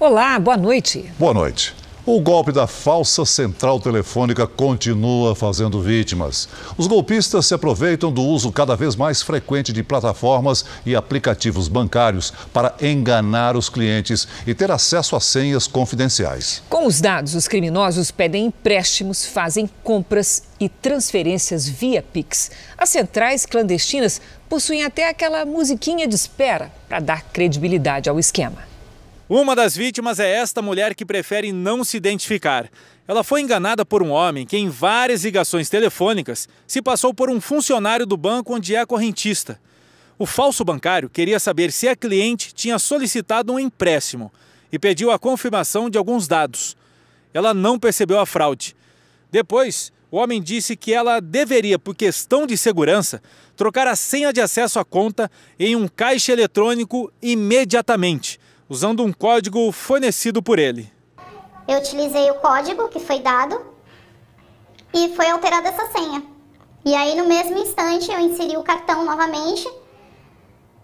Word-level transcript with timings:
Olá, 0.00 0.38
boa 0.38 0.56
noite. 0.56 1.10
Boa 1.18 1.34
noite. 1.34 1.74
O 2.06 2.20
golpe 2.20 2.52
da 2.52 2.68
falsa 2.68 3.24
central 3.24 3.80
telefônica 3.80 4.46
continua 4.46 5.34
fazendo 5.34 5.82
vítimas. 5.82 6.48
Os 6.76 6.86
golpistas 6.86 7.46
se 7.46 7.52
aproveitam 7.54 8.12
do 8.12 8.22
uso 8.22 8.52
cada 8.52 8.76
vez 8.76 8.94
mais 8.94 9.22
frequente 9.22 9.72
de 9.72 9.82
plataformas 9.82 10.64
e 10.86 10.94
aplicativos 10.94 11.66
bancários 11.66 12.32
para 12.52 12.76
enganar 12.80 13.56
os 13.56 13.68
clientes 13.68 14.28
e 14.46 14.54
ter 14.54 14.70
acesso 14.70 15.16
a 15.16 15.20
senhas 15.20 15.66
confidenciais. 15.66 16.62
Com 16.70 16.86
os 16.86 17.00
dados, 17.00 17.34
os 17.34 17.48
criminosos 17.48 18.12
pedem 18.12 18.46
empréstimos, 18.46 19.26
fazem 19.26 19.68
compras 19.82 20.44
e 20.60 20.68
transferências 20.68 21.68
via 21.68 22.02
Pix. 22.02 22.52
As 22.78 22.88
centrais 22.90 23.44
clandestinas 23.44 24.20
possuem 24.48 24.84
até 24.84 25.08
aquela 25.08 25.44
musiquinha 25.44 26.06
de 26.06 26.14
espera 26.14 26.70
para 26.88 27.00
dar 27.00 27.24
credibilidade 27.32 28.08
ao 28.08 28.16
esquema. 28.16 28.77
Uma 29.28 29.54
das 29.54 29.76
vítimas 29.76 30.18
é 30.18 30.30
esta 30.30 30.62
mulher 30.62 30.94
que 30.94 31.04
prefere 31.04 31.52
não 31.52 31.84
se 31.84 31.98
identificar. 31.98 32.70
Ela 33.06 33.22
foi 33.22 33.42
enganada 33.42 33.84
por 33.84 34.02
um 34.02 34.08
homem 34.08 34.46
que, 34.46 34.56
em 34.56 34.70
várias 34.70 35.22
ligações 35.22 35.68
telefônicas, 35.68 36.48
se 36.66 36.80
passou 36.80 37.12
por 37.12 37.28
um 37.28 37.38
funcionário 37.38 38.06
do 38.06 38.16
banco 38.16 38.54
onde 38.54 38.74
é 38.74 38.86
correntista. 38.86 39.60
O 40.18 40.24
falso 40.24 40.64
bancário 40.64 41.10
queria 41.10 41.38
saber 41.38 41.70
se 41.72 41.86
a 41.86 41.94
cliente 41.94 42.54
tinha 42.54 42.78
solicitado 42.78 43.52
um 43.52 43.58
empréstimo 43.58 44.32
e 44.72 44.78
pediu 44.78 45.10
a 45.10 45.18
confirmação 45.18 45.90
de 45.90 45.98
alguns 45.98 46.26
dados. 46.26 46.74
Ela 47.34 47.52
não 47.52 47.78
percebeu 47.78 48.18
a 48.18 48.24
fraude. 48.24 48.74
Depois, 49.30 49.92
o 50.10 50.16
homem 50.16 50.40
disse 50.40 50.74
que 50.74 50.94
ela 50.94 51.20
deveria, 51.20 51.78
por 51.78 51.94
questão 51.94 52.46
de 52.46 52.56
segurança, 52.56 53.22
trocar 53.54 53.88
a 53.88 53.94
senha 53.94 54.32
de 54.32 54.40
acesso 54.40 54.78
à 54.78 54.84
conta 54.86 55.30
em 55.58 55.76
um 55.76 55.86
caixa 55.86 56.32
eletrônico 56.32 57.12
imediatamente 57.20 58.40
usando 58.68 59.04
um 59.04 59.12
código 59.12 59.70
fornecido 59.72 60.42
por 60.42 60.58
ele. 60.58 60.92
Eu 61.66 61.78
utilizei 61.78 62.30
o 62.30 62.34
código 62.34 62.88
que 62.88 63.00
foi 63.00 63.20
dado 63.20 63.60
e 64.92 65.14
foi 65.14 65.28
alterada 65.28 65.68
essa 65.68 65.90
senha. 65.92 66.22
E 66.84 66.94
aí, 66.94 67.16
no 67.16 67.26
mesmo 67.26 67.58
instante, 67.58 68.10
eu 68.10 68.20
inseri 68.20 68.56
o 68.56 68.62
cartão 68.62 69.04
novamente. 69.04 69.68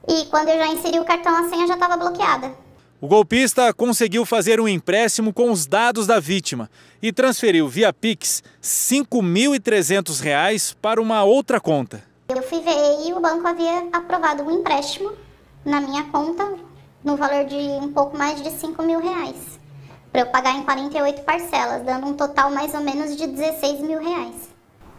E 0.06 0.26
quando 0.26 0.48
eu 0.48 0.58
já 0.58 0.66
inseri 0.68 0.98
o 0.98 1.04
cartão, 1.04 1.34
a 1.34 1.48
senha 1.48 1.66
já 1.66 1.74
estava 1.74 1.96
bloqueada. 1.96 2.52
O 3.00 3.06
golpista 3.06 3.72
conseguiu 3.72 4.24
fazer 4.24 4.60
um 4.60 4.68
empréstimo 4.68 5.32
com 5.32 5.50
os 5.50 5.66
dados 5.66 6.06
da 6.06 6.20
vítima 6.20 6.70
e 7.02 7.12
transferiu 7.12 7.68
via 7.68 7.92
Pix 7.92 8.42
R$ 8.42 8.50
5.300 8.62 10.74
para 10.80 11.00
uma 11.00 11.22
outra 11.22 11.60
conta. 11.60 12.02
Eu 12.28 12.42
fui 12.42 12.60
ver 12.60 13.06
e 13.06 13.12
o 13.12 13.20
banco 13.20 13.46
havia 13.46 13.88
aprovado 13.92 14.42
um 14.42 14.50
empréstimo 14.50 15.12
na 15.64 15.80
minha 15.80 16.04
conta 16.04 16.44
no 17.04 17.16
valor 17.16 17.44
de 17.44 17.54
um 17.54 17.92
pouco 17.92 18.16
mais 18.16 18.42
de 18.42 18.50
5 18.50 18.82
mil 18.82 18.98
reais. 18.98 19.60
Para 20.10 20.22
eu 20.22 20.26
pagar 20.26 20.56
em 20.56 20.62
48 20.62 21.22
parcelas, 21.22 21.82
dando 21.82 22.06
um 22.06 22.14
total 22.14 22.50
mais 22.50 22.72
ou 22.72 22.80
menos 22.80 23.14
de 23.14 23.26
16 23.26 23.80
mil 23.80 24.00
reais. 24.00 24.48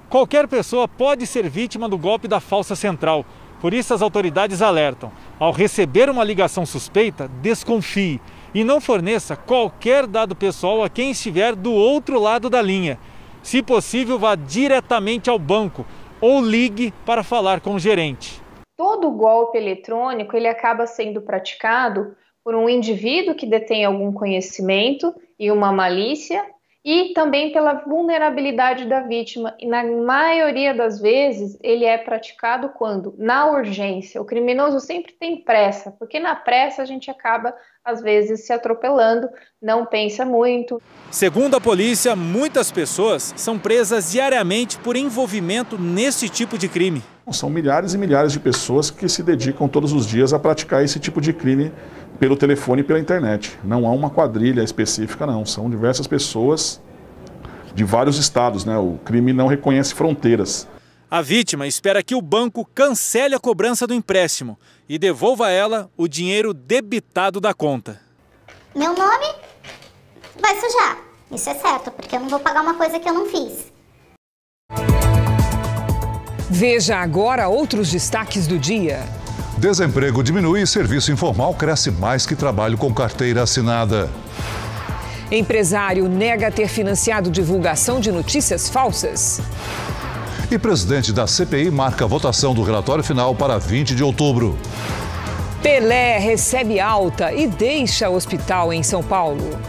Qualquer 0.07 0.47
pessoa 0.47 0.87
pode 0.87 1.25
ser 1.25 1.49
vítima 1.49 1.89
do 1.89 1.97
golpe 1.97 2.27
da 2.27 2.39
falsa 2.39 2.75
central. 2.75 3.25
Por 3.59 3.73
isso, 3.73 3.93
as 3.93 4.03
autoridades 4.03 4.61
alertam: 4.61 5.11
ao 5.39 5.51
receber 5.51 6.09
uma 6.09 6.23
ligação 6.23 6.65
suspeita, 6.65 7.27
desconfie 7.41 8.21
e 8.53 8.63
não 8.63 8.79
forneça 8.79 9.35
qualquer 9.35 10.05
dado 10.05 10.35
pessoal 10.35 10.83
a 10.83 10.89
quem 10.89 11.11
estiver 11.11 11.55
do 11.55 11.73
outro 11.73 12.19
lado 12.19 12.49
da 12.49 12.61
linha. 12.61 12.99
Se 13.41 13.63
possível, 13.63 14.19
vá 14.19 14.35
diretamente 14.35 15.29
ao 15.29 15.39
banco 15.39 15.85
ou 16.21 16.41
ligue 16.41 16.93
para 17.05 17.23
falar 17.23 17.61
com 17.61 17.75
o 17.75 17.79
gerente 17.79 18.44
todo 18.75 19.11
golpe 19.11 19.57
eletrônico 19.57 20.35
ele 20.35 20.47
acaba 20.47 20.85
sendo 20.85 21.21
praticado 21.21 22.15
por 22.43 22.55
um 22.55 22.69
indivíduo 22.69 23.35
que 23.35 23.45
detém 23.45 23.83
algum 23.83 24.13
conhecimento 24.13 25.13
e 25.39 25.51
uma 25.51 25.71
malícia 25.71 26.45
e 26.85 27.13
também 27.13 27.51
pela 27.51 27.73
vulnerabilidade 27.73 28.85
da 28.85 29.01
vítima. 29.01 29.55
E 29.59 29.65
na 29.65 29.83
maioria 29.83 30.71
das 30.71 31.01
vezes 31.01 31.57
ele 31.63 31.83
é 31.83 31.97
praticado 31.97 32.69
quando? 32.69 33.15
Na 33.17 33.47
urgência. 33.47 34.21
O 34.21 34.25
criminoso 34.25 34.79
sempre 34.79 35.13
tem 35.13 35.41
pressa, 35.41 35.91
porque 35.97 36.19
na 36.19 36.35
pressa 36.35 36.83
a 36.83 36.85
gente 36.85 37.09
acaba 37.09 37.55
às 37.85 38.01
vezes 38.01 38.47
se 38.47 38.51
atropelando, 38.51 39.29
não 39.61 39.85
pensa 39.85 40.25
muito. 40.25 40.81
Segundo 41.11 41.55
a 41.55 41.61
polícia, 41.61 42.15
muitas 42.15 42.71
pessoas 42.71 43.31
são 43.37 43.59
presas 43.59 44.11
diariamente 44.11 44.79
por 44.79 44.95
envolvimento 44.95 45.77
nesse 45.77 46.27
tipo 46.27 46.57
de 46.57 46.67
crime. 46.67 47.03
São 47.31 47.47
milhares 47.47 47.93
e 47.93 47.97
milhares 47.97 48.31
de 48.31 48.39
pessoas 48.39 48.89
que 48.89 49.07
se 49.07 49.21
dedicam 49.21 49.67
todos 49.67 49.93
os 49.93 50.07
dias 50.07 50.33
a 50.33 50.39
praticar 50.39 50.83
esse 50.83 50.99
tipo 50.99 51.21
de 51.21 51.31
crime 51.31 51.71
pelo 52.19 52.35
telefone 52.35 52.81
e 52.81 52.83
pela 52.83 52.99
internet. 52.99 53.57
Não 53.63 53.85
há 53.85 53.91
uma 53.91 54.09
quadrilha 54.09 54.63
específica, 54.63 55.27
não. 55.27 55.45
São 55.45 55.69
diversas 55.69 56.07
pessoas 56.07 56.81
de 57.75 57.83
vários 57.83 58.17
estados. 58.17 58.65
Né? 58.65 58.75
O 58.77 58.97
crime 59.05 59.31
não 59.31 59.45
reconhece 59.45 59.93
fronteiras. 59.93 60.67
A 61.09 61.21
vítima 61.21 61.67
espera 61.67 62.03
que 62.03 62.15
o 62.15 62.21
banco 62.21 62.67
cancele 62.73 63.35
a 63.35 63.39
cobrança 63.39 63.85
do 63.85 63.93
empréstimo 63.93 64.57
e 64.87 64.97
devolva 64.97 65.47
a 65.47 65.51
ela 65.51 65.89
o 65.97 66.07
dinheiro 66.07 66.53
debitado 66.53 67.39
da 67.39 67.53
conta. 67.53 68.01
Meu 68.75 68.93
nome 68.93 69.25
vai 70.39 70.55
sujar. 70.59 70.97
Isso 71.31 71.49
é 71.49 71.55
certo, 71.55 71.91
porque 71.91 72.15
eu 72.15 72.19
não 72.19 72.29
vou 72.29 72.39
pagar 72.39 72.61
uma 72.61 72.75
coisa 72.75 72.99
que 72.99 73.09
eu 73.09 73.13
não 73.13 73.25
fiz. 73.25 73.73
Veja 76.49 76.97
agora 76.97 77.47
outros 77.47 77.91
destaques 77.91 78.47
do 78.47 78.59
dia. 78.59 78.99
Desemprego 79.57 80.21
diminui 80.21 80.61
e 80.61 80.67
serviço 80.67 81.11
informal 81.11 81.53
cresce 81.53 81.89
mais 81.89 82.25
que 82.25 82.35
trabalho 82.35 82.77
com 82.77 82.93
carteira 82.93 83.41
assinada. 83.43 84.09
Empresário 85.31 86.07
nega 86.07 86.51
ter 86.51 86.67
financiado 86.67 87.31
divulgação 87.31 87.99
de 87.99 88.11
notícias 88.11 88.69
falsas. 88.69 89.41
E 90.49 90.59
presidente 90.59 91.11
da 91.11 91.25
CPI 91.25 91.71
marca 91.71 92.05
a 92.05 92.07
votação 92.07 92.53
do 92.53 92.61
relatório 92.61 93.03
final 93.03 93.33
para 93.33 93.57
20 93.57 93.95
de 93.95 94.03
outubro. 94.03 94.57
Pelé 95.61 96.19
recebe 96.19 96.79
alta 96.79 97.33
e 97.33 97.47
deixa 97.47 98.09
o 98.09 98.15
hospital 98.15 98.71
em 98.71 98.83
São 98.83 99.01
Paulo. 99.01 99.59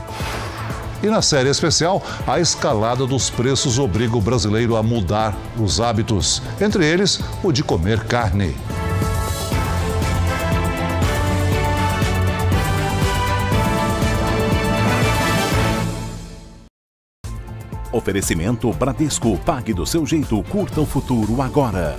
E 1.03 1.07
na 1.07 1.23
série 1.23 1.49
especial, 1.49 2.03
a 2.27 2.41
escalada 2.41 3.07
dos 3.07 3.31
preços 3.31 3.79
obriga 3.79 4.17
o 4.17 4.21
brasileiro 4.21 4.77
a 4.77 4.83
mudar 4.83 5.35
os 5.59 5.81
hábitos, 5.81 6.43
entre 6.61 6.85
eles 6.85 7.21
o 7.43 7.53
de 7.53 7.63
comer 7.63 8.05
carne. 8.05 8.55
Oferecimento 17.97 18.71
Bradesco. 18.75 19.39
Pague 19.39 19.73
do 19.73 19.87
seu 19.87 20.05
jeito. 20.05 20.43
Curta 20.43 20.83
o 20.83 20.87
futuro 20.87 21.41
agora. 21.41 21.99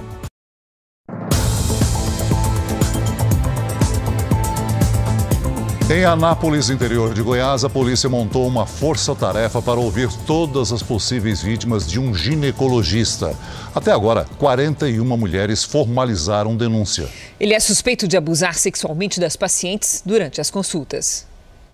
Em 5.89 6.05
Anápolis, 6.05 6.69
interior 6.69 7.15
de 7.15 7.21
Goiás, 7.23 7.63
a 7.63 7.69
polícia 7.69 8.07
montou 8.07 8.45
uma 8.45 8.67
força-tarefa 8.67 9.59
para 9.59 9.79
ouvir 9.79 10.09
todas 10.27 10.71
as 10.71 10.83
possíveis 10.83 11.41
vítimas 11.41 11.89
de 11.89 11.99
um 11.99 12.13
ginecologista. 12.13 13.35
Até 13.73 13.91
agora, 13.91 14.27
41 14.37 15.03
mulheres 15.17 15.63
formalizaram 15.63 16.55
denúncia. 16.55 17.09
Ele 17.39 17.55
é 17.55 17.59
suspeito 17.59 18.07
de 18.07 18.15
abusar 18.15 18.53
sexualmente 18.53 19.19
das 19.19 19.35
pacientes 19.35 20.03
durante 20.05 20.39
as 20.39 20.51
consultas. 20.51 21.25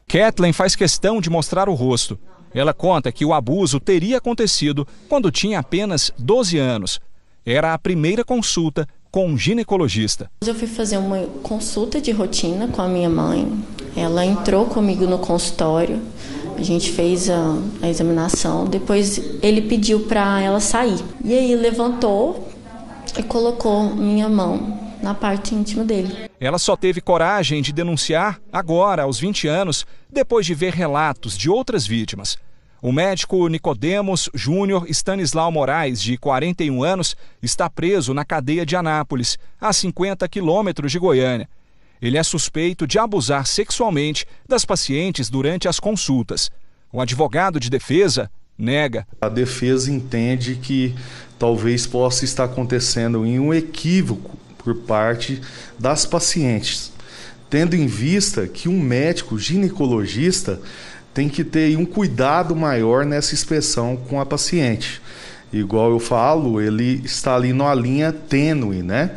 Kathleen 0.08 0.54
faz 0.54 0.76
questão 0.76 1.20
de 1.20 1.30
mostrar 1.30 1.68
o 1.68 1.74
rosto. 1.74 2.18
Ela 2.54 2.74
conta 2.74 3.12
que 3.12 3.26
o 3.26 3.34
abuso 3.34 3.80
teria 3.80 4.18
acontecido 4.18 4.88
quando 5.10 5.32
tinha 5.32 5.60
apenas 5.60 6.12
12 6.18 6.58
anos. 6.58 7.00
Era 7.46 7.74
a 7.74 7.80
primeira 7.80 8.24
consulta 8.24 8.88
com 9.12 9.28
um 9.28 9.38
ginecologista. 9.38 10.30
Eu 10.46 10.56
fui 10.56 10.68
fazer 10.68 10.98
uma 10.98 11.20
consulta 11.42 12.00
de 12.00 12.12
rotina 12.12 12.68
com 12.68 12.82
a 12.82 12.88
minha 12.88 13.10
mãe. 13.10 13.52
Ela 13.96 14.26
entrou 14.26 14.66
comigo 14.66 15.06
no 15.06 15.20
consultório. 15.20 16.02
A 16.58 16.62
gente 16.62 16.92
fez 16.92 17.30
a, 17.30 17.58
a 17.82 17.90
examinação. 17.90 18.66
Depois 18.66 19.18
ele 19.42 19.64
pediu 19.64 20.02
para 20.02 20.42
ela 20.42 20.60
sair. 20.60 21.00
E 21.24 21.34
aí 21.34 21.56
levantou 21.56 22.48
e 23.18 23.24
colocou 23.24 23.96
minha 23.96 24.30
mão 24.30 24.93
na 25.04 25.14
parte 25.14 25.54
íntima 25.54 25.84
dele. 25.84 26.30
Ela 26.40 26.58
só 26.58 26.76
teve 26.78 27.02
coragem 27.02 27.62
de 27.62 27.74
denunciar 27.74 28.40
agora, 28.52 29.04
aos 29.04 29.20
20 29.20 29.48
anos, 29.48 29.86
depois 30.10 30.46
de 30.46 30.56
ver 30.56 30.74
relatos 30.74 31.38
de 31.38 31.50
outras 31.50 31.86
vítimas. 31.86 32.38
O 32.82 32.92
médico 32.92 33.48
Nicodemos 33.48 34.30
Júnior 34.34 34.86
Stanislau 34.90 35.52
Moraes, 35.52 36.02
de 36.02 36.18
41 36.18 36.84
anos, 36.84 37.16
está 37.42 37.70
preso 37.70 38.14
na 38.14 38.26
cadeia 38.26 38.66
de 38.66 38.76
Anápolis, 38.76 39.38
a 39.60 39.72
50 39.72 40.28
quilômetros 40.28 40.92
de 40.92 41.00
Goiânia. 41.00 41.48
Ele 42.02 42.18
é 42.18 42.24
suspeito 42.24 42.86
de 42.86 43.00
abusar 43.00 43.46
sexualmente 43.46 44.26
das 44.48 44.66
pacientes 44.66 45.30
durante 45.30 45.68
as 45.68 45.80
consultas. 45.80 46.52
O 46.92 47.00
advogado 47.00 47.60
de 47.60 47.70
defesa 47.70 48.30
nega. 48.58 49.08
A 49.22 49.30
defesa 49.30 49.92
entende 49.92 50.56
que 50.56 50.94
talvez 51.40 51.88
possa 51.88 52.26
estar 52.26 52.46
acontecendo 52.46 53.26
em 53.26 53.40
um 53.40 53.54
equívoco 53.54 54.43
por 54.64 54.76
parte 54.76 55.42
das 55.78 56.06
pacientes 56.06 56.94
tendo 57.54 57.76
em 57.76 57.86
vista 57.86 58.48
que 58.48 58.68
um 58.68 58.82
médico 58.82 59.38
ginecologista 59.38 60.60
tem 61.14 61.30
que 61.30 61.44
ter 61.44 61.78
um 61.78 61.86
cuidado 61.86 62.56
maior 62.56 63.06
nessa 63.06 63.36
inspeção 63.36 63.96
com 63.96 64.20
a 64.20 64.26
paciente. 64.26 65.00
Igual 65.54 65.92
eu 65.92 66.00
falo, 66.00 66.60
ele 66.60 67.04
está 67.06 67.36
ali 67.36 67.54
numa 67.54 67.76
linha 67.76 68.12
tênue, 68.12 68.82
né? 68.82 69.12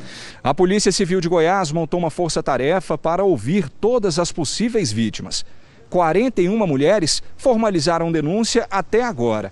A 0.44 0.52
Polícia 0.52 0.92
Civil 0.92 1.18
de 1.18 1.30
Goiás 1.30 1.72
montou 1.72 1.98
uma 1.98 2.10
força-tarefa 2.10 2.98
para 2.98 3.24
ouvir 3.24 3.70
todas 3.70 4.18
as 4.18 4.30
possíveis 4.30 4.92
vítimas. 4.92 5.42
41 5.88 6.66
mulheres 6.66 7.22
formalizaram 7.38 8.12
denúncia 8.12 8.66
até 8.70 9.02
agora. 9.02 9.50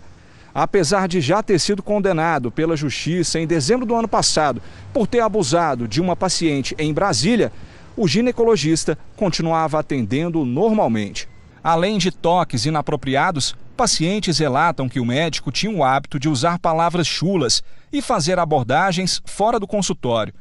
Apesar 0.55 1.09
de 1.09 1.21
já 1.21 1.43
ter 1.43 1.59
sido 1.59 1.83
condenado 1.83 2.49
pela 2.49 2.77
Justiça 2.77 3.41
em 3.41 3.47
dezembro 3.47 3.85
do 3.85 3.97
ano 3.97 4.07
passado 4.07 4.63
por 4.93 5.09
ter 5.09 5.19
abusado 5.19 5.89
de 5.89 6.01
uma 6.01 6.15
paciente 6.15 6.77
em 6.79 6.95
Brasília, 6.95 7.51
o 7.97 8.07
ginecologista 8.07 8.97
continuava 9.17 9.81
atendendo 9.81 10.45
normalmente. 10.45 11.29
Além 11.63 11.99
de 11.99 12.13
toques 12.13 12.67
inapropriados, 12.67 13.57
pacientes 13.77 14.39
relatam 14.39 14.89
que 14.89 15.01
o 15.01 15.05
médico 15.05 15.51
tinha 15.51 15.75
o 15.75 15.83
hábito 15.83 16.21
de 16.21 16.29
usar 16.29 16.61
palavras 16.61 17.07
chulas 17.07 17.61
e 17.93 18.01
fazer 18.01 18.39
abordagens 18.39 19.21
fora 19.25 19.59
do 19.59 19.67
consultório. 19.67 20.33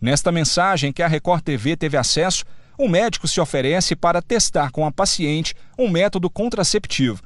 Nesta 0.00 0.32
mensagem 0.32 0.92
que 0.92 1.02
a 1.02 1.06
Record 1.06 1.42
TV 1.42 1.76
teve 1.76 1.96
acesso, 1.96 2.44
o 2.76 2.88
médico 2.88 3.28
se 3.28 3.40
oferece 3.40 3.94
para 3.94 4.22
testar 4.22 4.72
com 4.72 4.84
a 4.84 4.90
paciente 4.90 5.54
um 5.78 5.88
método 5.88 6.28
contraceptivo. 6.28 7.22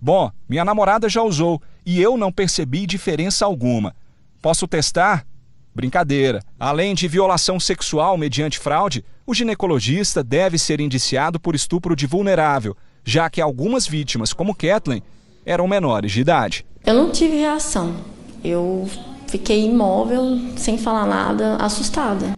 Bom, 0.00 0.32
minha 0.48 0.64
namorada 0.64 1.08
já 1.08 1.22
usou 1.22 1.62
e 1.84 2.00
eu 2.00 2.16
não 2.16 2.32
percebi 2.32 2.86
diferença 2.86 3.44
alguma. 3.44 3.94
Posso 4.40 4.66
testar? 4.66 5.26
Brincadeira. 5.74 6.40
Além 6.58 6.94
de 6.94 7.08
violação 7.08 7.58
sexual 7.58 8.16
mediante 8.16 8.58
fraude, 8.58 9.04
o 9.26 9.34
ginecologista 9.34 10.22
deve 10.22 10.58
ser 10.58 10.80
indiciado 10.80 11.40
por 11.40 11.54
estupro 11.54 11.96
de 11.96 12.06
vulnerável, 12.06 12.76
já 13.04 13.28
que 13.28 13.40
algumas 13.40 13.86
vítimas, 13.86 14.32
como 14.32 14.54
Kathleen, 14.54 15.02
eram 15.44 15.66
menores 15.66 16.12
de 16.12 16.20
idade. 16.20 16.64
Eu 16.86 16.94
não 16.94 17.10
tive 17.10 17.36
reação. 17.38 17.96
Eu 18.42 18.88
fiquei 19.26 19.64
imóvel, 19.64 20.38
sem 20.56 20.78
falar 20.78 21.06
nada, 21.06 21.56
assustada. 21.56 22.34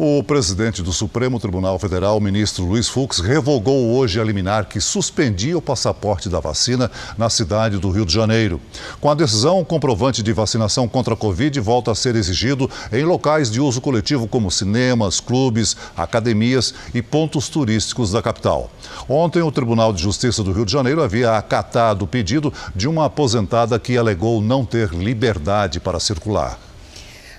O 0.00 0.22
presidente 0.22 0.80
do 0.80 0.92
Supremo 0.92 1.40
Tribunal 1.40 1.76
Federal, 1.76 2.20
ministro 2.20 2.64
Luiz 2.64 2.88
Fux, 2.88 3.18
revogou 3.18 3.96
hoje 3.96 4.20
a 4.20 4.22
liminar 4.22 4.66
que 4.66 4.80
suspendia 4.80 5.58
o 5.58 5.60
passaporte 5.60 6.28
da 6.28 6.38
vacina 6.38 6.88
na 7.16 7.28
cidade 7.28 7.78
do 7.78 7.90
Rio 7.90 8.06
de 8.06 8.14
Janeiro. 8.14 8.60
Com 9.00 9.10
a 9.10 9.14
decisão, 9.14 9.58
o 9.58 9.64
comprovante 9.64 10.22
de 10.22 10.32
vacinação 10.32 10.86
contra 10.86 11.14
a 11.14 11.16
Covid 11.16 11.58
volta 11.58 11.90
a 11.90 11.96
ser 11.96 12.14
exigido 12.14 12.70
em 12.92 13.02
locais 13.02 13.50
de 13.50 13.60
uso 13.60 13.80
coletivo 13.80 14.28
como 14.28 14.52
cinemas, 14.52 15.18
clubes, 15.18 15.76
academias 15.96 16.72
e 16.94 17.02
pontos 17.02 17.48
turísticos 17.48 18.12
da 18.12 18.22
capital. 18.22 18.70
Ontem, 19.08 19.42
o 19.42 19.50
Tribunal 19.50 19.92
de 19.92 20.00
Justiça 20.00 20.44
do 20.44 20.52
Rio 20.52 20.64
de 20.64 20.70
Janeiro 20.70 21.02
havia 21.02 21.36
acatado 21.36 22.04
o 22.04 22.08
pedido 22.08 22.52
de 22.72 22.86
uma 22.86 23.06
aposentada 23.06 23.76
que 23.80 23.98
alegou 23.98 24.40
não 24.40 24.64
ter 24.64 24.90
liberdade 24.90 25.80
para 25.80 25.98
circular. 25.98 26.67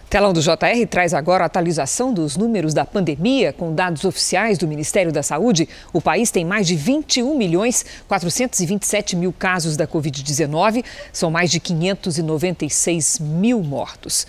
Telão 0.10 0.34
do 0.34 0.42
JR 0.42 0.88
traz 0.90 1.14
agora 1.14 1.44
a 1.44 1.46
atualização 1.46 2.12
dos 2.12 2.36
números 2.36 2.74
da 2.74 2.84
pandemia. 2.84 3.54
Com 3.54 3.76
dados 3.76 4.04
oficiais 4.06 4.58
do 4.58 4.68
Ministério 4.68 5.12
da 5.12 5.22
Saúde, 5.22 5.70
o 5.94 6.02
país 6.02 6.32
tem 6.32 6.44
mais 6.44 6.66
de 6.66 6.76
21 6.76 7.38
milhões 7.38 7.86
427 8.08 9.16
mil 9.16 9.32
casos 9.32 9.78
da 9.78 9.88
Covid-19. 9.88 10.84
São 11.14 11.30
mais 11.30 11.52
de 11.52 11.60
596 11.60 13.20
mil 13.20 13.62
mortos. 13.62 14.26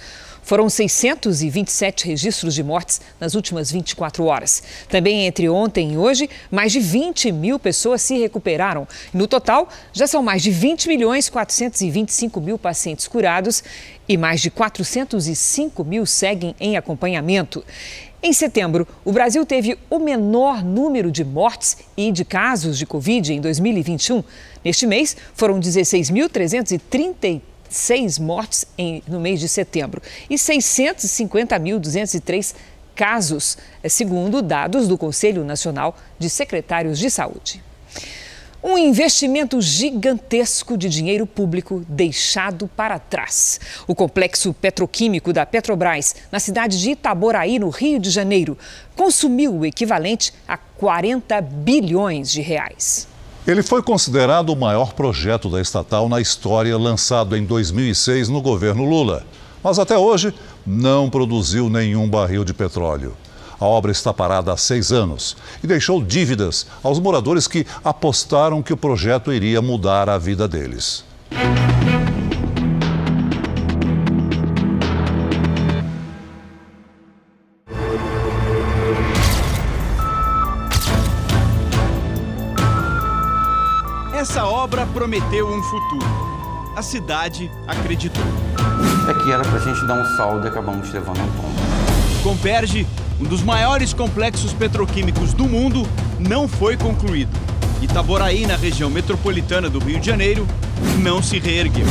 Foram 0.50 0.68
627 0.68 2.08
registros 2.08 2.56
de 2.56 2.64
mortes 2.64 3.00
nas 3.20 3.36
últimas 3.36 3.70
24 3.70 4.24
horas. 4.24 4.60
Também 4.88 5.24
entre 5.24 5.48
ontem 5.48 5.92
e 5.92 5.96
hoje, 5.96 6.28
mais 6.50 6.72
de 6.72 6.80
20 6.80 7.30
mil 7.30 7.56
pessoas 7.56 8.02
se 8.02 8.18
recuperaram. 8.18 8.84
No 9.14 9.28
total, 9.28 9.68
já 9.92 10.08
são 10.08 10.24
mais 10.24 10.42
de 10.42 10.50
20 10.50 10.88
milhões 10.88 11.30
425 11.30 12.40
mil 12.40 12.58
pacientes 12.58 13.06
curados 13.06 13.62
e 14.08 14.16
mais 14.16 14.40
de 14.40 14.50
405 14.50 15.84
mil 15.84 16.04
seguem 16.04 16.52
em 16.58 16.76
acompanhamento. 16.76 17.64
Em 18.20 18.32
setembro, 18.32 18.88
o 19.04 19.12
Brasil 19.12 19.46
teve 19.46 19.78
o 19.88 20.00
menor 20.00 20.64
número 20.64 21.12
de 21.12 21.24
mortes 21.24 21.76
e 21.96 22.10
de 22.10 22.24
casos 22.24 22.76
de 22.76 22.84
Covid 22.84 23.34
em 23.34 23.40
2021. 23.40 24.24
Neste 24.64 24.84
mês, 24.84 25.16
foram 25.32 25.60
16.333 25.60 27.49
seis 27.70 28.18
mortes 28.18 28.66
em, 28.76 29.02
no 29.06 29.18
mês 29.18 29.40
de 29.40 29.48
setembro 29.48 30.02
e 30.28 30.34
650.203 30.34 32.54
casos, 32.94 33.56
eh, 33.82 33.88
segundo 33.88 34.42
dados 34.42 34.86
do 34.86 34.98
Conselho 34.98 35.42
Nacional 35.44 35.96
de 36.18 36.28
Secretários 36.28 36.98
de 36.98 37.10
Saúde. 37.10 37.62
Um 38.62 38.76
investimento 38.76 39.58
gigantesco 39.62 40.76
de 40.76 40.90
dinheiro 40.90 41.26
público 41.26 41.82
deixado 41.88 42.68
para 42.68 42.98
trás. 42.98 43.58
O 43.86 43.94
complexo 43.94 44.52
petroquímico 44.52 45.32
da 45.32 45.46
Petrobras, 45.46 46.14
na 46.30 46.38
cidade 46.38 46.78
de 46.78 46.90
Itaboraí, 46.90 47.58
no 47.58 47.70
Rio 47.70 47.98
de 47.98 48.10
Janeiro, 48.10 48.58
consumiu 48.94 49.54
o 49.54 49.64
equivalente 49.64 50.34
a 50.46 50.58
40 50.58 51.40
bilhões 51.40 52.30
de 52.30 52.42
reais. 52.42 53.08
Ele 53.50 53.64
foi 53.64 53.82
considerado 53.82 54.50
o 54.50 54.56
maior 54.56 54.92
projeto 54.92 55.50
da 55.50 55.60
estatal 55.60 56.08
na 56.08 56.20
história, 56.20 56.78
lançado 56.78 57.36
em 57.36 57.44
2006 57.44 58.28
no 58.28 58.40
governo 58.40 58.84
Lula. 58.84 59.24
Mas 59.60 59.76
até 59.76 59.98
hoje 59.98 60.32
não 60.64 61.10
produziu 61.10 61.68
nenhum 61.68 62.08
barril 62.08 62.44
de 62.44 62.54
petróleo. 62.54 63.16
A 63.58 63.64
obra 63.64 63.90
está 63.90 64.14
parada 64.14 64.52
há 64.52 64.56
seis 64.56 64.92
anos 64.92 65.36
e 65.64 65.66
deixou 65.66 66.00
dívidas 66.00 66.64
aos 66.80 67.00
moradores 67.00 67.48
que 67.48 67.66
apostaram 67.84 68.62
que 68.62 68.72
o 68.72 68.76
projeto 68.76 69.32
iria 69.32 69.60
mudar 69.60 70.08
a 70.08 70.16
vida 70.16 70.46
deles. 70.46 71.02
Prometeu 85.30 85.48
um 85.48 85.62
futuro. 85.62 86.06
A 86.74 86.82
cidade 86.82 87.50
acreditou. 87.66 88.22
É 89.08 89.14
que 89.22 89.30
era 89.30 89.44
pra 89.44 89.58
gente 89.60 89.86
dar 89.86 89.94
um 89.94 90.16
saldo 90.16 90.44
e 90.44 90.48
acabamos 90.48 90.92
levando 90.92 91.18
um 91.20 91.30
tombo. 91.32 92.22
Comperge, 92.22 92.86
um 93.20 93.24
dos 93.24 93.42
maiores 93.42 93.94
complexos 93.94 94.52
petroquímicos 94.52 95.32
do 95.32 95.44
mundo, 95.44 95.86
não 96.18 96.48
foi 96.48 96.76
concluído. 96.76 97.30
Itaboraí, 97.80 98.44
na 98.46 98.56
região 98.56 98.90
metropolitana 98.90 99.70
do 99.70 99.78
Rio 99.78 100.00
de 100.00 100.06
Janeiro, 100.06 100.46
não 100.98 101.22
se 101.22 101.38
reergueu. 101.38 101.86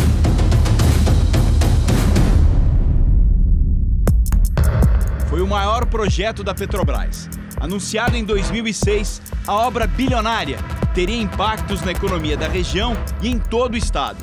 Foi 5.29 5.41
o 5.41 5.47
maior 5.47 5.85
projeto 5.85 6.43
da 6.43 6.53
Petrobras. 6.53 7.29
Anunciado 7.59 8.15
em 8.15 8.23
2006, 8.23 9.21
a 9.45 9.53
obra 9.53 9.85
bilionária 9.85 10.57
teria 10.95 11.21
impactos 11.21 11.81
na 11.81 11.91
economia 11.91 12.37
da 12.37 12.47
região 12.47 12.95
e 13.21 13.27
em 13.27 13.37
todo 13.37 13.73
o 13.73 13.77
estado. 13.77 14.17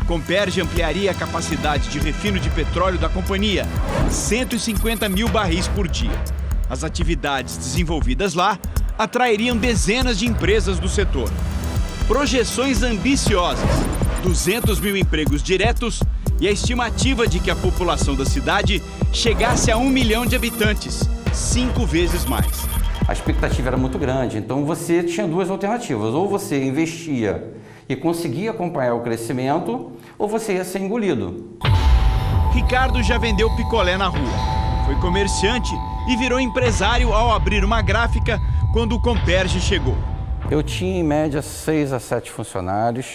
O 0.00 0.04
Comperge 0.04 0.60
ampliaria 0.60 1.10
a 1.10 1.14
capacidade 1.14 1.88
de 1.88 1.98
refino 1.98 2.38
de 2.38 2.48
petróleo 2.50 2.96
da 2.96 3.08
companhia, 3.08 3.66
150 4.10 5.08
mil 5.08 5.28
barris 5.28 5.66
por 5.66 5.88
dia. 5.88 6.22
As 6.70 6.84
atividades 6.84 7.56
desenvolvidas 7.56 8.34
lá 8.34 8.58
atrairiam 8.96 9.56
dezenas 9.56 10.18
de 10.18 10.26
empresas 10.26 10.78
do 10.78 10.88
setor. 10.88 11.30
Projeções 12.06 12.82
ambiciosas, 12.82 13.68
200 14.22 14.78
mil 14.78 14.96
empregos 14.96 15.42
diretos 15.42 16.00
e 16.40 16.46
a 16.46 16.52
estimativa 16.52 17.26
de 17.26 17.40
que 17.40 17.50
a 17.50 17.56
população 17.56 18.14
da 18.14 18.24
cidade 18.24 18.80
chegasse 19.12 19.70
a 19.70 19.76
um 19.76 19.88
milhão 19.88 20.24
de 20.24 20.36
habitantes, 20.36 21.08
cinco 21.38 21.86
vezes 21.86 22.24
mais 22.24 22.66
a 23.08 23.12
expectativa 23.14 23.70
era 23.70 23.76
muito 23.78 23.98
grande. 23.98 24.36
Então 24.36 24.66
você 24.66 25.02
tinha 25.02 25.26
duas 25.26 25.48
alternativas: 25.48 26.12
ou 26.12 26.28
você 26.28 26.62
investia 26.62 27.54
e 27.88 27.96
conseguia 27.96 28.50
acompanhar 28.50 28.94
o 28.94 29.00
crescimento, 29.00 29.92
ou 30.18 30.28
você 30.28 30.54
ia 30.54 30.64
ser 30.64 30.80
engolido. 30.80 31.56
Ricardo 32.52 33.02
já 33.02 33.16
vendeu 33.16 33.48
picolé 33.56 33.96
na 33.96 34.08
rua. 34.08 34.58
Foi 34.84 34.94
comerciante 34.96 35.70
e 36.06 36.16
virou 36.16 36.38
empresário 36.38 37.14
ao 37.14 37.32
abrir 37.32 37.64
uma 37.64 37.80
gráfica 37.80 38.38
quando 38.74 38.94
o 38.94 39.00
Comperge 39.00 39.58
chegou. 39.58 39.96
Eu 40.50 40.62
tinha 40.62 41.00
em 41.00 41.02
média 41.02 41.40
6 41.40 41.94
a 41.94 42.00
7 42.00 42.30
funcionários. 42.30 43.06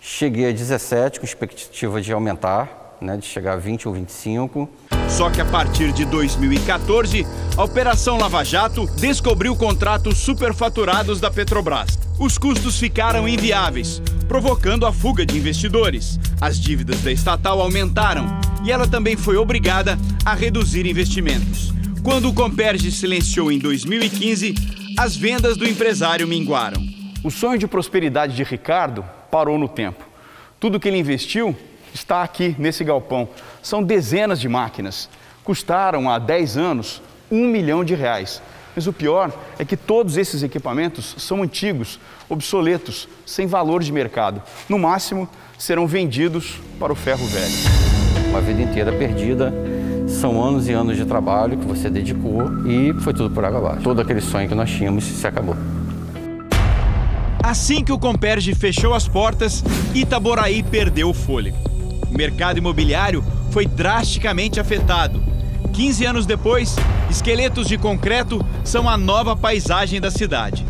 Cheguei 0.00 0.48
a 0.48 0.52
17 0.52 1.18
com 1.18 1.26
expectativa 1.26 2.00
de 2.00 2.12
aumentar, 2.12 2.85
né, 3.00 3.16
de 3.16 3.26
chegar 3.26 3.54
a 3.54 3.56
20 3.56 3.88
ou 3.88 3.94
25. 3.94 4.68
Só 5.08 5.30
que 5.30 5.40
a 5.40 5.44
partir 5.44 5.92
de 5.92 6.04
2014, 6.04 7.26
a 7.56 7.64
Operação 7.64 8.18
Lava 8.18 8.44
Jato 8.44 8.86
descobriu 8.96 9.54
contratos 9.54 10.18
superfaturados 10.18 11.20
da 11.20 11.30
Petrobras. 11.30 11.98
Os 12.18 12.38
custos 12.38 12.78
ficaram 12.78 13.28
inviáveis, 13.28 14.02
provocando 14.26 14.86
a 14.86 14.92
fuga 14.92 15.24
de 15.24 15.36
investidores. 15.36 16.18
As 16.40 16.58
dívidas 16.58 17.00
da 17.02 17.12
estatal 17.12 17.60
aumentaram 17.60 18.26
e 18.64 18.72
ela 18.72 18.86
também 18.86 19.16
foi 19.16 19.36
obrigada 19.36 19.98
a 20.24 20.34
reduzir 20.34 20.86
investimentos. 20.86 21.72
Quando 22.02 22.28
o 22.28 22.34
Comperge 22.34 22.90
silenciou 22.90 23.50
em 23.50 23.58
2015, 23.58 24.54
as 24.98 25.16
vendas 25.16 25.56
do 25.56 25.68
empresário 25.68 26.26
minguaram. 26.26 26.82
O 27.22 27.30
sonho 27.30 27.58
de 27.58 27.66
prosperidade 27.66 28.34
de 28.34 28.44
Ricardo 28.44 29.04
parou 29.30 29.58
no 29.58 29.68
tempo. 29.68 30.04
Tudo 30.58 30.80
que 30.80 30.88
ele 30.88 30.98
investiu 30.98 31.56
está 31.96 32.22
aqui 32.22 32.54
nesse 32.58 32.84
galpão. 32.84 33.28
São 33.62 33.82
dezenas 33.82 34.38
de 34.38 34.48
máquinas. 34.48 35.08
Custaram 35.42 36.08
há 36.08 36.18
10 36.18 36.56
anos 36.56 37.02
um 37.30 37.48
milhão 37.48 37.82
de 37.82 37.94
reais. 37.94 38.40
Mas 38.74 38.86
o 38.86 38.92
pior 38.92 39.32
é 39.58 39.64
que 39.64 39.76
todos 39.76 40.18
esses 40.18 40.42
equipamentos 40.42 41.14
são 41.18 41.42
antigos, 41.42 41.98
obsoletos, 42.28 43.08
sem 43.24 43.46
valor 43.46 43.82
de 43.82 43.90
mercado. 43.90 44.42
No 44.68 44.78
máximo, 44.78 45.26
serão 45.58 45.86
vendidos 45.86 46.60
para 46.78 46.92
o 46.92 46.96
ferro 46.96 47.26
velho. 47.26 47.54
Uma 48.28 48.42
vida 48.42 48.60
inteira 48.60 48.92
perdida, 48.92 49.52
são 50.06 50.44
anos 50.44 50.68
e 50.68 50.72
anos 50.72 50.96
de 50.96 51.06
trabalho 51.06 51.56
que 51.56 51.64
você 51.64 51.88
dedicou 51.88 52.42
e 52.66 52.92
foi 53.00 53.14
tudo 53.14 53.34
por 53.34 53.44
água 53.44 53.58
abaixo. 53.60 53.82
Todo 53.82 54.00
aquele 54.00 54.20
sonho 54.20 54.46
que 54.46 54.54
nós 54.54 54.70
tínhamos 54.70 55.04
se 55.04 55.26
acabou. 55.26 55.56
Assim 57.42 57.82
que 57.82 57.92
o 57.92 57.98
Comperge 57.98 58.54
fechou 58.54 58.92
as 58.92 59.08
portas, 59.08 59.64
Itaboraí 59.94 60.62
perdeu 60.62 61.08
o 61.08 61.14
fôlego. 61.14 61.75
O 62.10 62.16
mercado 62.16 62.58
imobiliário 62.58 63.24
foi 63.50 63.66
drasticamente 63.66 64.60
afetado. 64.60 65.22
15 65.72 66.04
anos 66.04 66.26
depois, 66.26 66.76
esqueletos 67.10 67.68
de 67.68 67.76
concreto 67.76 68.44
são 68.64 68.88
a 68.88 68.96
nova 68.96 69.36
paisagem 69.36 70.00
da 70.00 70.10
cidade. 70.10 70.64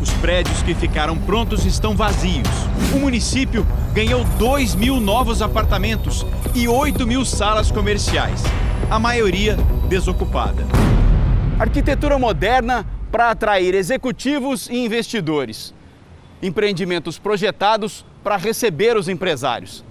Os 0.00 0.10
prédios 0.12 0.62
que 0.62 0.74
ficaram 0.74 1.16
prontos 1.16 1.64
estão 1.64 1.96
vazios. 1.96 2.48
O 2.94 2.98
município 2.98 3.66
ganhou 3.94 4.24
2 4.38 4.74
mil 4.74 5.00
novos 5.00 5.40
apartamentos 5.40 6.26
e 6.54 6.68
8 6.68 7.06
mil 7.06 7.24
salas 7.24 7.70
comerciais, 7.70 8.42
a 8.90 8.98
maioria 8.98 9.56
desocupada. 9.88 10.64
Arquitetura 11.58 12.18
moderna 12.18 12.86
para 13.10 13.30
atrair 13.30 13.74
executivos 13.74 14.68
e 14.68 14.84
investidores. 14.84 15.74
Empreendimentos 16.42 17.18
projetados 17.18 18.04
para 18.22 18.36
receber 18.36 18.96
os 18.96 19.08
empresários. 19.08 19.85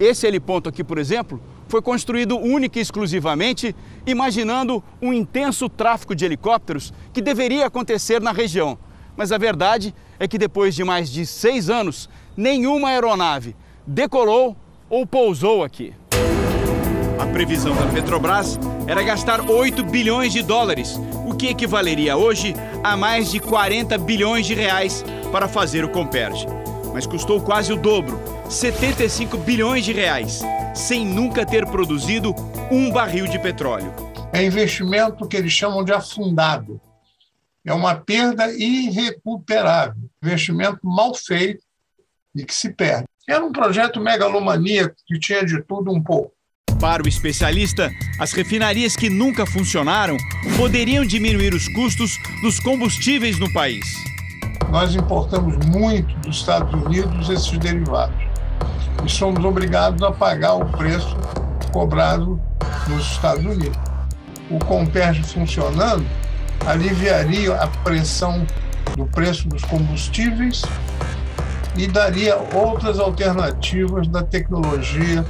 Esse 0.00 0.26
heliponto 0.26 0.68
aqui, 0.68 0.84
por 0.84 0.98
exemplo, 0.98 1.40
foi 1.66 1.82
construído 1.82 2.38
única 2.38 2.78
e 2.78 2.82
exclusivamente 2.82 3.74
imaginando 4.06 4.82
um 5.02 5.12
intenso 5.12 5.68
tráfego 5.68 6.14
de 6.14 6.24
helicópteros 6.24 6.92
que 7.12 7.20
deveria 7.20 7.66
acontecer 7.66 8.20
na 8.20 8.32
região. 8.32 8.78
Mas 9.16 9.32
a 9.32 9.38
verdade 9.38 9.94
é 10.18 10.28
que 10.28 10.38
depois 10.38 10.74
de 10.74 10.84
mais 10.84 11.10
de 11.10 11.26
seis 11.26 11.68
anos, 11.68 12.08
nenhuma 12.36 12.90
aeronave 12.90 13.56
decolou 13.86 14.56
ou 14.88 15.04
pousou 15.04 15.64
aqui. 15.64 15.92
A 17.18 17.26
previsão 17.26 17.74
da 17.74 17.86
Petrobras 17.86 18.58
era 18.86 19.02
gastar 19.02 19.50
8 19.50 19.82
bilhões 19.84 20.32
de 20.32 20.40
dólares, 20.40 20.98
o 21.26 21.34
que 21.34 21.48
equivaleria 21.48 22.16
hoje 22.16 22.54
a 22.82 22.96
mais 22.96 23.30
de 23.30 23.40
40 23.40 23.98
bilhões 23.98 24.46
de 24.46 24.54
reais 24.54 25.04
para 25.32 25.48
fazer 25.48 25.84
o 25.84 25.88
Comperge. 25.88 26.46
Mas 26.98 27.06
custou 27.06 27.40
quase 27.40 27.72
o 27.72 27.76
dobro, 27.76 28.20
75 28.50 29.38
bilhões 29.38 29.84
de 29.84 29.92
reais, 29.92 30.40
sem 30.74 31.06
nunca 31.06 31.46
ter 31.46 31.64
produzido 31.64 32.34
um 32.72 32.90
barril 32.90 33.28
de 33.28 33.38
petróleo. 33.38 33.94
É 34.32 34.44
investimento 34.44 35.28
que 35.28 35.36
eles 35.36 35.52
chamam 35.52 35.84
de 35.84 35.92
afundado. 35.92 36.80
É 37.64 37.72
uma 37.72 37.94
perda 37.94 38.52
irrecuperável, 38.52 40.10
investimento 40.20 40.80
mal 40.82 41.14
feito 41.14 41.62
e 42.34 42.44
que 42.44 42.52
se 42.52 42.72
perde. 42.74 43.04
Era 43.28 43.44
um 43.44 43.52
projeto 43.52 44.00
megalomaníaco 44.00 44.96
que 45.06 45.20
tinha 45.20 45.46
de 45.46 45.62
tudo 45.62 45.92
um 45.92 46.02
pouco. 46.02 46.32
Para 46.80 47.04
o 47.04 47.08
especialista, 47.08 47.92
as 48.18 48.32
refinarias 48.32 48.96
que 48.96 49.08
nunca 49.08 49.46
funcionaram 49.46 50.16
poderiam 50.56 51.06
diminuir 51.06 51.54
os 51.54 51.68
custos 51.68 52.18
dos 52.42 52.58
combustíveis 52.58 53.38
no 53.38 53.52
país. 53.52 53.86
Nós 54.70 54.94
importamos 54.94 55.56
muito 55.66 56.14
dos 56.18 56.36
Estados 56.36 56.72
Unidos 56.74 57.30
esses 57.30 57.58
derivados 57.58 58.14
e 59.04 59.10
somos 59.10 59.42
obrigados 59.44 60.02
a 60.02 60.12
pagar 60.12 60.54
o 60.54 60.66
preço 60.66 61.16
cobrado 61.72 62.40
nos 62.86 63.12
Estados 63.12 63.44
Unidos. 63.44 63.78
O 64.50 64.58
Comperge 64.58 65.22
funcionando 65.22 66.06
aliviaria 66.66 67.54
a 67.54 67.66
pressão 67.66 68.46
do 68.96 69.06
preço 69.06 69.48
dos 69.48 69.62
combustíveis 69.64 70.62
e 71.76 71.86
daria 71.86 72.36
outras 72.52 72.98
alternativas 72.98 74.06
da 74.08 74.22
tecnologia 74.22 75.24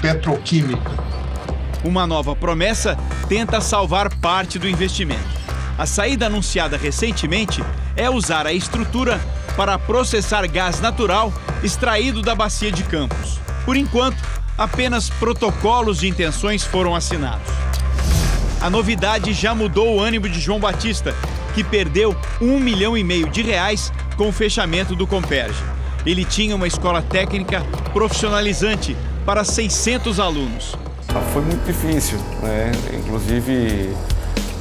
petroquímica. 0.00 0.90
Uma 1.82 2.06
nova 2.06 2.36
promessa 2.36 2.96
tenta 3.28 3.60
salvar 3.60 4.14
parte 4.16 4.58
do 4.58 4.68
investimento. 4.68 5.38
A 5.78 5.86
saída 5.86 6.26
anunciada 6.26 6.76
recentemente 6.76 7.62
é 7.98 8.08
usar 8.08 8.46
a 8.46 8.52
estrutura 8.52 9.20
para 9.56 9.76
processar 9.76 10.46
gás 10.46 10.80
natural 10.80 11.32
extraído 11.64 12.22
da 12.22 12.34
bacia 12.34 12.70
de 12.70 12.84
Campos. 12.84 13.40
Por 13.64 13.76
enquanto, 13.76 14.16
apenas 14.56 15.10
protocolos 15.10 15.98
de 15.98 16.08
intenções 16.08 16.62
foram 16.62 16.94
assinados. 16.94 17.52
A 18.60 18.70
novidade 18.70 19.32
já 19.32 19.54
mudou 19.54 19.96
o 19.96 20.00
ânimo 20.00 20.28
de 20.28 20.40
João 20.40 20.60
Batista, 20.60 21.14
que 21.54 21.64
perdeu 21.64 22.16
um 22.40 22.60
milhão 22.60 22.96
e 22.96 23.02
meio 23.02 23.28
de 23.28 23.42
reais 23.42 23.92
com 24.16 24.28
o 24.28 24.32
fechamento 24.32 24.94
do 24.94 25.06
Comperge. 25.06 25.62
Ele 26.06 26.24
tinha 26.24 26.54
uma 26.54 26.66
escola 26.66 27.02
técnica 27.02 27.64
profissionalizante 27.92 28.96
para 29.26 29.42
600 29.44 30.20
alunos. 30.20 30.74
Foi 31.32 31.42
muito 31.42 31.64
difícil, 31.64 32.18
né? 32.42 32.70
Inclusive 32.92 33.94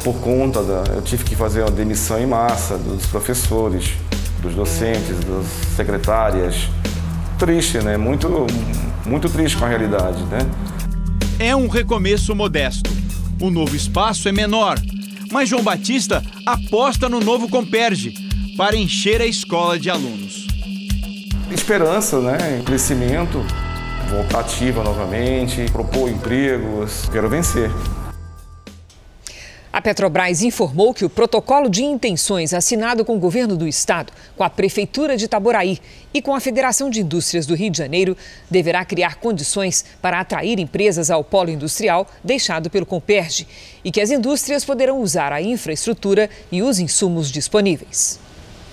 por 0.03 0.15
conta 0.15 0.63
da, 0.63 0.93
eu 0.93 1.01
tive 1.01 1.23
que 1.23 1.35
fazer 1.35 1.61
uma 1.61 1.71
demissão 1.71 2.19
em 2.19 2.25
massa 2.25 2.77
dos 2.77 3.05
professores, 3.05 3.91
dos 4.41 4.53
docentes, 4.53 5.19
das 5.25 5.45
secretárias. 5.75 6.69
Triste, 7.37 7.77
né? 7.79 7.97
Muito, 7.97 8.47
muito 9.05 9.29
triste 9.29 9.57
com 9.57 9.65
a 9.65 9.67
realidade, 9.67 10.23
né? 10.23 10.39
É 11.39 11.55
um 11.55 11.67
recomeço 11.67 12.35
modesto. 12.35 12.89
O 13.39 13.51
novo 13.51 13.75
espaço 13.75 14.27
é 14.27 14.31
menor, 14.31 14.79
mas 15.31 15.49
João 15.49 15.63
Batista 15.63 16.23
aposta 16.45 17.07
no 17.07 17.19
novo 17.19 17.47
Comperge 17.47 18.13
para 18.57 18.75
encher 18.75 19.21
a 19.21 19.25
escola 19.25 19.77
de 19.77 19.89
alunos. 19.89 20.47
Esperança, 21.51 22.19
né? 22.19 22.61
Crescimento, 22.65 23.45
voltar 24.09 24.39
ativa 24.39 24.83
novamente, 24.83 25.69
propor 25.71 26.09
empregos. 26.09 27.07
Quero 27.11 27.29
vencer. 27.29 27.69
A 29.77 29.81
Petrobras 29.81 30.41
informou 30.41 30.91
que 30.91 31.05
o 31.05 31.09
protocolo 31.09 31.69
de 31.69 31.83
intenções 31.83 32.51
assinado 32.51 33.05
com 33.05 33.15
o 33.15 33.19
governo 33.19 33.55
do 33.55 33.67
estado, 33.67 34.11
com 34.35 34.43
a 34.43 34.49
Prefeitura 34.49 35.15
de 35.15 35.25
Itaboraí 35.25 35.77
e 36.11 36.19
com 36.19 36.33
a 36.33 36.39
Federação 36.39 36.89
de 36.89 37.01
Indústrias 37.01 37.45
do 37.45 37.53
Rio 37.53 37.69
de 37.69 37.77
Janeiro 37.77 38.17
deverá 38.49 38.83
criar 38.83 39.17
condições 39.17 39.85
para 40.01 40.19
atrair 40.19 40.57
empresas 40.57 41.11
ao 41.11 41.23
polo 41.23 41.51
industrial 41.51 42.07
deixado 42.23 42.71
pelo 42.71 42.87
Comperge 42.87 43.47
e 43.85 43.91
que 43.91 44.01
as 44.01 44.09
indústrias 44.09 44.65
poderão 44.65 44.99
usar 44.99 45.31
a 45.31 45.43
infraestrutura 45.43 46.27
e 46.51 46.63
os 46.63 46.79
insumos 46.79 47.31
disponíveis. 47.31 48.19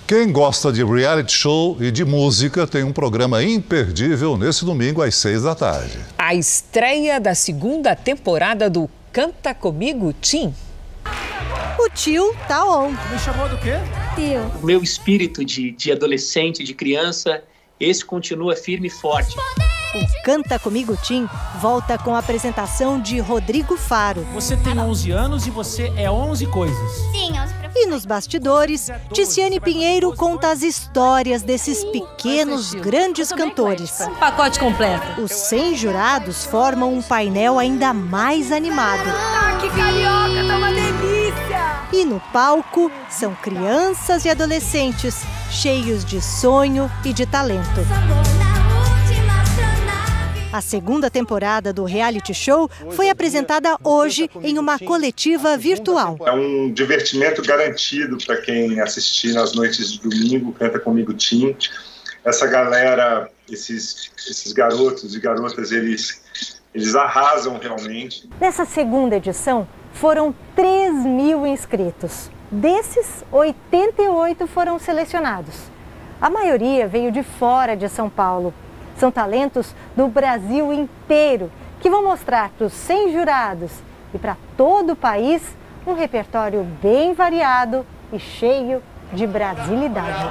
Quem 0.07 0.31
gosta 0.31 0.73
de 0.73 0.83
reality 0.83 1.33
show 1.33 1.77
e 1.79 1.91
de 1.91 2.03
música 2.03 2.65
tem 2.65 2.83
um 2.83 2.91
programa 2.91 3.43
imperdível 3.43 4.35
nesse 4.35 4.65
domingo 4.65 5.03
às 5.03 5.13
seis 5.13 5.43
da 5.43 5.53
tarde. 5.53 5.99
A 6.17 6.33
estreia 6.33 7.19
da 7.19 7.35
segunda 7.35 7.95
temporada 7.95 8.67
do 8.71 8.89
Canta 9.13 9.53
Comigo 9.53 10.11
Tim. 10.19 10.51
O 11.79 11.89
tio 11.89 12.35
tá 12.47 12.65
on. 12.65 12.89
Me 12.89 13.19
chamou 13.19 13.47
do 13.49 13.57
quê? 13.57 13.73
Tio. 14.15 14.41
O 14.61 14.65
meu 14.65 14.81
espírito 14.81 15.43
de, 15.43 15.71
de 15.71 15.91
adolescente, 15.91 16.63
de 16.63 16.73
criança, 16.73 17.43
esse 17.79 18.03
continua 18.03 18.55
firme 18.55 18.87
e 18.87 18.91
forte. 18.91 19.35
O 19.95 20.23
Canta 20.23 20.59
Comigo 20.59 20.97
Tim 20.97 21.27
volta 21.61 21.97
com 21.97 22.13
a 22.13 22.19
apresentação 22.19 22.99
de 22.99 23.19
Rodrigo 23.19 23.77
Faro. 23.77 24.21
Você 24.33 24.57
tem 24.57 24.77
11 24.77 25.11
anos 25.11 25.47
e 25.47 25.49
você 25.49 25.91
é 25.95 26.11
11 26.11 26.47
coisas. 26.47 26.91
Sim, 27.11 27.39
11 27.39 27.64
E 27.77 27.87
nos 27.87 28.05
bastidores, 28.05 28.89
Ticiane 29.11 29.59
Pinheiro 29.59 30.15
conta 30.15 30.49
as 30.49 30.61
histórias 30.61 31.41
desses 31.41 31.83
pequenos, 31.83 32.73
grandes 32.73 33.33
cantores. 33.33 33.99
Um 33.99 34.15
pacote 34.15 34.57
completo. 34.57 35.21
Os 35.21 35.31
100 35.31 35.75
jurados 35.75 36.45
formam 36.45 36.93
um 36.93 37.01
painel 37.01 37.59
ainda 37.59 37.93
mais 37.93 38.49
animado. 38.53 39.03
Ah, 39.09 39.57
que 39.59 39.69
carioca, 39.69 40.47
tá 40.47 40.57
uma 40.57 40.71
delícia! 40.71 41.85
E 41.91 42.05
no 42.05 42.21
palco 42.31 42.89
são 43.09 43.35
crianças 43.35 44.23
e 44.23 44.29
adolescentes 44.29 45.23
cheios 45.51 46.05
de 46.05 46.21
sonho 46.21 46.89
e 47.03 47.11
de 47.11 47.25
talento. 47.25 47.81
A 50.55 50.61
segunda 50.61 51.11
temporada 51.11 51.73
do 51.73 51.83
reality 51.83 52.33
show 52.33 52.69
foi 52.91 53.09
apresentada 53.09 53.77
hoje 53.83 54.29
em 54.41 54.57
uma 54.57 54.79
coletiva 54.79 55.57
virtual. 55.57 56.17
É 56.25 56.31
um 56.31 56.71
divertimento 56.71 57.41
garantido 57.41 58.17
para 58.25 58.37
quem 58.37 58.79
assistir 58.79 59.33
nas 59.33 59.53
noites 59.53 59.91
de 59.91 59.99
domingo, 59.99 60.53
Canta 60.53 60.79
Comigo 60.79 61.13
Tim. 61.13 61.57
Essa 62.23 62.47
galera, 62.47 63.29
esses, 63.51 64.09
esses 64.17 64.53
garotos 64.53 65.13
e 65.13 65.19
garotas, 65.19 65.73
eles 65.73 66.23
Eles 66.73 66.95
arrasam 66.95 67.57
realmente. 67.57 68.29
Nessa 68.39 68.63
segunda 68.63 69.17
edição, 69.17 69.67
foram 69.91 70.33
3 70.55 70.93
mil 71.05 71.45
inscritos. 71.45 72.29
Desses, 72.49 73.25
88 73.29 74.47
foram 74.47 74.79
selecionados. 74.79 75.53
A 76.21 76.29
maioria 76.29 76.87
veio 76.87 77.11
de 77.11 77.23
fora 77.23 77.75
de 77.75 77.89
São 77.89 78.09
Paulo. 78.09 78.53
São 78.97 79.11
talentos 79.11 79.75
do 79.95 80.07
Brasil 80.07 80.71
inteiro 80.71 81.51
que 81.81 81.89
vão 81.89 82.03
mostrar 82.03 82.49
para 82.57 82.67
os 82.67 82.73
100 82.73 83.13
jurados 83.13 83.71
e 84.13 84.17
para 84.17 84.37
todo 84.57 84.93
o 84.93 84.95
país 84.95 85.41
um 85.85 85.93
repertório 85.93 86.63
bem 86.81 87.13
variado 87.13 87.85
e 88.11 88.19
cheio 88.19 88.81
de 89.13 89.27
brasilidade. 89.27 90.25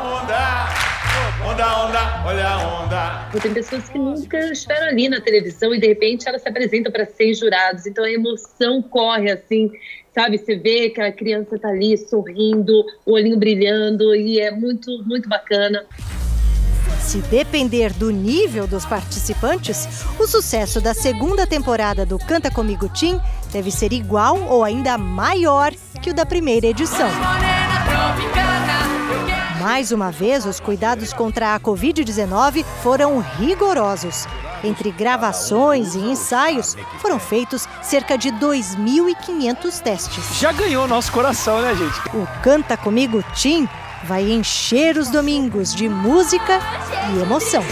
Onda, 1.46 1.84
onda, 1.84 2.22
olha 2.26 2.48
a 2.48 2.82
onda. 2.82 3.40
Tem 3.40 3.52
pessoas 3.52 3.88
que 3.88 3.98
nunca 3.98 4.38
estiveram 4.50 4.88
ali 4.88 5.08
na 5.08 5.20
televisão 5.20 5.74
e 5.74 5.80
de 5.80 5.86
repente 5.86 6.28
elas 6.28 6.42
se 6.42 6.48
apresentam 6.48 6.90
para 6.90 7.06
100 7.06 7.34
jurados, 7.34 7.86
então 7.86 8.04
a 8.04 8.10
emoção 8.10 8.82
corre 8.82 9.30
assim, 9.30 9.70
sabe? 10.14 10.38
Você 10.38 10.56
vê 10.56 10.90
que 10.90 11.00
a 11.00 11.12
criança 11.12 11.58
tá 11.58 11.68
ali 11.68 11.96
sorrindo, 11.96 12.84
o 13.04 13.12
olhinho 13.12 13.36
brilhando 13.36 14.14
e 14.14 14.40
é 14.40 14.50
muito, 14.50 14.90
muito 15.04 15.28
bacana. 15.28 15.84
Se 17.04 17.18
depender 17.18 17.92
do 17.92 18.10
nível 18.10 18.66
dos 18.66 18.86
participantes, 18.86 19.86
o 20.18 20.26
sucesso 20.26 20.80
da 20.80 20.94
segunda 20.94 21.46
temporada 21.46 22.04
do 22.06 22.18
Canta 22.18 22.50
Comigo 22.50 22.88
Tim 22.88 23.20
deve 23.52 23.70
ser 23.70 23.92
igual 23.92 24.40
ou 24.48 24.64
ainda 24.64 24.96
maior 24.96 25.72
que 26.02 26.10
o 26.10 26.14
da 26.14 26.24
primeira 26.24 26.66
edição. 26.66 27.08
Mais 29.60 29.92
uma 29.92 30.10
vez, 30.10 30.46
os 30.46 30.58
cuidados 30.58 31.12
contra 31.12 31.54
a 31.54 31.60
Covid-19 31.60 32.64
foram 32.82 33.20
rigorosos. 33.20 34.26
Entre 34.64 34.90
gravações 34.90 35.94
e 35.94 35.98
ensaios, 35.98 36.74
foram 37.00 37.20
feitos 37.20 37.68
cerca 37.82 38.16
de 38.16 38.30
2.500 38.30 39.80
testes. 39.80 40.38
Já 40.38 40.52
ganhou 40.52 40.88
nosso 40.88 41.12
coração, 41.12 41.60
né, 41.60 41.74
gente? 41.74 41.98
O 42.16 42.26
Canta 42.42 42.76
Comigo 42.78 43.22
Tim 43.34 43.68
vai 44.04 44.30
encher 44.30 44.96
os 44.96 45.10
domingos 45.10 45.74
de 45.74 45.88
música 45.88 46.60
e 47.12 47.20
emoção. 47.20 47.62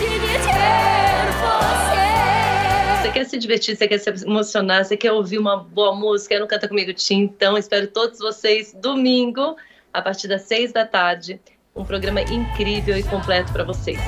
Você 3.01 3.11
quer 3.13 3.25
se 3.27 3.39
divertir, 3.39 3.77
você 3.77 3.87
quer 3.87 3.99
se 3.99 4.11
emocionar, 4.25 4.85
você 4.85 4.97
quer 4.97 5.13
ouvir 5.13 5.39
uma 5.39 5.57
boa 5.57 5.95
música, 5.95 6.39
não 6.39 6.47
canta 6.47 6.67
comigo, 6.67 6.93
Tim. 6.95 7.21
Então, 7.21 7.59
espero 7.59 7.87
todos 7.87 8.19
vocês 8.19 8.75
domingo, 8.81 9.57
a 9.93 10.01
partir 10.01 10.29
das 10.29 10.43
seis 10.43 10.73
da 10.73 10.87
tarde. 10.87 11.41
Um 11.75 11.85
programa 11.85 12.21
incrível 12.23 12.97
e 12.97 13.03
completo 13.03 13.53
para 13.53 13.65
vocês. 13.65 13.99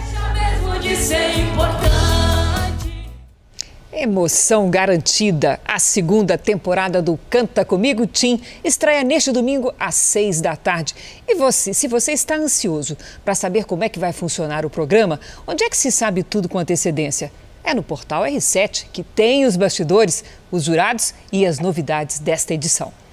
Emoção 3.96 4.68
garantida. 4.68 5.60
A 5.64 5.78
segunda 5.78 6.36
temporada 6.36 7.00
do 7.00 7.16
Canta 7.30 7.64
Comigo 7.64 8.08
Tim 8.08 8.40
estreia 8.64 9.04
neste 9.04 9.30
domingo 9.30 9.72
às 9.78 9.94
seis 9.94 10.40
da 10.40 10.56
tarde. 10.56 10.92
E 11.28 11.36
você, 11.36 11.72
se 11.72 11.86
você 11.86 12.10
está 12.10 12.34
ansioso 12.34 12.96
para 13.24 13.36
saber 13.36 13.64
como 13.64 13.84
é 13.84 13.88
que 13.88 14.00
vai 14.00 14.12
funcionar 14.12 14.66
o 14.66 14.70
programa, 14.70 15.20
onde 15.46 15.62
é 15.62 15.70
que 15.70 15.76
se 15.76 15.92
sabe 15.92 16.24
tudo 16.24 16.48
com 16.48 16.58
antecedência? 16.58 17.30
É 17.62 17.72
no 17.72 17.84
portal 17.84 18.24
R7 18.24 18.86
que 18.92 19.04
tem 19.04 19.46
os 19.46 19.56
bastidores, 19.56 20.24
os 20.50 20.64
jurados 20.64 21.14
e 21.30 21.46
as 21.46 21.60
novidades 21.60 22.18
desta 22.18 22.52
edição. 22.52 23.03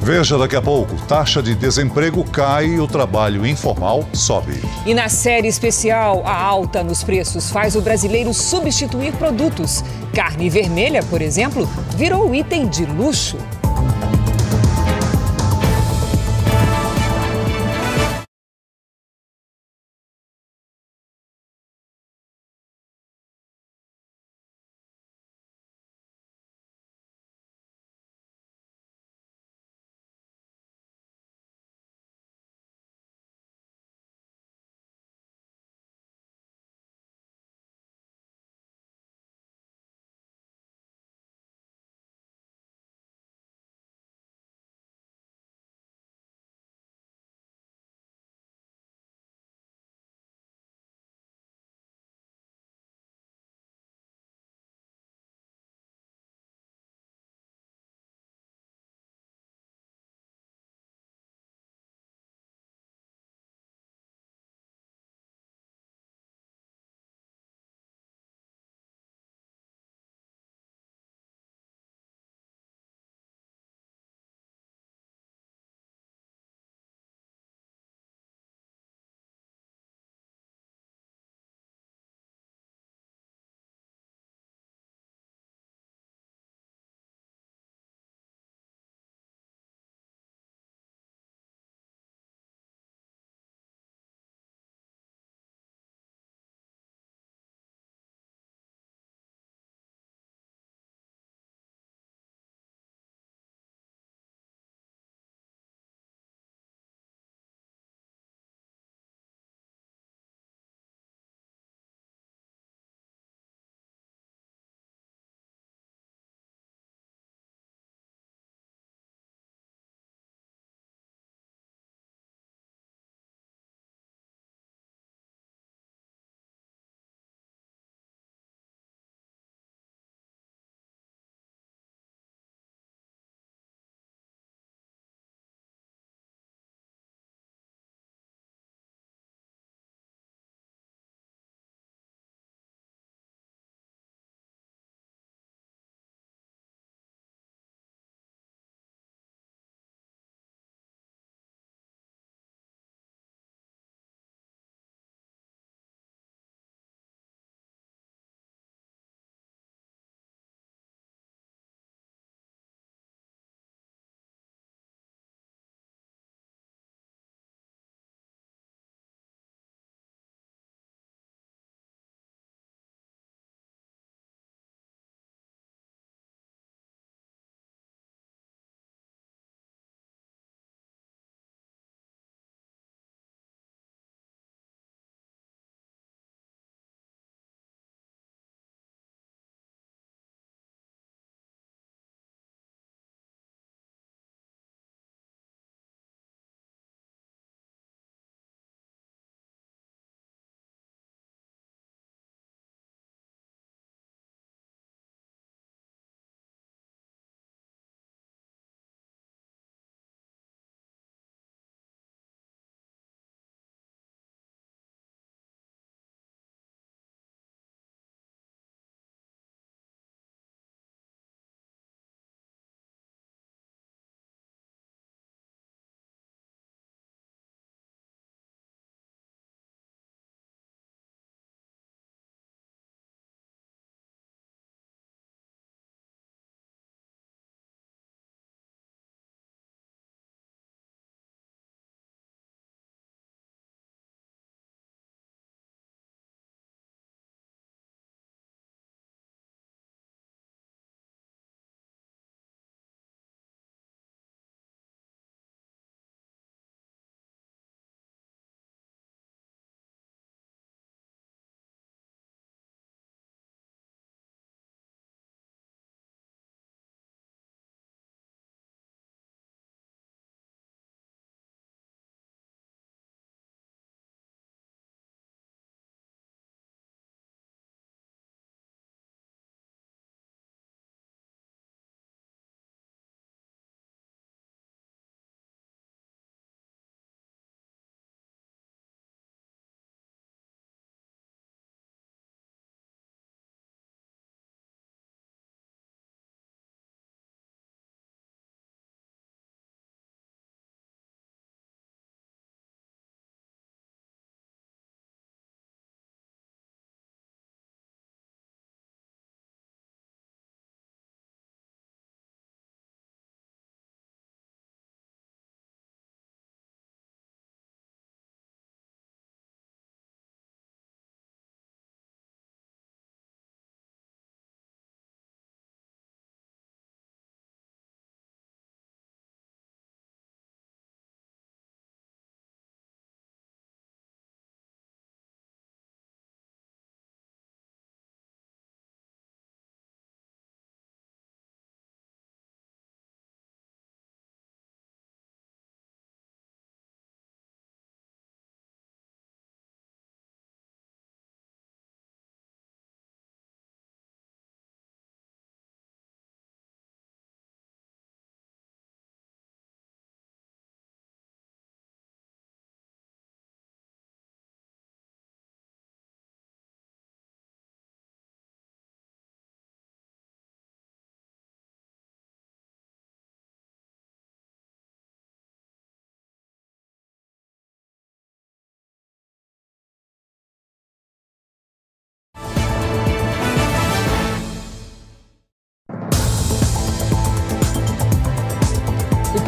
Veja 0.00 0.38
daqui 0.38 0.56
a 0.56 0.62
pouco: 0.62 0.94
taxa 1.06 1.42
de 1.42 1.54
desemprego 1.54 2.24
cai 2.24 2.66
e 2.66 2.80
o 2.80 2.86
trabalho 2.86 3.46
informal 3.46 4.04
sobe. 4.12 4.62
E 4.86 4.94
na 4.94 5.08
série 5.08 5.48
especial, 5.48 6.22
a 6.24 6.34
alta 6.34 6.82
nos 6.82 7.02
preços 7.02 7.50
faz 7.50 7.74
o 7.74 7.80
brasileiro 7.80 8.32
substituir 8.32 9.12
produtos. 9.12 9.84
Carne 10.14 10.48
vermelha, 10.48 11.02
por 11.02 11.20
exemplo, 11.20 11.68
virou 11.96 12.34
item 12.34 12.66
de 12.66 12.84
luxo. 12.86 13.36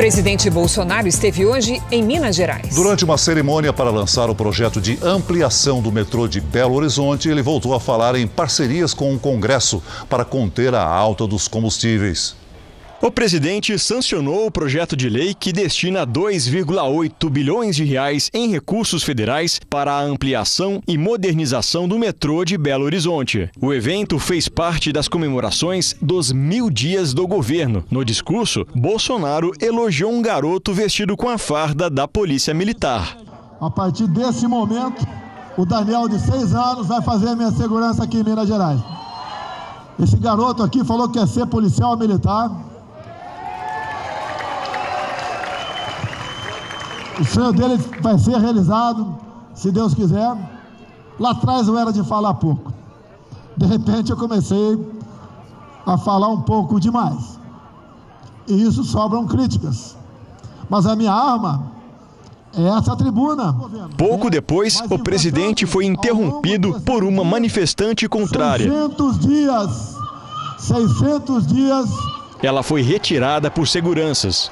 Presidente 0.01 0.49
Bolsonaro 0.49 1.07
esteve 1.07 1.45
hoje 1.45 1.79
em 1.91 2.03
Minas 2.03 2.35
Gerais. 2.35 2.75
Durante 2.75 3.05
uma 3.05 3.19
cerimônia 3.19 3.71
para 3.71 3.91
lançar 3.91 4.31
o 4.31 4.35
projeto 4.35 4.81
de 4.81 4.99
ampliação 5.03 5.83
do 5.83 5.93
metrô 5.93 6.27
de 6.27 6.41
Belo 6.41 6.77
Horizonte, 6.77 7.29
ele 7.29 7.43
voltou 7.43 7.75
a 7.75 7.81
falar 7.81 8.17
em 8.17 8.27
parcerias 8.27 8.95
com 8.95 9.15
o 9.15 9.19
Congresso 9.19 9.83
para 10.09 10.25
conter 10.25 10.75
a 10.75 10.83
alta 10.83 11.27
dos 11.27 11.47
combustíveis. 11.47 12.40
O 13.03 13.11
presidente 13.11 13.79
sancionou 13.79 14.47
o 14.47 14.51
projeto 14.51 14.95
de 14.95 15.09
lei 15.09 15.33
que 15.33 15.55
destina 15.55 16.07
2,8 16.07 17.31
bilhões 17.31 17.75
de 17.75 17.83
reais 17.83 18.29
em 18.35 18.51
recursos 18.51 19.03
federais 19.03 19.59
para 19.71 19.95
a 19.95 20.03
ampliação 20.03 20.83
e 20.87 20.99
modernização 20.99 21.89
do 21.89 21.99
metrô 21.99 22.45
de 22.45 22.59
Belo 22.59 22.85
Horizonte. 22.85 23.51
O 23.59 23.73
evento 23.73 24.19
fez 24.19 24.51
parte 24.51 24.93
das 24.93 25.09
comemorações 25.09 25.97
dos 26.03 26.31
mil 26.31 26.69
dias 26.69 27.15
do 27.15 27.27
governo. 27.27 27.83
No 27.91 28.05
discurso, 28.05 28.67
Bolsonaro 28.75 29.51
elogiou 29.59 30.13
um 30.13 30.21
garoto 30.21 30.75
vestido 30.75 31.17
com 31.17 31.31
a 31.31 31.39
farda 31.39 31.89
da 31.89 32.07
Polícia 32.07 32.53
Militar. 32.53 33.17
A 33.63 33.71
partir 33.71 34.09
desse 34.09 34.47
momento, 34.47 35.07
o 35.57 35.65
Daniel, 35.65 36.07
de 36.07 36.19
seis 36.19 36.55
anos, 36.55 36.87
vai 36.87 37.01
fazer 37.01 37.29
a 37.29 37.37
minha 37.37 37.51
segurança 37.51 38.05
aqui 38.05 38.19
em 38.19 38.25
Minas 38.25 38.47
Gerais. 38.47 38.81
Esse 39.99 40.19
garoto 40.19 40.63
aqui 40.63 40.85
falou 40.85 41.09
que 41.09 41.19
quer 41.19 41.27
ser 41.27 41.47
policial 41.47 41.97
militar 41.97 42.69
O 47.21 47.25
sonho 47.25 47.53
dele 47.53 47.77
vai 48.01 48.19
ser 48.19 48.39
realizado, 48.39 49.19
se 49.55 49.71
Deus 49.71 49.95
quiser. 49.95 50.37
Lá 51.19 51.33
atrás 51.33 51.69
eu 51.69 51.77
era 51.77 51.93
de 51.93 52.03
falar 52.03 52.33
pouco. 52.35 52.73
De 53.57 53.67
repente 53.67 54.11
eu 54.11 54.17
comecei 54.17 54.79
a 55.85 55.99
falar 55.99 56.29
um 56.29 56.41
pouco 56.41 56.81
demais. 56.81 57.39
E 58.49 58.63
isso 58.63 58.83
sobram 58.85 59.27
críticas. 59.27 59.97
Mas 60.69 60.87
a 60.87 60.97
minha 60.97 61.13
arma 61.13 61.71
é 62.57 62.63
essa 62.69 62.97
tribuna. 62.97 63.55
Pouco 63.99 64.31
depois, 64.31 64.81
o 64.91 64.99
presidente 64.99 65.67
foi 65.67 65.85
interrompido 65.85 66.81
por 66.81 67.05
uma 67.05 67.23
manifestante 67.23 68.09
contrária. 68.09 68.71
600 68.71 69.19
dias. 69.19 69.97
600 70.59 71.47
dias. 71.47 71.91
Ela 72.43 72.63
foi 72.63 72.81
retirada 72.81 73.51
por 73.51 73.69
seguranças. 73.69 74.51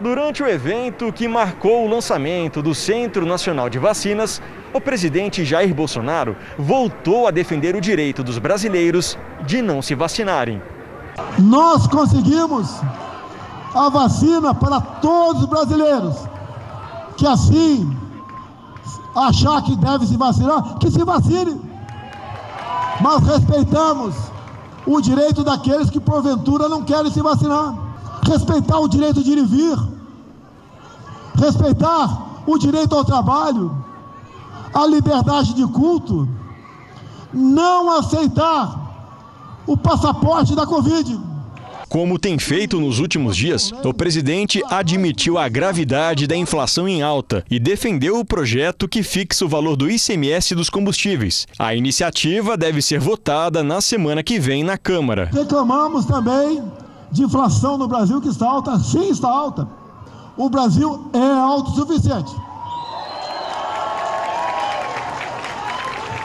Durante 0.00 0.42
o 0.42 0.48
evento 0.48 1.12
que 1.12 1.28
marcou 1.28 1.84
o 1.84 1.90
lançamento 1.90 2.62
do 2.62 2.74
Centro 2.74 3.26
Nacional 3.26 3.68
de 3.68 3.78
Vacinas, 3.78 4.40
o 4.72 4.80
presidente 4.80 5.44
Jair 5.44 5.74
Bolsonaro 5.74 6.34
voltou 6.58 7.28
a 7.28 7.30
defender 7.30 7.76
o 7.76 7.82
direito 7.82 8.24
dos 8.24 8.38
brasileiros 8.38 9.18
de 9.44 9.60
não 9.60 9.82
se 9.82 9.94
vacinarem. 9.94 10.62
Nós 11.38 11.86
conseguimos 11.86 12.80
a 13.74 13.90
vacina 13.90 14.54
para 14.54 14.80
todos 14.80 15.42
os 15.42 15.48
brasileiros. 15.50 16.16
Que 17.18 17.26
assim, 17.26 17.94
achar 19.14 19.62
que 19.62 19.76
deve 19.76 20.06
se 20.06 20.16
vacinar, 20.16 20.78
que 20.78 20.90
se 20.90 21.04
vacine. 21.04 21.60
Mas 23.02 23.22
respeitamos 23.22 24.14
o 24.86 24.98
direito 25.02 25.44
daqueles 25.44 25.90
que 25.90 26.00
porventura 26.00 26.70
não 26.70 26.82
querem 26.84 27.12
se 27.12 27.20
vacinar 27.20 27.89
respeitar 28.22 28.78
o 28.78 28.88
direito 28.88 29.22
de 29.22 29.30
ir 29.32 29.38
e 29.38 29.44
vir, 29.44 29.78
respeitar 31.36 32.42
o 32.46 32.58
direito 32.58 32.94
ao 32.94 33.04
trabalho, 33.04 33.76
a 34.72 34.86
liberdade 34.86 35.54
de 35.54 35.66
culto, 35.66 36.28
não 37.32 37.90
aceitar 37.98 38.80
o 39.66 39.76
passaporte 39.76 40.54
da 40.54 40.66
Covid. 40.66 41.30
Como 41.88 42.20
tem 42.20 42.38
feito 42.38 42.78
nos 42.78 43.00
últimos 43.00 43.36
dias, 43.36 43.72
o 43.84 43.92
presidente 43.92 44.62
admitiu 44.70 45.36
a 45.36 45.48
gravidade 45.48 46.24
da 46.24 46.36
inflação 46.36 46.88
em 46.88 47.02
alta 47.02 47.44
e 47.50 47.58
defendeu 47.58 48.20
o 48.20 48.24
projeto 48.24 48.86
que 48.86 49.02
fixa 49.02 49.44
o 49.44 49.48
valor 49.48 49.74
do 49.74 49.90
ICMS 49.90 50.54
dos 50.54 50.70
combustíveis. 50.70 51.48
A 51.58 51.74
iniciativa 51.74 52.56
deve 52.56 52.80
ser 52.80 53.00
votada 53.00 53.64
na 53.64 53.80
semana 53.80 54.22
que 54.22 54.38
vem 54.38 54.62
na 54.62 54.78
Câmara. 54.78 55.28
Reclamamos 55.32 56.04
também 56.04 56.62
de 57.10 57.24
inflação 57.24 57.76
no 57.76 57.88
Brasil 57.88 58.20
que 58.20 58.28
está 58.28 58.48
alta, 58.48 58.78
sim 58.78 59.08
está 59.08 59.28
alta. 59.28 59.68
O 60.36 60.48
Brasil 60.48 61.10
é 61.12 61.32
autossuficiente. 61.32 62.34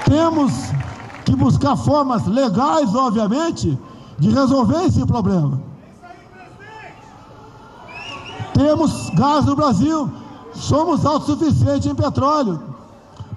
Temos 0.05 0.53
que 1.25 1.35
buscar 1.35 1.75
formas 1.75 2.25
legais, 2.27 2.93
obviamente, 2.93 3.77
de 4.19 4.29
resolver 4.29 4.85
esse 4.85 5.05
problema. 5.05 5.59
Temos 8.53 9.09
gás 9.09 9.45
no 9.45 9.55
Brasil, 9.55 10.09
somos 10.53 11.05
autossuficientes 11.05 11.87
em 11.87 11.95
petróleo. 11.95 12.61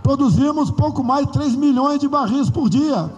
Produzimos 0.02 0.70
pouco 0.70 1.02
mais 1.02 1.26
de 1.26 1.32
3 1.32 1.56
milhões 1.56 1.98
de 1.98 2.08
barris 2.08 2.48
por 2.50 2.68
dia. 2.68 3.10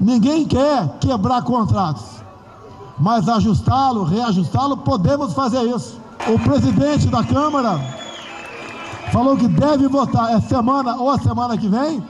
Ninguém 0.00 0.46
quer 0.46 0.98
quebrar 0.98 1.42
contratos 1.42 2.23
mas 2.98 3.28
ajustá-lo, 3.28 4.04
reajustá-lo, 4.04 4.76
podemos 4.78 5.32
fazer 5.32 5.62
isso. 5.62 5.98
O 6.28 6.38
presidente 6.38 7.08
da 7.08 7.22
Câmara 7.24 7.80
falou 9.12 9.36
que 9.36 9.48
deve 9.48 9.88
votar 9.88 10.32
essa 10.32 10.48
semana 10.48 10.96
ou 10.96 11.10
a 11.10 11.18
semana 11.18 11.56
que 11.58 11.68
vem 11.68 12.02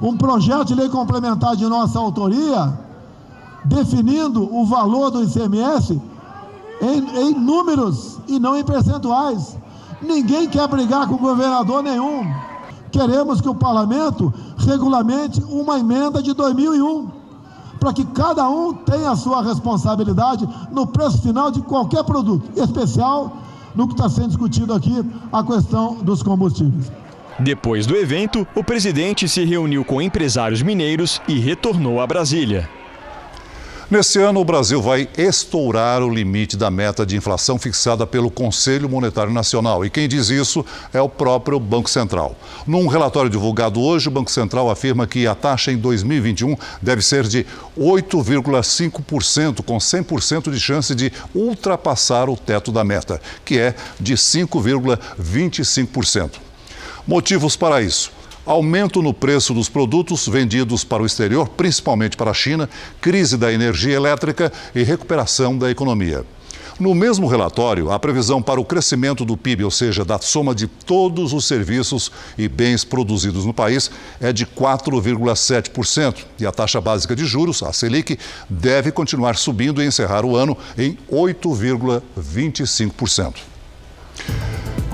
um 0.00 0.16
projeto 0.16 0.66
de 0.66 0.74
lei 0.74 0.88
complementar 0.88 1.56
de 1.56 1.66
nossa 1.66 1.98
autoria 1.98 2.78
definindo 3.64 4.42
o 4.54 4.64
valor 4.64 5.10
do 5.10 5.22
ICMS 5.22 6.00
em, 6.80 7.20
em 7.20 7.34
números 7.34 8.18
e 8.28 8.38
não 8.38 8.56
em 8.56 8.64
percentuais. 8.64 9.56
Ninguém 10.00 10.48
quer 10.48 10.68
brigar 10.68 11.08
com 11.08 11.16
governador 11.16 11.82
nenhum. 11.82 12.24
Queremos 12.92 13.40
que 13.40 13.48
o 13.48 13.54
parlamento 13.54 14.32
regulamente 14.58 15.42
uma 15.44 15.78
emenda 15.78 16.22
de 16.22 16.32
2001 16.32 17.25
para 17.78 17.92
que 17.92 18.04
cada 18.06 18.48
um 18.48 18.72
tenha 18.72 19.10
a 19.10 19.16
sua 19.16 19.42
responsabilidade 19.42 20.48
no 20.72 20.86
preço 20.86 21.22
final 21.22 21.50
de 21.50 21.60
qualquer 21.62 22.04
produto, 22.04 22.50
em 22.56 22.62
especial 22.62 23.36
no 23.74 23.86
que 23.86 23.94
está 23.94 24.08
sendo 24.08 24.28
discutido 24.28 24.72
aqui, 24.72 25.04
a 25.32 25.44
questão 25.44 25.96
dos 25.96 26.22
combustíveis. 26.22 26.90
Depois 27.38 27.86
do 27.86 27.94
evento, 27.94 28.46
o 28.54 28.64
presidente 28.64 29.28
se 29.28 29.44
reuniu 29.44 29.84
com 29.84 30.00
empresários 30.00 30.62
mineiros 30.62 31.20
e 31.28 31.38
retornou 31.38 32.00
a 32.00 32.06
Brasília. 32.06 32.68
Nesse 33.88 34.18
ano, 34.18 34.40
o 34.40 34.44
Brasil 34.44 34.82
vai 34.82 35.08
estourar 35.16 36.02
o 36.02 36.12
limite 36.12 36.56
da 36.56 36.72
meta 36.72 37.06
de 37.06 37.16
inflação 37.16 37.56
fixada 37.56 38.04
pelo 38.04 38.28
Conselho 38.28 38.88
Monetário 38.88 39.32
Nacional. 39.32 39.84
E 39.84 39.90
quem 39.90 40.08
diz 40.08 40.28
isso 40.28 40.66
é 40.92 41.00
o 41.00 41.08
próprio 41.08 41.60
Banco 41.60 41.88
Central. 41.88 42.34
Num 42.66 42.88
relatório 42.88 43.30
divulgado 43.30 43.80
hoje, 43.80 44.08
o 44.08 44.10
Banco 44.10 44.28
Central 44.28 44.68
afirma 44.68 45.06
que 45.06 45.24
a 45.24 45.36
taxa 45.36 45.70
em 45.70 45.76
2021 45.76 46.56
deve 46.82 47.00
ser 47.00 47.28
de 47.28 47.46
8,5%, 47.78 49.62
com 49.62 49.78
100% 49.78 50.50
de 50.50 50.58
chance 50.58 50.92
de 50.92 51.12
ultrapassar 51.32 52.28
o 52.28 52.36
teto 52.36 52.72
da 52.72 52.82
meta, 52.82 53.20
que 53.44 53.56
é 53.56 53.72
de 54.00 54.14
5,25%. 54.14 56.40
Motivos 57.06 57.54
para 57.54 57.80
isso 57.80 58.10
aumento 58.46 59.02
no 59.02 59.12
preço 59.12 59.52
dos 59.52 59.68
produtos 59.68 60.28
vendidos 60.28 60.84
para 60.84 61.02
o 61.02 61.06
exterior, 61.06 61.48
principalmente 61.48 62.16
para 62.16 62.30
a 62.30 62.34
China, 62.34 62.70
crise 63.00 63.36
da 63.36 63.52
energia 63.52 63.94
elétrica 63.94 64.52
e 64.74 64.84
recuperação 64.84 65.58
da 65.58 65.70
economia. 65.70 66.24
No 66.78 66.94
mesmo 66.94 67.26
relatório, 67.26 67.90
a 67.90 67.98
previsão 67.98 68.42
para 68.42 68.60
o 68.60 68.64
crescimento 68.64 69.24
do 69.24 69.34
PIB, 69.34 69.64
ou 69.64 69.70
seja, 69.70 70.04
da 70.04 70.18
soma 70.18 70.54
de 70.54 70.66
todos 70.66 71.32
os 71.32 71.46
serviços 71.46 72.12
e 72.36 72.46
bens 72.48 72.84
produzidos 72.84 73.46
no 73.46 73.54
país, 73.54 73.90
é 74.20 74.30
de 74.30 74.44
4,7%. 74.44 76.26
E 76.38 76.44
a 76.44 76.52
taxa 76.52 76.78
básica 76.78 77.16
de 77.16 77.24
juros, 77.24 77.62
a 77.62 77.72
Selic, 77.72 78.18
deve 78.48 78.92
continuar 78.92 79.36
subindo 79.36 79.82
e 79.82 79.86
encerrar 79.86 80.26
o 80.26 80.36
ano 80.36 80.54
em 80.76 80.98
8,25%. 81.10 83.55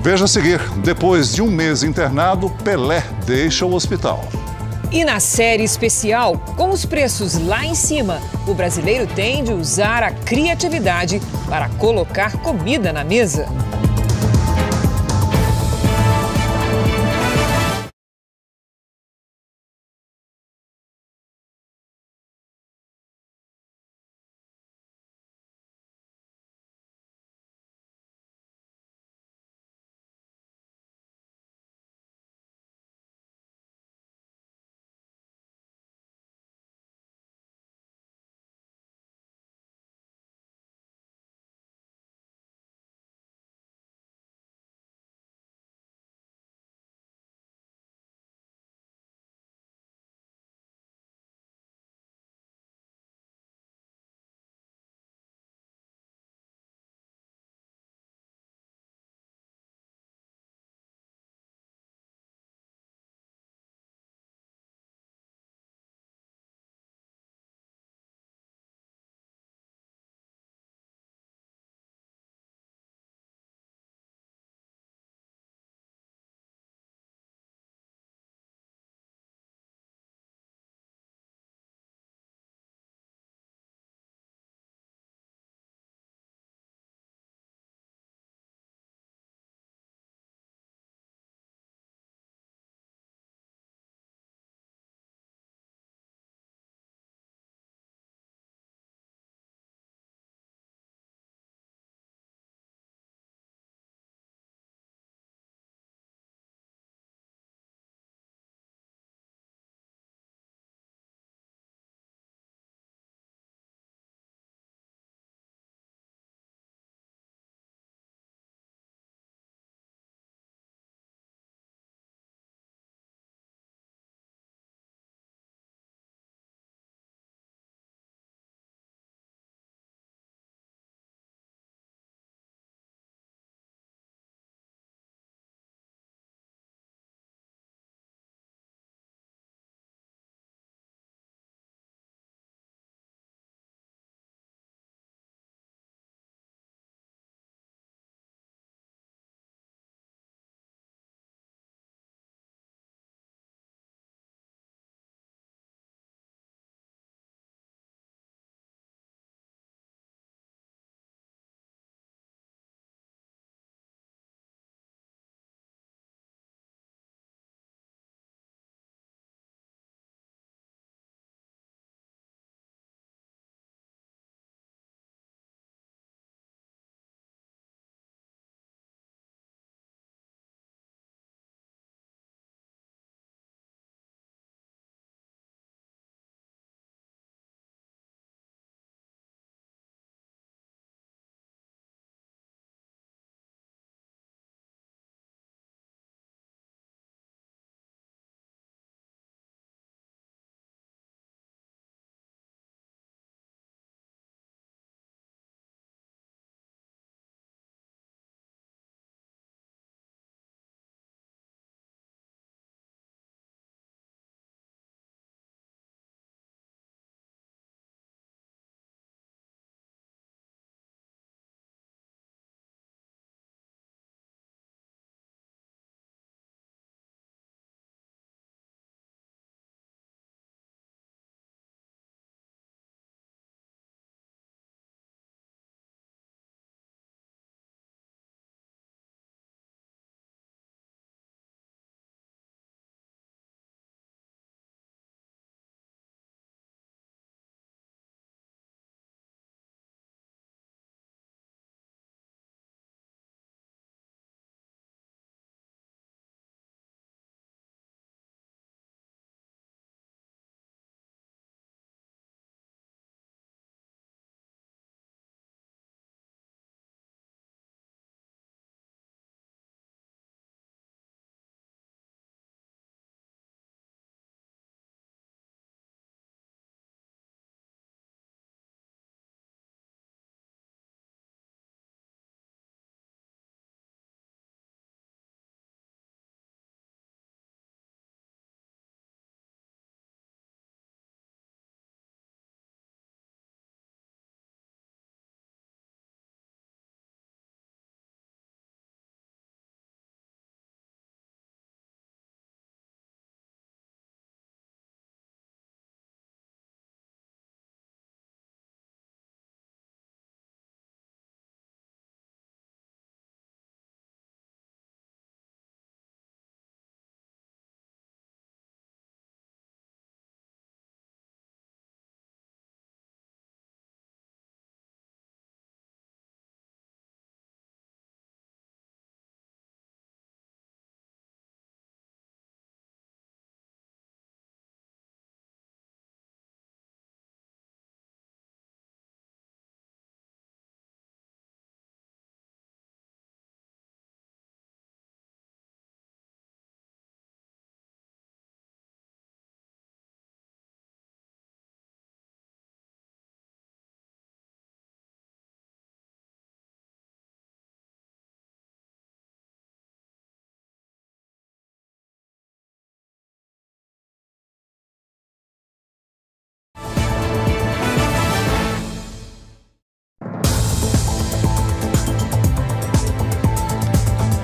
Veja 0.03 0.25
a 0.25 0.29
seguir: 0.29 0.61
depois 0.79 1.35
de 1.35 1.41
um 1.41 1.51
mês 1.51 1.83
internado, 1.83 2.51
Pelé 2.65 3.05
deixa 3.25 3.65
o 3.65 3.73
hospital. 3.73 4.29
E 4.91 5.05
na 5.05 5.21
série 5.21 5.65
especial, 5.65 6.37
com 6.57 6.69
os 6.69 6.85
preços 6.85 7.39
lá 7.39 7.65
em 7.65 7.75
cima, 7.75 8.21
o 8.47 8.53
brasileiro 8.53 9.07
tem 9.07 9.43
de 9.43 9.51
usar 9.51 10.03
a 10.03 10.11
criatividade 10.11 11.19
para 11.49 11.69
colocar 11.71 12.33
comida 12.43 12.93
na 12.93 13.03
mesa. 13.03 13.47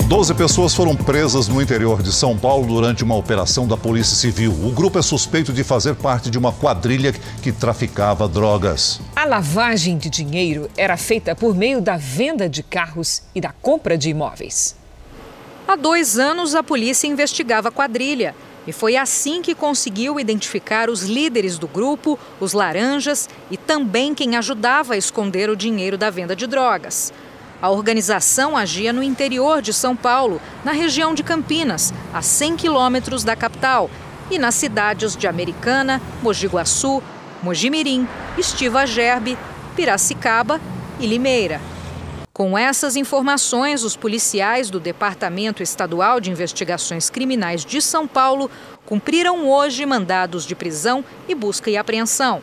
Doze 0.09 0.33
pessoas 0.33 0.75
foram 0.75 0.97
presas 0.97 1.49
no 1.49 1.61
interior 1.61 2.03
de 2.03 2.11
São 2.11 2.35
Paulo 2.35 2.67
durante 2.67 3.05
uma 3.05 3.15
operação 3.15 3.69
da 3.69 3.77
Polícia 3.77 4.17
Civil. 4.17 4.53
O 4.53 4.73
grupo 4.73 4.99
é 4.99 5.03
suspeito 5.03 5.53
de 5.53 5.63
fazer 5.63 5.97
parte 5.97 6.31
de 6.31 6.39
uma 6.39 6.51
quadrilha 6.51 7.13
que 7.43 7.53
traficava 7.53 8.27
drogas. 8.27 9.03
A 9.15 9.27
lavagem 9.27 9.99
de 9.99 10.09
dinheiro 10.09 10.71
era 10.79 10.97
feita 10.97 11.37
por 11.37 11.55
meio 11.55 11.83
da 11.83 11.99
venda 11.99 12.49
de 12.49 12.63
carros 12.63 13.23
e 13.35 13.41
da 13.43 13.53
compra 13.53 13.99
de 13.99 14.09
imóveis. 14.09 14.75
Há 15.69 15.77
dois 15.77 16.19
anos, 16.19 16.55
a 16.55 16.63
polícia 16.63 17.07
investigava 17.07 17.69
a 17.69 17.71
quadrilha. 17.71 18.35
E 18.67 18.73
foi 18.73 18.97
assim 18.97 19.43
que 19.43 19.55
conseguiu 19.55 20.19
identificar 20.19 20.89
os 20.89 21.03
líderes 21.03 21.59
do 21.59 21.69
grupo, 21.69 22.19
os 22.41 22.55
laranjas 22.55 23.29
e 23.51 23.59
também 23.59 24.15
quem 24.15 24.37
ajudava 24.37 24.95
a 24.95 24.97
esconder 24.97 25.51
o 25.51 25.57
dinheiro 25.57 25.99
da 25.99 26.09
venda 26.09 26.35
de 26.35 26.47
drogas. 26.47 27.13
A 27.61 27.71
organização 27.71 28.57
agia 28.57 28.93
no 28.93 29.03
interior 29.03 29.61
de 29.61 29.73
São 29.73 29.97
Paulo, 29.97 30.41
na 30.65 30.71
região 30.71 31.13
de 31.13 31.25
Campinas, 31.25 31.93
a 32.15 32.23
100 32.23 32.55
quilômetros 32.55 33.25
da 33.25 33.35
capital, 33.35 33.91
e 34.31 34.39
nas 34.39 34.55
cidades 34.55 35.17
de 35.17 35.27
Americana, 35.27 36.01
Mogi 36.23 36.47
Guaçu, 36.47 37.03
Mojimirim, 37.43 38.07
Estiva 38.37 38.87
Gerbe, 38.87 39.37
Piracicaba 39.75 40.61
e 41.01 41.07
Limeira. 41.07 41.61
Com 42.33 42.57
essas 42.57 42.95
informações, 42.95 43.83
os 43.83 43.97
policiais 43.97 44.71
do 44.71 44.79
Departamento 44.79 45.61
Estadual 45.61 46.21
de 46.21 46.31
Investigações 46.31 47.11
Criminais 47.11 47.65
de 47.65 47.83
São 47.83 48.07
Paulo 48.07 48.49
cumpriram 48.87 49.51
hoje 49.51 49.85
mandados 49.85 50.45
de 50.45 50.55
prisão 50.55 51.05
e 51.27 51.35
busca 51.35 51.69
e 51.69 51.77
apreensão. 51.77 52.41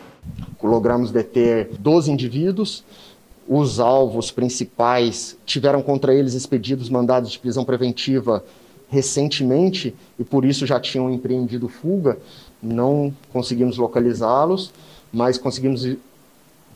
Logramos 0.62 1.12
deter 1.12 1.70
12 1.80 2.12
indivíduos 2.12 2.84
os 3.48 3.80
alvos 3.80 4.32
principais 4.32 5.38
tiveram 5.46 5.82
contra 5.82 6.14
eles 6.14 6.34
expedidos 6.34 6.90
mandados 6.90 7.32
de 7.32 7.40
prisão 7.40 7.64
preventiva 7.64 8.44
recentemente 8.90 9.96
e 10.18 10.24
por 10.24 10.46
isso 10.46 10.66
já 10.66 10.80
tinham 10.80 11.12
empreendido 11.12 11.68
fuga. 11.68 12.18
Não 12.62 13.14
conseguimos 13.32 13.78
localizá-los, 13.78 14.72
mas 15.12 15.38
conseguimos 15.38 15.88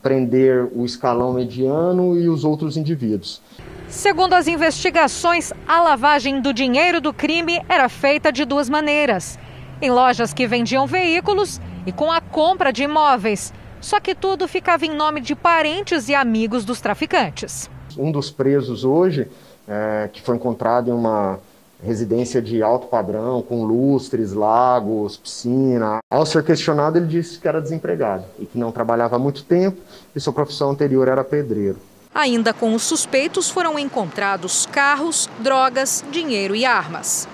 prender 0.02 0.70
o 0.74 0.86
escalão 0.86 1.34
mediano 1.34 2.20
e 2.20 2.30
os 2.30 2.44
outros 2.44 2.78
indivíduos. 2.78 3.42
Segundo 3.90 4.34
as 4.34 4.48
investigações, 4.48 5.52
a 5.68 5.82
lavagem 5.82 6.42
do 6.42 6.54
dinheiro 6.54 7.02
do 7.02 7.12
crime 7.12 7.60
era 7.68 7.90
feita 7.90 8.32
de 8.32 8.46
duas 8.46 8.70
maneiras: 8.70 9.38
em 9.82 9.90
lojas 9.90 10.34
que 10.34 10.48
vendiam 10.48 10.86
veículos 10.86 11.60
e 11.86 11.92
com 11.92 12.12
a 12.12 12.22
compra 12.22 12.72
de 12.72 12.84
imóveis. 12.84 13.52
Só 13.82 14.00
que 14.00 14.14
tudo 14.14 14.48
ficava 14.48 14.86
em 14.86 14.94
nome 14.94 15.22
de 15.22 15.36
parentes 15.36 16.10
e 16.10 16.16
amigos 16.16 16.66
dos 16.66 16.82
traficantes. 16.82 17.70
Um 17.98 18.12
dos 18.12 18.30
presos 18.30 18.84
hoje, 18.84 19.28
é, 19.68 20.10
que 20.12 20.22
foi 20.22 20.36
encontrado 20.36 20.90
em 20.90 20.94
uma 20.94 21.40
residência 21.82 22.42
de 22.42 22.62
alto 22.62 22.88
padrão, 22.88 23.42
com 23.42 23.64
lustres, 23.64 24.34
lagos, 24.34 25.18
piscina. 25.18 26.00
Ao 26.12 26.26
ser 26.26 26.44
questionado, 26.44 26.98
ele 26.98 27.08
disse 27.08 27.40
que 27.40 27.48
era 27.48 27.62
desempregado 27.62 28.26
e 28.38 28.46
que 28.46 28.58
não 28.58 28.72
trabalhava 28.72 29.16
há 29.16 29.20
muito 29.20 29.44
tempo 29.44 29.78
e 30.16 30.20
sua 30.20 30.34
profissão 30.34 30.72
anterior 30.72 31.08
era 31.08 31.24
pedreiro. 31.24 31.78
Ainda 32.14 32.54
com 32.54 32.74
os 32.74 32.84
suspeitos 32.84 33.50
foram 33.50 33.78
encontrados 33.80 34.66
carros, 34.66 35.30
drogas, 35.40 36.04
dinheiro 36.12 36.56
e 36.56 36.66
armas. 36.66 37.28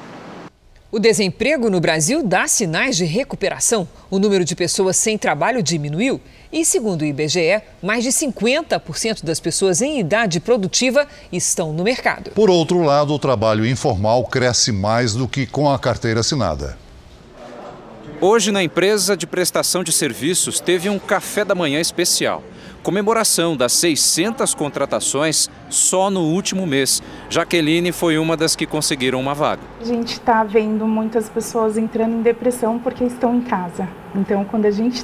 O 0.96 1.00
desemprego 1.00 1.70
no 1.70 1.82
Brasil 1.82 2.24
dá 2.24 2.48
sinais 2.48 2.96
de 2.96 3.04
recuperação. 3.04 3.86
O 4.10 4.18
número 4.18 4.46
de 4.46 4.56
pessoas 4.56 4.96
sem 4.96 5.18
trabalho 5.18 5.62
diminuiu 5.62 6.22
e, 6.54 6.64
segundo 6.64 7.02
o 7.02 7.06
IBGE, 7.06 7.62
mais 7.84 8.02
de 8.02 8.12
50% 8.12 9.22
das 9.22 9.42
pessoas 9.42 9.82
em 9.82 10.00
idade 10.00 10.40
produtiva 10.40 11.06
estão 11.34 11.74
no 11.74 11.84
mercado. 11.84 12.32
Por 12.32 12.50
outro 12.50 12.82
lado, 12.82 13.14
o 13.14 13.20
trabalho 13.20 13.66
informal 13.66 14.24
cresce 14.24 14.72
mais 14.72 15.14
do 15.14 15.28
que 15.28 15.46
com 15.46 15.70
a 15.70 15.78
carteira 15.78 16.22
assinada. 16.22 16.78
Hoje, 18.22 18.50
na 18.50 18.64
empresa 18.64 19.18
de 19.18 19.28
prestação 19.28 19.84
de 19.84 19.92
serviços, 19.92 20.62
teve 20.62 20.90
um 20.90 20.98
café 20.98 21.44
da 21.44 21.54
manhã 21.54 21.82
especial 21.82 22.42
comemoração 22.86 23.58
das 23.58 23.74
600 23.74 24.54
contratações 24.54 25.50
só 25.72 26.12
no 26.12 26.22
último 26.22 26.68
mês. 26.68 27.02
Jaqueline 27.28 27.92
foi 27.92 28.20
uma 28.20 28.38
das 28.38 28.56
que 28.56 28.68
conseguiram 28.68 29.20
uma 29.20 29.34
vaga. 29.34 29.64
A 29.82 29.84
gente 29.84 30.14
está 30.14 30.44
vendo 30.44 30.86
muitas 30.86 31.28
pessoas 31.28 31.80
entrando 31.80 32.14
em 32.14 32.22
depressão 32.22 32.78
porque 32.78 33.04
estão 33.04 33.36
em 33.36 33.42
casa. 33.42 33.90
Então, 34.14 34.46
quando 34.46 34.66
a 34.66 34.72
gente 34.72 35.04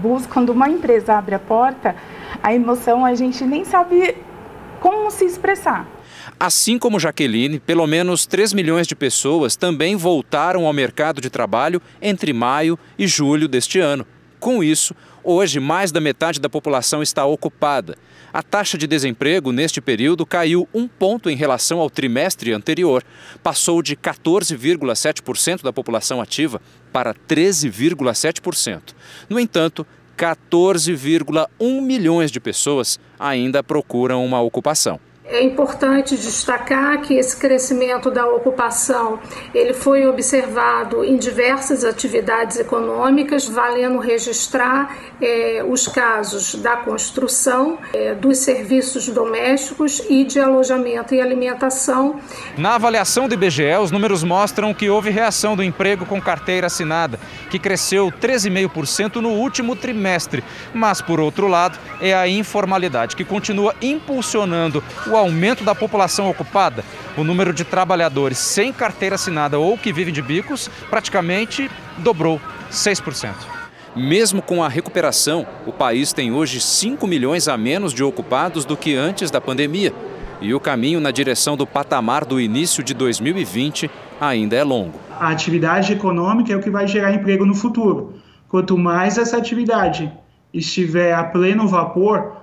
busca, 0.00 0.32
quando 0.32 0.50
uma 0.50 0.68
empresa 0.68 1.14
abre 1.14 1.34
a 1.34 1.38
porta, 1.40 1.96
a 2.40 2.54
emoção 2.54 3.04
a 3.04 3.16
gente 3.16 3.42
nem 3.42 3.64
sabe 3.64 4.16
como 4.78 5.10
se 5.10 5.24
expressar. 5.24 5.84
Assim 6.38 6.78
como 6.78 7.00
Jaqueline, 7.00 7.58
pelo 7.58 7.88
menos 7.88 8.24
3 8.24 8.52
milhões 8.52 8.86
de 8.86 8.94
pessoas 8.94 9.56
também 9.56 9.96
voltaram 9.96 10.64
ao 10.64 10.72
mercado 10.72 11.20
de 11.20 11.28
trabalho 11.28 11.82
entre 12.00 12.32
maio 12.32 12.78
e 12.96 13.04
julho 13.08 13.48
deste 13.48 13.80
ano. 13.80 14.06
Com 14.38 14.62
isso, 14.62 14.94
Hoje, 15.28 15.58
mais 15.58 15.90
da 15.90 16.00
metade 16.00 16.38
da 16.38 16.48
população 16.48 17.02
está 17.02 17.26
ocupada. 17.26 17.98
A 18.32 18.44
taxa 18.44 18.78
de 18.78 18.86
desemprego 18.86 19.50
neste 19.50 19.80
período 19.80 20.24
caiu 20.24 20.68
um 20.72 20.86
ponto 20.86 21.28
em 21.28 21.34
relação 21.34 21.80
ao 21.80 21.90
trimestre 21.90 22.52
anterior. 22.52 23.02
Passou 23.42 23.82
de 23.82 23.96
14,7% 23.96 25.64
da 25.64 25.72
população 25.72 26.20
ativa 26.20 26.62
para 26.92 27.12
13,7%. 27.12 28.94
No 29.28 29.40
entanto, 29.40 29.84
14,1 30.16 31.82
milhões 31.82 32.30
de 32.30 32.38
pessoas 32.38 33.00
ainda 33.18 33.64
procuram 33.64 34.24
uma 34.24 34.40
ocupação. 34.40 35.00
É 35.28 35.42
importante 35.42 36.16
destacar 36.16 37.00
que 37.00 37.14
esse 37.14 37.36
crescimento 37.36 38.12
da 38.12 38.24
ocupação 38.26 39.18
ele 39.52 39.74
foi 39.74 40.06
observado 40.06 41.04
em 41.04 41.16
diversas 41.16 41.84
atividades 41.84 42.60
econômicas, 42.60 43.44
valendo 43.48 43.98
registrar 43.98 44.96
é, 45.20 45.64
os 45.68 45.88
casos 45.88 46.54
da 46.54 46.76
construção, 46.76 47.76
é, 47.92 48.14
dos 48.14 48.38
serviços 48.38 49.08
domésticos 49.08 50.00
e 50.08 50.22
de 50.22 50.38
alojamento 50.38 51.12
e 51.12 51.20
alimentação. 51.20 52.20
Na 52.56 52.76
avaliação 52.76 53.26
do 53.26 53.34
IBGE, 53.34 53.76
os 53.82 53.90
números 53.90 54.22
mostram 54.22 54.72
que 54.72 54.88
houve 54.88 55.10
reação 55.10 55.56
do 55.56 55.62
emprego 55.64 56.06
com 56.06 56.20
carteira 56.20 56.68
assinada, 56.68 57.18
que 57.50 57.58
cresceu 57.58 58.12
13,5% 58.12 59.16
no 59.16 59.30
último 59.30 59.74
trimestre. 59.74 60.44
Mas, 60.72 61.00
por 61.00 61.18
outro 61.18 61.48
lado, 61.48 61.76
é 62.00 62.14
a 62.14 62.28
informalidade 62.28 63.16
que 63.16 63.24
continua 63.24 63.74
impulsionando 63.82 64.84
o 65.08 65.15
o 65.16 65.18
aumento 65.18 65.64
da 65.64 65.74
população 65.74 66.28
ocupada, 66.28 66.84
o 67.16 67.24
número 67.24 67.52
de 67.52 67.64
trabalhadores 67.64 68.36
sem 68.36 68.72
carteira 68.72 69.14
assinada 69.14 69.58
ou 69.58 69.78
que 69.78 69.92
vivem 69.92 70.12
de 70.12 70.20
bicos 70.20 70.70
praticamente 70.90 71.70
dobrou 71.98 72.40
6%. 72.70 73.34
Mesmo 73.96 74.42
com 74.42 74.62
a 74.62 74.68
recuperação, 74.68 75.46
o 75.66 75.72
país 75.72 76.12
tem 76.12 76.30
hoje 76.30 76.60
5 76.60 77.06
milhões 77.06 77.48
a 77.48 77.56
menos 77.56 77.94
de 77.94 78.04
ocupados 78.04 78.66
do 78.66 78.76
que 78.76 78.94
antes 78.94 79.30
da 79.30 79.40
pandemia. 79.40 79.90
E 80.38 80.52
o 80.52 80.60
caminho 80.60 81.00
na 81.00 81.10
direção 81.10 81.56
do 81.56 81.66
patamar 81.66 82.26
do 82.26 82.38
início 82.38 82.84
de 82.84 82.92
2020 82.92 83.90
ainda 84.20 84.54
é 84.54 84.62
longo. 84.62 85.00
A 85.18 85.30
atividade 85.30 85.94
econômica 85.94 86.52
é 86.52 86.56
o 86.56 86.60
que 86.60 86.68
vai 86.68 86.86
gerar 86.86 87.14
emprego 87.14 87.46
no 87.46 87.54
futuro. 87.54 88.16
Quanto 88.50 88.76
mais 88.76 89.16
essa 89.16 89.38
atividade 89.38 90.12
estiver 90.52 91.14
a 91.14 91.24
pleno 91.24 91.66
vapor, 91.66 92.36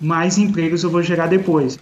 mais 0.00 0.36
empregos 0.36 0.82
eu 0.82 0.90
vou 0.90 1.00
gerar 1.00 1.28
depois. 1.28 1.78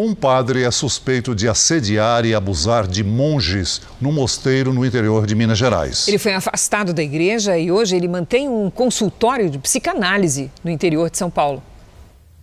Um 0.00 0.14
padre 0.14 0.62
é 0.62 0.70
suspeito 0.70 1.34
de 1.34 1.48
assediar 1.48 2.24
e 2.24 2.32
abusar 2.32 2.86
de 2.86 3.02
monges 3.02 3.82
no 4.00 4.12
mosteiro 4.12 4.72
no 4.72 4.86
interior 4.86 5.26
de 5.26 5.34
Minas 5.34 5.58
Gerais. 5.58 6.06
Ele 6.06 6.18
foi 6.18 6.34
afastado 6.34 6.94
da 6.94 7.02
igreja 7.02 7.58
e 7.58 7.72
hoje 7.72 7.96
ele 7.96 8.06
mantém 8.06 8.48
um 8.48 8.70
consultório 8.70 9.50
de 9.50 9.58
psicanálise 9.58 10.52
no 10.62 10.70
interior 10.70 11.10
de 11.10 11.18
São 11.18 11.28
Paulo. 11.28 11.60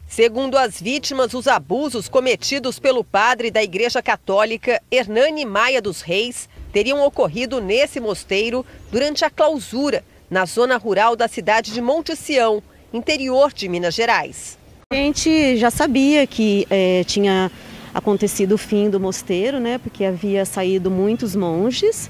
Segundo 0.06 0.58
as 0.58 0.82
vítimas, 0.82 1.34
os 1.34 1.47
abusos 1.47 2.10
cometidos 2.10 2.78
pelo 2.78 3.06
padre 3.06 3.49
da 3.49 3.64
Igreja 3.64 4.01
Católica 4.01 4.82
Hernani 4.91 5.45
Maia 5.45 5.82
dos 5.82 6.01
Reis 6.01 6.49
teriam 6.74 7.06
ocorrido 7.06 7.62
nesse 7.62 8.01
mosteiro 8.01 8.66
durante 8.91 9.24
a 9.24 9.30
clausura 9.30 10.03
na 10.30 10.45
zona 10.45 10.76
rural 10.76 11.16
da 11.16 11.30
cidade 11.30 11.72
de 11.72 11.80
Monte 11.80 12.18
Sião, 12.18 12.62
interior 12.91 13.53
de 13.53 13.70
Minas 13.70 13.93
Gerais. 13.93 14.58
A 14.91 14.95
gente 14.95 15.57
já 15.57 15.71
sabia 15.71 16.27
que 16.27 16.67
é, 16.69 17.03
tinha 17.05 17.51
acontecido 17.91 18.51
o 18.51 18.57
fim 18.57 18.88
do 18.88 18.99
mosteiro, 18.99 19.59
né? 19.59 19.79
Porque 19.79 20.05
havia 20.05 20.45
saído 20.45 20.91
muitos 20.91 21.36
monges 21.36 22.07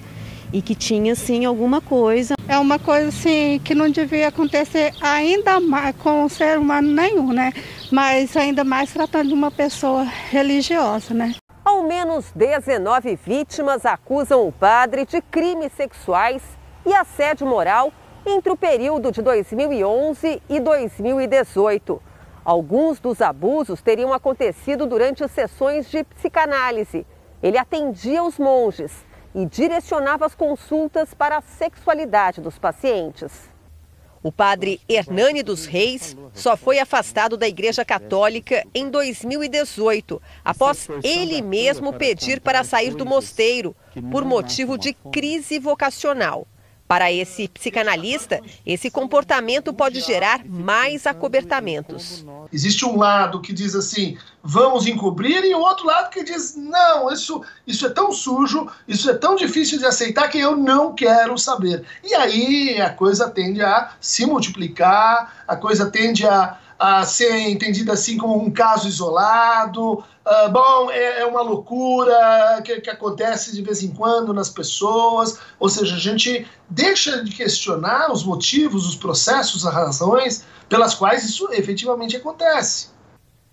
e 0.52 0.62
que 0.62 0.76
tinha 0.76 1.16
sim 1.16 1.46
alguma 1.46 1.80
coisa. 1.80 2.36
É 2.50 2.60
uma 2.60 2.78
coisa 2.78 3.08
assim 3.08 3.62
que 3.64 3.74
não 3.74 3.90
devia 3.90 4.28
acontecer 4.28 4.94
ainda 5.00 5.62
mais 5.62 5.96
com 5.96 6.26
um 6.26 6.30
ser 6.30 6.60
humano 6.60 6.92
nenhum, 6.92 7.32
né? 7.32 7.54
Mas 7.90 8.36
ainda 8.36 8.66
mais 8.66 8.92
tratando 8.92 9.30
de 9.30 9.34
uma 9.34 9.50
pessoa 9.50 10.04
religiosa, 10.04 11.14
né? 11.14 11.34
Ao 11.64 11.82
menos 11.82 12.26
19 12.36 13.18
vítimas 13.26 13.86
acusam 13.86 14.46
o 14.46 14.52
padre 14.52 15.06
de 15.06 15.22
crimes 15.22 15.72
sexuais 15.72 16.42
e 16.86 16.94
assédio 16.94 17.48
moral 17.48 17.94
entre 18.26 18.52
o 18.52 18.58
período 18.58 19.14
de 19.14 19.22
2011 19.22 20.42
e 20.50 20.60
2018. 20.60 22.15
Alguns 22.46 23.00
dos 23.00 23.22
abusos 23.22 23.82
teriam 23.82 24.14
acontecido 24.14 24.86
durante 24.86 25.28
sessões 25.28 25.90
de 25.90 26.04
psicanálise 26.04 27.04
Ele 27.42 27.58
atendia 27.58 28.24
os 28.24 28.38
monges 28.38 28.92
e 29.34 29.48
direcionava 29.48 30.28
as 30.28 30.36
consultas 30.36 31.12
para 31.16 31.40
a 31.40 31.42
sexualidade 31.42 32.40
dos 32.40 32.60
pacientes. 32.60 33.32
O 34.22 34.32
padre 34.32 34.80
Hernani 34.88 35.44
dos 35.44 35.66
Reis 35.66 36.16
só 36.34 36.56
foi 36.56 36.80
afastado 36.80 37.36
da 37.36 37.48
Igreja 37.48 37.84
Católica 37.84 38.66
em 38.74 38.90
2018, 38.90 40.22
após 40.44 40.88
ele 41.04 41.42
mesmo 41.42 41.94
pedir 41.94 42.40
para 42.42 42.64
sair 42.64 42.96
do 42.96 43.06
mosteiro 43.06 43.76
por 44.12 44.24
motivo 44.24 44.78
de 44.78 44.94
crise 45.12 45.60
vocacional. 45.60 46.48
Para 46.88 47.12
esse 47.12 47.48
psicanalista, 47.48 48.42
esse 48.64 48.92
comportamento 48.92 49.74
pode 49.74 50.02
gerar 50.02 50.46
mais 50.46 51.08
acobertamentos. 51.08 52.24
Existe 52.54 52.86
um 52.86 52.98
lado 52.98 53.42
que 53.42 53.52
diz 53.52 53.74
assim, 53.74 54.18
vamos 54.44 54.86
encobrir, 54.86 55.44
e 55.44 55.56
o 55.56 55.60
outro 55.60 55.88
lado 55.88 56.12
que 56.12 56.24
diz, 56.24 56.56
não, 56.56 57.12
isso, 57.12 57.44
isso 57.66 57.88
é 57.88 57.90
tão 57.90 58.12
sujo, 58.12 58.70
isso 58.88 59.10
é 59.10 59.16
tão 59.16 59.36
difícil 59.36 59.80
de 59.80 59.86
aceitar 59.86 60.30
que 60.30 60.38
eu 60.38 60.56
não 60.56 60.94
quero 60.94 61.36
saber. 61.40 61.84
E 62.04 62.14
aí 62.14 62.80
a 62.80 62.92
coisa 62.92 63.32
tende 63.32 63.64
a 63.64 63.94
se 64.00 64.24
multiplicar, 64.28 65.44
a 65.48 65.56
coisa 65.56 65.90
tende 65.90 66.28
a, 66.28 66.60
a 66.78 67.06
ser 67.06 67.34
entendida 67.50 67.94
assim 67.94 68.18
como 68.18 68.44
um 68.44 68.52
caso 68.52 68.88
isolado, 68.88 70.04
Uh, 70.26 70.50
bom, 70.50 70.90
é, 70.90 71.20
é, 71.20 71.26
uma 71.28 71.44
loucura 71.44 72.60
que, 72.66 72.82
que, 72.82 72.90
acontece 72.90 73.54
de 73.54 73.62
vez 73.62 73.84
em 73.84 73.92
quando 73.92 74.34
nas 74.34 74.50
pessoas, 74.50 75.38
ou 75.60 75.70
seja, 75.70 75.94
a 75.94 76.00
gente 76.00 76.48
deixa 76.68 77.24
de 77.24 77.30
questionar 77.30 78.12
os 78.12 78.24
motivos, 78.24 78.88
os 78.88 78.96
processos, 78.96 79.64
as 79.68 79.72
razões 79.72 80.44
pelas 80.68 80.96
quais 80.96 81.24
isso 81.24 81.48
efetivamente 81.52 82.18
acontece. 82.18 82.88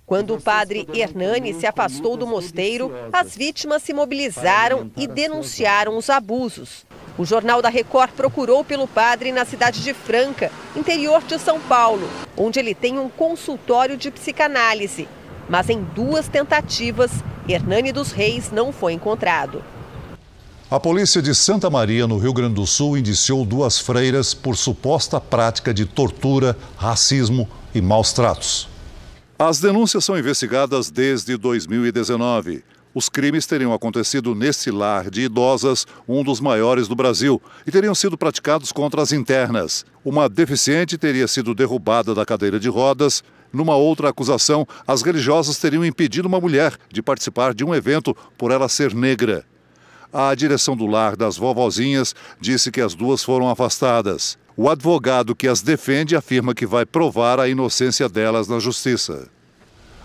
Quando 0.06 0.34
o 0.34 0.40
padre 0.40 0.88
Hernani 0.94 1.52
se 1.52 1.66
afastou 1.66 2.16
do 2.16 2.26
mosteiro, 2.26 2.90
as 3.12 3.36
vítimas 3.36 3.82
se 3.82 3.92
mobilizaram 3.92 4.90
e 4.96 5.06
denunciaram 5.06 5.98
os 5.98 6.08
abusos. 6.08 6.86
O 7.18 7.24
Jornal 7.24 7.60
da 7.60 7.68
Record 7.68 8.12
procurou 8.12 8.64
pelo 8.64 8.88
padre 8.88 9.32
na 9.32 9.44
cidade 9.44 9.82
de 9.82 9.92
Franca, 9.92 10.50
interior 10.74 11.22
de 11.22 11.38
São 11.38 11.60
Paulo, 11.60 12.08
onde 12.36 12.58
ele 12.58 12.74
tem 12.74 12.98
um 12.98 13.08
consultório 13.08 13.96
de 13.96 14.10
psicanálise 14.10 15.08
mas 15.48 15.68
em 15.68 15.82
duas 15.82 16.28
tentativas, 16.28 17.10
Hernani 17.48 17.92
dos 17.92 18.10
Reis 18.10 18.50
não 18.50 18.72
foi 18.72 18.92
encontrado. 18.92 19.62
A 20.70 20.80
polícia 20.80 21.20
de 21.20 21.34
Santa 21.34 21.68
Maria, 21.68 22.06
no 22.06 22.16
Rio 22.16 22.32
Grande 22.32 22.54
do 22.54 22.66
Sul, 22.66 22.96
indiciou 22.96 23.44
duas 23.44 23.78
freiras 23.78 24.32
por 24.32 24.56
suposta 24.56 25.20
prática 25.20 25.74
de 25.74 25.84
tortura, 25.84 26.56
racismo 26.76 27.46
e 27.74 27.82
maus 27.82 28.12
tratos. 28.14 28.66
As 29.38 29.60
denúncias 29.60 30.04
são 30.04 30.18
investigadas 30.18 30.90
desde 30.90 31.36
2019. 31.36 32.64
Os 32.94 33.08
crimes 33.08 33.46
teriam 33.46 33.72
acontecido 33.72 34.34
nesse 34.34 34.70
lar 34.70 35.10
de 35.10 35.22
idosas, 35.22 35.86
um 36.06 36.22
dos 36.22 36.40
maiores 36.40 36.88
do 36.88 36.94
Brasil, 36.94 37.40
e 37.66 37.70
teriam 37.70 37.94
sido 37.94 38.18
praticados 38.18 38.70
contra 38.70 39.00
as 39.00 39.12
internas. 39.12 39.84
Uma 40.04 40.28
deficiente 40.28 40.98
teria 40.98 41.26
sido 41.26 41.54
derrubada 41.54 42.14
da 42.14 42.26
cadeira 42.26 42.60
de 42.60 42.68
rodas 42.68 43.22
numa 43.52 43.76
outra 43.76 44.08
acusação, 44.08 44.66
as 44.86 45.02
religiosas 45.02 45.58
teriam 45.58 45.84
impedido 45.84 46.26
uma 46.26 46.40
mulher 46.40 46.74
de 46.90 47.02
participar 47.02 47.52
de 47.52 47.62
um 47.62 47.74
evento 47.74 48.16
por 48.38 48.50
ela 48.50 48.68
ser 48.68 48.94
negra. 48.94 49.44
A 50.10 50.34
direção 50.34 50.76
do 50.76 50.86
lar 50.86 51.16
das 51.16 51.36
vovozinhas 51.36 52.14
disse 52.40 52.70
que 52.70 52.80
as 52.80 52.94
duas 52.94 53.22
foram 53.22 53.48
afastadas. 53.48 54.38
O 54.56 54.68
advogado 54.68 55.34
que 55.34 55.48
as 55.48 55.62
defende 55.62 56.16
afirma 56.16 56.54
que 56.54 56.66
vai 56.66 56.84
provar 56.86 57.38
a 57.38 57.48
inocência 57.48 58.08
delas 58.08 58.48
na 58.48 58.58
justiça. 58.58 59.28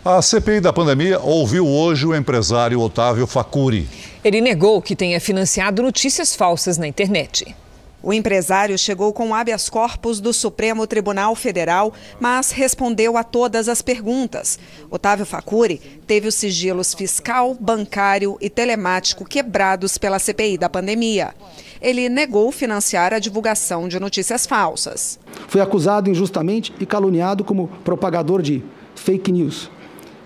A 0.09 0.21
CPI 0.21 0.61
da 0.61 0.71
pandemia 0.71 1.19
ouviu 1.19 1.67
hoje 1.67 2.07
o 2.07 2.15
empresário 2.15 2.79
Otávio 2.79 3.27
Facuri. 3.27 3.89
Ele 4.23 4.39
negou 4.39 4.81
que 4.81 4.95
tenha 4.95 5.19
financiado 5.19 5.83
notícias 5.83 6.33
falsas 6.33 6.77
na 6.77 6.87
internet. 6.87 7.53
O 8.01 8.13
empresário 8.13 8.77
chegou 8.77 9.11
com 9.11 9.35
habeas 9.35 9.67
corpus 9.67 10.21
do 10.21 10.31
Supremo 10.31 10.87
Tribunal 10.87 11.35
Federal, 11.35 11.91
mas 12.21 12.51
respondeu 12.51 13.17
a 13.17 13.23
todas 13.25 13.67
as 13.67 13.81
perguntas. 13.81 14.57
Otávio 14.89 15.25
Facuri 15.25 15.81
teve 16.07 16.29
os 16.29 16.35
sigilos 16.35 16.93
fiscal, 16.93 17.53
bancário 17.59 18.37
e 18.39 18.49
telemático 18.49 19.25
quebrados 19.25 19.97
pela 19.97 20.19
CPI 20.19 20.57
da 20.57 20.69
pandemia. 20.69 21.35
Ele 21.81 22.07
negou 22.07 22.49
financiar 22.53 23.13
a 23.13 23.19
divulgação 23.19 23.89
de 23.89 23.99
notícias 23.99 24.45
falsas. 24.45 25.19
Foi 25.49 25.59
acusado 25.59 26.09
injustamente 26.09 26.73
e 26.79 26.85
caluniado 26.85 27.43
como 27.43 27.67
propagador 27.83 28.41
de 28.41 28.63
fake 28.95 29.33
news, 29.33 29.69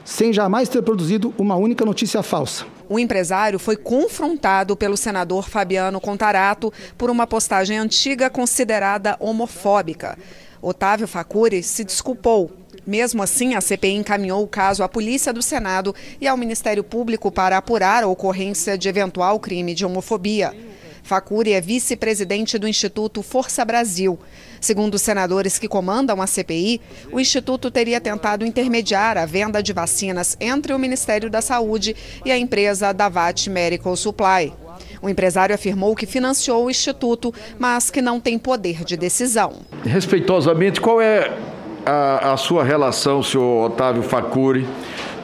sem 0.04 0.34
jamais 0.34 0.70
ter 0.70 0.82
produzido 0.82 1.34
uma 1.38 1.56
única 1.56 1.86
notícia 1.86 2.22
falsa 2.24 2.66
o 2.91 2.99
empresário 2.99 3.58
foi 3.58 3.78
confrontado 3.78 4.76
pelo 4.76 4.97
senador 4.97 5.47
Fabiano 5.47 6.02
Contarato 6.02 6.74
por 6.97 7.10
uma 7.10 7.26
postagem 7.26 7.78
antiga 7.78 8.30
considerada 8.30 9.16
homofóbica. 9.18 10.18
Otávio 10.62 11.08
Facuri 11.08 11.64
se 11.64 11.86
desculpou. 11.86 12.52
Mesmo 12.86 13.24
assim, 13.24 13.56
a 13.56 13.62
CPI 13.62 13.93
encaminhou 13.93 14.43
o 14.43 14.47
caso 14.47 14.84
à 14.84 14.89
Polícia 14.89 15.32
do 15.32 15.41
Senado 15.41 15.95
e 16.20 16.28
ao 16.28 16.36
Ministério 16.36 16.84
Público 16.84 17.32
para 17.32 17.56
apurar 17.56 18.04
a 18.04 18.08
ocorrência 18.08 18.78
de 18.78 18.89
eventual 18.89 19.39
crime 19.39 19.74
de 19.74 19.86
homofobia. 19.86 20.54
Facuri 21.02 21.54
é 21.54 21.62
vice-presidente 21.62 22.58
do 22.58 22.68
Instituto 22.68 23.24
Força 23.24 23.64
Brasil. 23.64 24.20
Segundo 24.62 24.93
os 24.93 25.01
senadores 25.01 25.57
que 25.57 25.68
comandam 25.68 26.22
a 26.22 26.28
CPI, 26.28 26.80
o 27.12 27.20
Instituto 27.20 27.72
teria 27.72 27.99
tentado 27.99 28.45
intermediar 28.45 29.18
a 29.18 29.26
venda 29.26 29.62
de 29.62 29.74
vacinas 29.74 30.38
entre 30.39 30.72
o 30.72 30.78
Ministério 30.78 31.32
da 31.32 31.41
Saúde 31.41 31.95
e 32.24 32.32
a 32.32 32.38
empresa 32.38 32.93
Davat 32.93 33.49
Medical 33.49 33.95
Supply. 33.95 34.53
O 35.01 35.09
empresário 35.09 35.55
afirmou 35.55 35.95
que 35.95 36.05
financiou 36.05 36.66
o 36.66 36.70
Instituto, 36.70 37.34
mas 37.57 37.89
que 37.89 38.03
não 38.03 38.20
tem 38.20 38.38
poder 38.38 38.86
de 38.86 38.95
decisão. 38.95 39.53
Respeitosamente, 39.84 40.80
qual 40.80 41.01
é 41.01 41.36
a, 41.84 42.34
a 42.34 42.38
sua 42.38 42.64
relação, 42.64 43.24
senhor 43.24 43.66
Otávio 43.66 44.03
Facuri, 44.03 44.68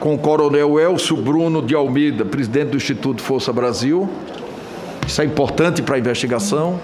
com 0.00 0.14
o 0.14 0.18
coronel 0.18 0.80
Elcio 0.80 1.16
Bruno 1.16 1.62
de 1.62 1.76
Almeida, 1.76 2.24
presidente 2.24 2.70
do 2.70 2.76
Instituto 2.76 3.22
Força 3.22 3.52
Brasil? 3.52 4.10
Isso 5.06 5.22
é 5.22 5.24
importante 5.24 5.80
para 5.80 5.94
a 5.94 5.98
investigação. 5.98 6.80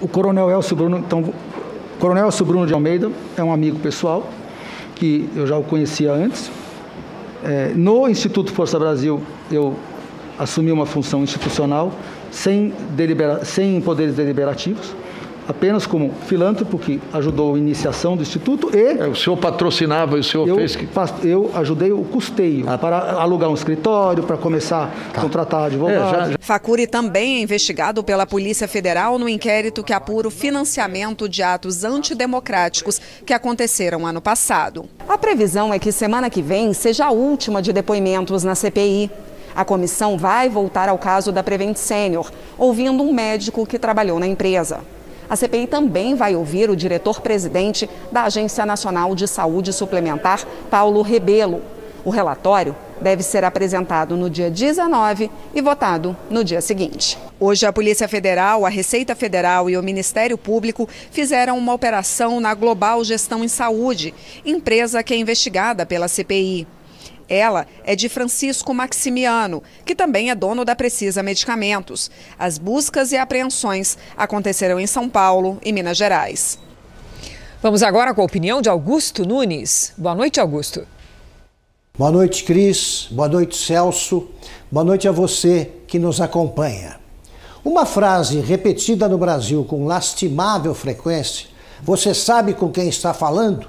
O 0.00 0.08
coronel 0.08 0.50
Elcio 0.50 0.76
Bruno, 0.76 0.98
então, 0.98 1.32
coronel 1.98 2.26
Elcio 2.26 2.44
Bruno 2.44 2.66
de 2.66 2.74
Almeida 2.74 3.10
é 3.36 3.42
um 3.42 3.52
amigo 3.52 3.78
pessoal 3.78 4.28
que 4.94 5.28
eu 5.34 5.46
já 5.46 5.56
o 5.56 5.62
conhecia 5.62 6.12
antes. 6.12 6.50
É, 7.42 7.72
no 7.74 8.08
Instituto 8.08 8.52
Força 8.52 8.78
Brasil, 8.78 9.20
eu 9.50 9.74
assumi 10.38 10.72
uma 10.72 10.86
função 10.86 11.22
institucional 11.22 11.92
sem, 12.30 12.72
delibera 12.90 13.44
sem 13.44 13.80
poderes 13.80 14.14
deliberativos 14.14 14.94
apenas 15.48 15.86
como 15.86 16.12
filântropo 16.26 16.78
que 16.78 17.00
ajudou 17.12 17.54
a 17.54 17.58
iniciação 17.58 18.16
do 18.16 18.22
instituto 18.22 18.70
e 18.74 18.98
é, 18.98 19.06
o 19.06 19.14
senhor 19.14 19.36
patrocinava 19.36 20.16
e 20.16 20.20
o 20.20 20.24
senhor 20.24 20.48
eu, 20.48 20.56
fez 20.56 20.76
que 20.76 20.88
eu 21.22 21.50
ajudei 21.54 21.92
o 21.92 22.04
custeio 22.04 22.68
ah. 22.68 22.78
para 22.78 23.12
alugar 23.12 23.50
um 23.50 23.54
escritório 23.54 24.22
para 24.22 24.36
começar 24.36 24.92
tá. 25.12 25.20
a 25.20 25.22
contratar 25.22 25.64
advogados. 25.64 26.08
É, 26.08 26.10
já, 26.10 26.30
já. 26.30 26.36
Facuri 26.40 26.86
também 26.86 27.36
é 27.38 27.40
investigado 27.40 28.02
pela 28.02 28.26
Polícia 28.26 28.66
Federal 28.66 29.18
no 29.18 29.28
inquérito 29.28 29.82
que 29.82 29.92
apura 29.92 30.28
o 30.28 30.30
financiamento 30.30 31.28
de 31.28 31.42
atos 31.42 31.84
antidemocráticos 31.84 33.00
que 33.24 33.32
aconteceram 33.32 34.06
ano 34.06 34.20
passado. 34.20 34.86
A 35.08 35.18
previsão 35.18 35.72
é 35.72 35.78
que 35.78 35.92
semana 35.92 36.30
que 36.30 36.42
vem 36.42 36.72
seja 36.72 37.06
a 37.06 37.10
última 37.10 37.60
de 37.60 37.72
depoimentos 37.72 38.44
na 38.44 38.54
CPI. 38.54 39.10
A 39.54 39.64
comissão 39.64 40.18
vai 40.18 40.48
voltar 40.48 40.88
ao 40.88 40.98
caso 40.98 41.30
da 41.30 41.42
Prevent 41.42 41.76
Senior, 41.76 42.30
ouvindo 42.58 43.02
um 43.02 43.12
médico 43.12 43.64
que 43.64 43.78
trabalhou 43.78 44.18
na 44.18 44.26
empresa. 44.26 44.80
A 45.28 45.36
CPI 45.36 45.66
também 45.66 46.14
vai 46.14 46.36
ouvir 46.36 46.70
o 46.70 46.76
diretor-presidente 46.76 47.88
da 48.12 48.24
Agência 48.24 48.66
Nacional 48.66 49.14
de 49.14 49.26
Saúde 49.26 49.72
Suplementar, 49.72 50.44
Paulo 50.70 51.02
Rebelo. 51.02 51.62
O 52.04 52.10
relatório 52.10 52.76
deve 53.00 53.22
ser 53.22 53.44
apresentado 53.44 54.16
no 54.16 54.28
dia 54.28 54.50
19 54.50 55.30
e 55.54 55.62
votado 55.62 56.16
no 56.28 56.44
dia 56.44 56.60
seguinte. 56.60 57.18
Hoje, 57.40 57.66
a 57.66 57.72
Polícia 57.72 58.06
Federal, 58.06 58.64
a 58.64 58.68
Receita 58.68 59.14
Federal 59.14 59.68
e 59.68 59.76
o 59.76 59.82
Ministério 59.82 60.36
Público 60.36 60.88
fizeram 61.10 61.56
uma 61.58 61.72
operação 61.72 62.40
na 62.40 62.54
Global 62.54 63.02
Gestão 63.02 63.42
em 63.42 63.48
Saúde, 63.48 64.14
empresa 64.44 65.02
que 65.02 65.14
é 65.14 65.16
investigada 65.16 65.86
pela 65.86 66.08
CPI. 66.08 66.66
Ela 67.28 67.66
é 67.84 67.96
de 67.96 68.08
Francisco 68.08 68.74
Maximiano, 68.74 69.62
que 69.84 69.94
também 69.94 70.30
é 70.30 70.34
dono 70.34 70.64
da 70.64 70.76
Precisa 70.76 71.22
Medicamentos. 71.22 72.10
As 72.38 72.58
buscas 72.58 73.12
e 73.12 73.16
apreensões 73.16 73.96
aconteceram 74.16 74.78
em 74.78 74.86
São 74.86 75.08
Paulo 75.08 75.58
e 75.64 75.72
Minas 75.72 75.96
Gerais. 75.96 76.58
Vamos 77.62 77.82
agora 77.82 78.12
com 78.12 78.20
a 78.20 78.24
opinião 78.24 78.60
de 78.60 78.68
Augusto 78.68 79.24
Nunes. 79.24 79.92
Boa 79.96 80.14
noite, 80.14 80.38
Augusto. 80.38 80.86
Boa 81.96 82.10
noite, 82.10 82.44
Cris. 82.44 83.08
Boa 83.10 83.28
noite, 83.28 83.56
Celso. 83.56 84.28
Boa 84.70 84.84
noite 84.84 85.08
a 85.08 85.12
você 85.12 85.70
que 85.86 85.98
nos 85.98 86.20
acompanha. 86.20 86.98
Uma 87.64 87.86
frase 87.86 88.40
repetida 88.40 89.08
no 89.08 89.16
Brasil 89.16 89.64
com 89.64 89.86
lastimável 89.86 90.74
frequência, 90.74 91.46
você 91.82 92.12
sabe 92.12 92.52
com 92.52 92.70
quem 92.70 92.88
está 92.88 93.14
falando, 93.14 93.68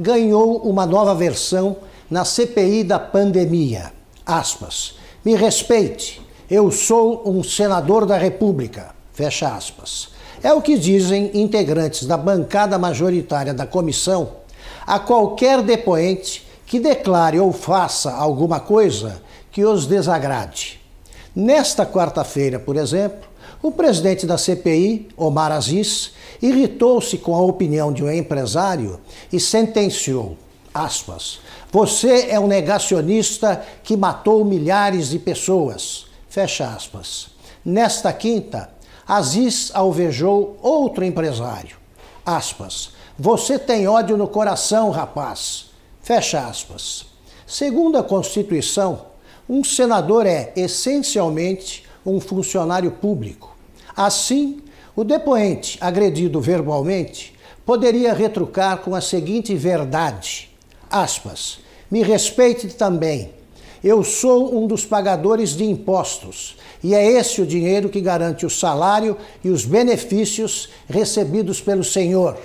ganhou 0.00 0.58
uma 0.58 0.86
nova 0.86 1.14
versão 1.14 1.76
na 2.14 2.24
CPI 2.24 2.84
da 2.84 3.00
pandemia. 3.00 3.92
aspas. 4.24 4.94
Me 5.24 5.34
respeite, 5.34 6.22
eu 6.48 6.70
sou 6.70 7.28
um 7.28 7.42
senador 7.42 8.06
da 8.06 8.16
República, 8.16 8.94
fecha 9.12 9.48
aspas. 9.48 10.10
É 10.40 10.52
o 10.52 10.62
que 10.62 10.78
dizem 10.78 11.32
integrantes 11.34 12.06
da 12.06 12.16
bancada 12.16 12.78
majoritária 12.78 13.52
da 13.52 13.66
comissão 13.66 14.30
a 14.86 15.00
qualquer 15.00 15.60
depoente 15.60 16.46
que 16.64 16.78
declare 16.78 17.40
ou 17.40 17.52
faça 17.52 18.12
alguma 18.12 18.60
coisa 18.60 19.20
que 19.50 19.64
os 19.64 19.84
desagrade. 19.84 20.80
Nesta 21.34 21.84
quarta-feira, 21.84 22.60
por 22.60 22.76
exemplo, 22.76 23.26
o 23.60 23.72
presidente 23.72 24.24
da 24.24 24.38
CPI, 24.38 25.08
Omar 25.16 25.50
Aziz, 25.50 26.12
irritou-se 26.40 27.18
com 27.18 27.34
a 27.34 27.40
opinião 27.40 27.92
de 27.92 28.04
um 28.04 28.10
empresário 28.10 29.00
e 29.32 29.40
sentenciou, 29.40 30.36
aspas, 30.74 31.38
você 31.70 32.26
é 32.30 32.40
um 32.40 32.48
negacionista 32.48 33.64
que 33.84 33.96
matou 33.96 34.44
milhares 34.44 35.08
de 35.10 35.18
pessoas, 35.20 36.06
fecha 36.28 36.68
aspas. 36.68 37.28
Nesta 37.64 38.12
quinta, 38.12 38.70
Aziz 39.06 39.70
alvejou 39.72 40.58
outro 40.60 41.04
empresário, 41.04 41.76
aspas, 42.26 42.90
você 43.18 43.58
tem 43.58 43.86
ódio 43.86 44.16
no 44.16 44.26
coração, 44.26 44.90
rapaz, 44.90 45.66
fecha 46.02 46.40
aspas. 46.46 47.06
Segundo 47.46 47.96
a 47.96 48.02
Constituição, 48.02 49.06
um 49.48 49.62
senador 49.62 50.26
é 50.26 50.52
essencialmente 50.56 51.84
um 52.04 52.18
funcionário 52.18 52.90
público. 52.90 53.56
Assim, 53.94 54.62
o 54.96 55.04
depoente, 55.04 55.78
agredido 55.80 56.40
verbalmente, 56.40 57.34
poderia 57.64 58.12
retrucar 58.12 58.78
com 58.78 58.94
a 58.94 59.00
seguinte 59.00 59.54
verdade: 59.54 60.50
aspas, 60.94 61.58
me 61.90 62.02
respeite 62.02 62.68
também. 62.68 63.32
Eu 63.82 64.02
sou 64.02 64.56
um 64.56 64.66
dos 64.66 64.86
pagadores 64.86 65.50
de 65.50 65.64
impostos 65.64 66.56
e 66.82 66.94
é 66.94 67.04
esse 67.04 67.42
o 67.42 67.46
dinheiro 67.46 67.88
que 67.88 68.00
garante 68.00 68.46
o 68.46 68.50
salário 68.50 69.16
e 69.42 69.50
os 69.50 69.64
benefícios 69.64 70.70
recebidos 70.88 71.60
pelo 71.60 71.84
senhor. 71.84 72.38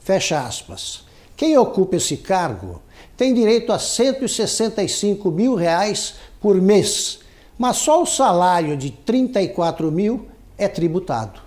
Fecha 0.00 0.40
aspas. 0.40 1.04
Quem 1.36 1.58
ocupa 1.58 1.96
esse 1.96 2.16
cargo 2.16 2.80
tem 3.16 3.34
direito 3.34 3.72
a 3.72 3.78
165 3.78 5.30
mil 5.30 5.54
reais 5.54 6.14
por 6.40 6.54
mês, 6.60 7.18
mas 7.58 7.76
só 7.78 8.02
o 8.02 8.06
salário 8.06 8.76
de 8.76 8.90
34 8.90 9.90
mil 9.90 10.28
é 10.56 10.68
tributado. 10.68 11.45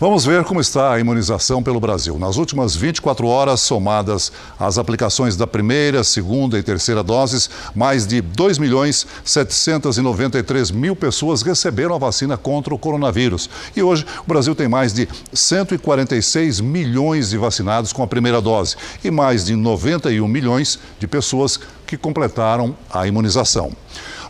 Vamos 0.00 0.24
ver 0.24 0.42
como 0.42 0.60
está 0.60 0.92
a 0.92 0.98
imunização 0.98 1.62
pelo 1.62 1.78
Brasil. 1.78 2.18
Nas 2.18 2.36
últimas 2.36 2.74
24 2.74 3.28
horas, 3.28 3.60
somadas 3.60 4.32
as 4.58 4.76
aplicações 4.76 5.36
da 5.36 5.46
primeira, 5.46 6.02
segunda 6.02 6.58
e 6.58 6.64
terceira 6.64 7.00
doses, 7.00 7.48
mais 7.76 8.04
de 8.04 8.20
2 8.20 8.58
milhões 8.58 9.06
793 9.24 10.72
mil 10.72 10.96
pessoas 10.96 11.42
receberam 11.42 11.94
a 11.94 11.98
vacina 11.98 12.36
contra 12.36 12.74
o 12.74 12.78
coronavírus. 12.78 13.48
E 13.76 13.84
hoje, 13.84 14.04
o 14.24 14.26
Brasil 14.26 14.52
tem 14.52 14.66
mais 14.66 14.92
de 14.92 15.08
146 15.32 16.58
milhões 16.58 17.30
de 17.30 17.38
vacinados 17.38 17.92
com 17.92 18.02
a 18.02 18.08
primeira 18.08 18.42
dose 18.42 18.74
e 19.04 19.12
mais 19.12 19.44
de 19.44 19.54
91 19.54 20.26
milhões 20.26 20.76
de 20.98 21.06
pessoas 21.06 21.60
que 21.86 21.96
completaram 21.96 22.76
a 22.90 23.06
imunização. 23.06 23.70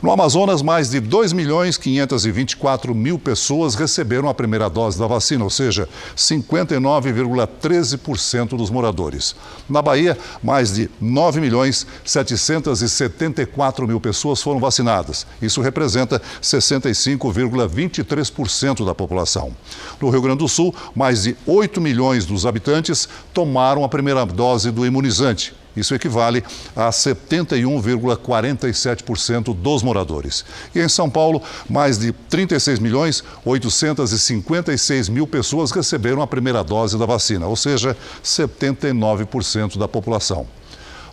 No 0.05 0.13
Amazonas, 0.13 0.61
mais 0.61 0.91
de 0.91 1.01
2 1.01 1.33
milhões 1.33 1.79
524 1.79 2.95
mil 2.95 3.19
pessoas 3.19 3.75
receberam 3.75 4.29
a 4.29 4.35
primeira 4.35 4.69
dose 4.69 4.99
da 4.99 5.07
vacina, 5.07 5.43
ou 5.43 5.49
seja, 5.49 5.89
59,13% 6.15 8.49
dos 8.49 8.69
moradores. 8.69 9.35
Na 9.67 9.81
Bahia, 9.81 10.19
mais 10.43 10.75
de 10.75 10.91
9 11.01 11.41
milhões 11.41 11.87
774 12.05 13.89
mil 13.89 13.99
pessoas 13.99 14.43
foram 14.43 14.61
vacinadas. 14.61 15.27
Isso 15.41 15.63
representa 15.63 16.21
65,23% 16.43 18.85
da 18.85 18.95
população. 18.95 19.57
No 19.99 20.11
Rio 20.11 20.21
Grande 20.21 20.41
do 20.41 20.49
Sul, 20.49 20.75
mais 20.95 21.23
de 21.23 21.35
8 21.47 21.81
milhões 21.81 22.27
dos 22.27 22.45
habitantes 22.45 23.09
tomaram 23.33 23.83
a 23.83 23.89
primeira 23.89 24.27
dose 24.27 24.71
do 24.71 24.85
imunizante. 24.85 25.64
Isso 25.77 25.95
equivale 25.95 26.43
a 26.75 26.89
71,47% 26.91 29.55
dos 29.55 29.83
moradores. 29.83 30.45
E 30.75 30.81
em 30.81 30.89
São 30.89 31.11
Paulo, 31.11 31.43
mais 31.69 31.99
de 31.99 32.13
36 32.13 32.79
milhões 32.79 33.23
856 33.45 35.09
mil 35.09 35.27
pessoas 35.27 35.71
receberam 35.71 36.23
a 36.23 36.27
primeira 36.27 36.63
dose 36.63 36.99
da 36.99 37.07
vacina, 37.07 37.47
ou 37.47 37.57
seja, 37.57 37.97
79% 38.23 39.77
da 39.77 39.89
população. 39.89 40.47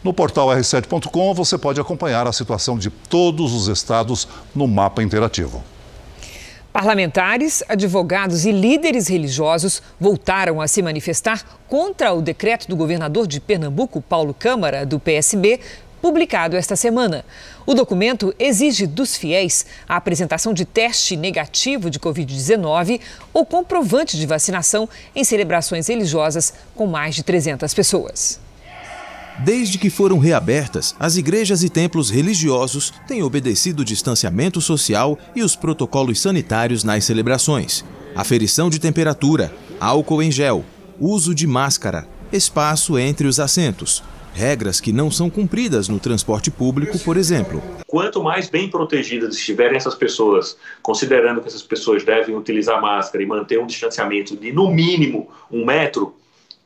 No 0.03 0.13
portal 0.13 0.49
r7.com 0.49 1.33
você 1.33 1.57
pode 1.57 1.79
acompanhar 1.79 2.27
a 2.27 2.33
situação 2.33 2.77
de 2.77 2.89
todos 2.89 3.53
os 3.53 3.67
estados 3.67 4.27
no 4.55 4.67
mapa 4.67 5.03
interativo. 5.03 5.63
Parlamentares, 6.71 7.61
advogados 7.67 8.45
e 8.45 8.51
líderes 8.51 9.09
religiosos 9.09 9.83
voltaram 9.99 10.61
a 10.61 10.69
se 10.69 10.81
manifestar 10.81 11.59
contra 11.67 12.13
o 12.13 12.21
decreto 12.21 12.69
do 12.69 12.77
governador 12.77 13.27
de 13.27 13.41
Pernambuco, 13.41 14.01
Paulo 14.01 14.33
Câmara, 14.33 14.85
do 14.85 14.97
PSB, 14.97 15.59
publicado 16.01 16.55
esta 16.55 16.77
semana. 16.77 17.25
O 17.65 17.73
documento 17.73 18.33
exige 18.39 18.87
dos 18.87 19.17
fiéis 19.17 19.65
a 19.87 19.97
apresentação 19.97 20.53
de 20.53 20.63
teste 20.63 21.17
negativo 21.17 21.89
de 21.89 21.99
Covid-19 21.99 23.01
ou 23.33 23.45
comprovante 23.45 24.17
de 24.17 24.25
vacinação 24.25 24.87
em 25.13 25.25
celebrações 25.25 25.87
religiosas 25.87 26.53
com 26.73 26.87
mais 26.87 27.15
de 27.15 27.23
300 27.23 27.73
pessoas. 27.73 28.39
Desde 29.39 29.77
que 29.77 29.89
foram 29.89 30.19
reabertas, 30.19 30.95
as 30.99 31.15
igrejas 31.15 31.63
e 31.63 31.69
templos 31.69 32.09
religiosos 32.09 32.93
têm 33.07 33.23
obedecido 33.23 33.81
o 33.81 33.85
distanciamento 33.85 34.61
social 34.61 35.17
e 35.35 35.41
os 35.41 35.55
protocolos 35.55 36.19
sanitários 36.19 36.83
nas 36.83 37.05
celebrações. 37.05 37.83
Aferição 38.15 38.69
de 38.69 38.79
temperatura, 38.79 39.51
álcool 39.79 40.21
em 40.21 40.31
gel, 40.31 40.63
uso 40.99 41.33
de 41.33 41.47
máscara, 41.47 42.07
espaço 42.31 42.99
entre 42.99 43.25
os 43.25 43.39
assentos. 43.39 44.03
Regras 44.33 44.79
que 44.79 44.93
não 44.93 45.09
são 45.09 45.29
cumpridas 45.29 45.89
no 45.89 45.99
transporte 45.99 46.51
público, 46.51 46.99
por 46.99 47.17
exemplo. 47.17 47.61
Quanto 47.87 48.23
mais 48.23 48.49
bem 48.49 48.69
protegidas 48.69 49.35
estiverem 49.35 49.75
essas 49.75 49.95
pessoas, 49.95 50.55
considerando 50.81 51.41
que 51.41 51.47
essas 51.47 51.63
pessoas 51.63 52.03
devem 52.03 52.35
utilizar 52.35 52.81
máscara 52.81 53.23
e 53.23 53.27
manter 53.27 53.59
um 53.59 53.65
distanciamento 53.65 54.37
de 54.37 54.53
no 54.53 54.69
mínimo 54.71 55.29
um 55.51 55.65
metro, 55.65 56.15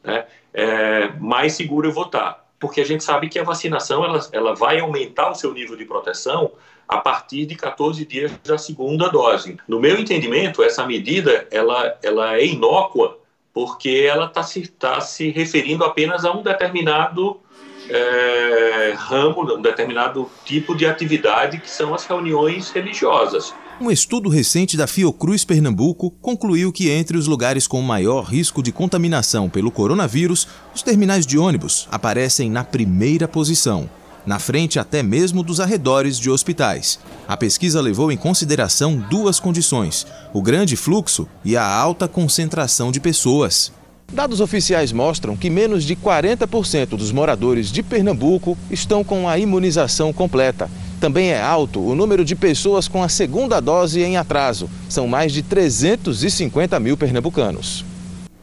né, 0.03 0.26
é, 0.53 1.11
mais 1.20 1.53
seguro 1.53 1.88
eu 1.88 1.91
vou 1.91 2.05
estar 2.05 2.45
porque 2.66 2.82
a 2.82 2.86
gente 2.86 3.03
sabe 3.03 3.30
que 3.30 3.38
a 3.38 3.43
vacinação 3.43 4.03
ela, 4.03 4.28
ela 4.32 4.55
vai 4.55 4.80
aumentar 4.80 5.30
o 5.30 5.36
seu 5.36 5.53
nível 5.53 5.78
de 5.78 5.86
proteção 5.86 6.51
a 6.88 6.97
partir 6.97 7.45
de 7.45 7.53
14 7.53 8.03
dias 8.03 8.32
da 8.43 8.57
segunda 8.57 9.07
dose. 9.07 9.57
No 9.68 9.80
meu 9.80 9.99
entendimento, 9.99 10.63
essa 10.63 10.84
medida 10.84 11.47
ela, 11.51 11.95
ela 12.01 12.36
é 12.36 12.43
inócua 12.43 13.20
porque 13.53 14.07
ela 14.09 14.26
está 14.26 14.41
se, 14.41 14.68
tá 14.68 14.99
se 14.99 15.30
referindo 15.30 15.84
apenas 15.86 16.26
a 16.26 16.32
um 16.32 16.41
determinado 16.41 17.39
é, 17.88 18.95
ramo, 18.97 19.53
um 19.53 19.61
determinado 19.61 20.28
tipo 20.43 20.76
de 20.76 20.88
atividade 20.88 21.59
que 21.59 21.70
são 21.70 21.93
as 21.93 22.03
reuniões 22.07 22.72
religiosas. 22.72 23.53
Um 23.80 23.92
estudo 23.92 24.30
recente 24.30 24.78
da 24.78 24.88
Fiocruz 24.88 25.44
Pernambuco 25.44 26.10
concluiu 26.22 26.72
que 26.72 26.90
entre 26.90 27.18
os 27.18 27.28
lugares 27.28 27.68
com 27.68 27.82
maior 27.82 28.24
risco 28.24 28.64
de 28.64 28.72
contaminação 28.72 29.50
pelo 29.50 29.70
coronavírus, 29.70 30.48
os 30.74 30.82
terminais 30.82 31.26
de 31.26 31.38
ônibus 31.38 31.86
aparecem 31.92 32.50
na 32.50 32.64
primeira 32.64 33.28
posição, 33.28 33.90
na 34.26 34.40
frente 34.40 34.80
até 34.80 35.04
mesmo 35.04 35.44
dos 35.44 35.60
arredores 35.60 36.18
de 36.18 36.30
hospitais. 36.30 37.00
A 37.28 37.36
pesquisa 37.36 37.82
levou 37.82 38.14
em 38.14 38.18
consideração 38.18 38.96
duas 39.10 39.42
condições: 39.42 40.08
o 40.34 40.42
grande 40.42 40.78
fluxo 40.78 41.28
e 41.44 41.58
a 41.58 41.68
alta 41.68 42.08
concentração 42.08 42.94
de 42.94 43.02
pessoas. 43.02 43.74
Dados 44.14 44.39
oficiais 44.39 44.91
mostram 44.91 45.36
que 45.36 45.49
menos 45.49 45.84
de 45.84 45.95
40% 45.95 46.89
dos 46.89 47.12
moradores 47.12 47.72
de 47.72 47.82
Pernambuco 47.82 48.58
estão 48.70 49.03
com 49.03 49.28
a 49.28 49.38
imunização 49.38 50.14
completa. 50.14 50.70
Também 50.99 51.30
é 51.30 51.41
alto 51.41 51.82
o 51.82 51.95
número 51.95 52.24
de 52.24 52.36
pessoas 52.36 52.88
com 52.88 53.03
a 53.03 53.10
segunda 53.10 53.60
dose 53.60 54.01
em 54.01 54.16
atraso. 54.16 54.70
São 54.88 55.08
mais 55.08 55.34
de 55.34 55.41
350 55.41 56.80
mil 56.80 56.95
pernambucanos. 56.95 57.84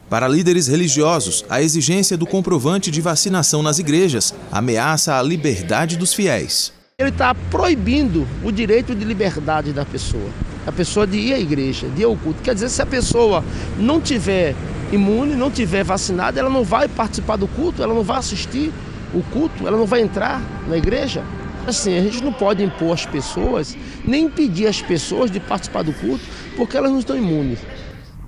Para 0.09 0.27
líderes 0.27 0.67
religiosos, 0.67 1.43
a 1.49 1.61
exigência 1.61 2.15
do 2.15 2.27
comprovante 2.27 2.91
de 2.91 3.01
vacinação 3.01 3.63
nas 3.63 3.79
igrejas 3.79 4.33
ameaça 4.51 5.17
a 5.17 5.23
liberdade 5.23 5.97
dos 5.97 6.13
fiéis. 6.13 6.71
Ele 6.99 7.09
está 7.09 7.33
proibindo 7.33 8.27
o 8.43 8.51
direito 8.51 8.93
de 8.93 9.03
liberdade 9.03 9.73
da 9.73 9.83
pessoa, 9.83 10.29
a 10.67 10.71
pessoa 10.71 11.07
de 11.07 11.17
ir 11.17 11.33
à 11.33 11.39
igreja, 11.39 11.87
de 11.87 12.01
ir 12.01 12.05
ao 12.05 12.15
culto. 12.15 12.43
Quer 12.43 12.53
dizer, 12.53 12.69
se 12.69 12.81
a 12.81 12.85
pessoa 12.85 13.43
não 13.79 13.99
tiver 13.99 14.53
imune, 14.93 15.35
não 15.35 15.49
tiver 15.49 15.83
vacinada, 15.83 16.39
ela 16.39 16.49
não 16.49 16.63
vai 16.63 16.87
participar 16.87 17.35
do 17.35 17.47
culto, 17.47 17.81
ela 17.81 17.93
não 17.93 18.03
vai 18.03 18.17
assistir 18.17 18.71
o 19.13 19.21
culto, 19.31 19.67
ela 19.67 19.77
não 19.77 19.85
vai 19.85 20.01
entrar 20.01 20.41
na 20.67 20.77
igreja. 20.77 21.23
Assim, 21.65 21.97
a 21.97 22.01
gente 22.01 22.21
não 22.23 22.33
pode 22.33 22.63
impor 22.63 22.93
às 22.93 23.05
pessoas, 23.05 23.77
nem 24.05 24.25
impedir 24.25 24.67
as 24.67 24.81
pessoas 24.81 25.31
de 25.31 25.39
participar 25.39 25.83
do 25.83 25.93
culto, 25.93 26.23
porque 26.57 26.75
elas 26.75 26.91
não 26.91 26.99
estão 26.99 27.17
imunes. 27.17 27.59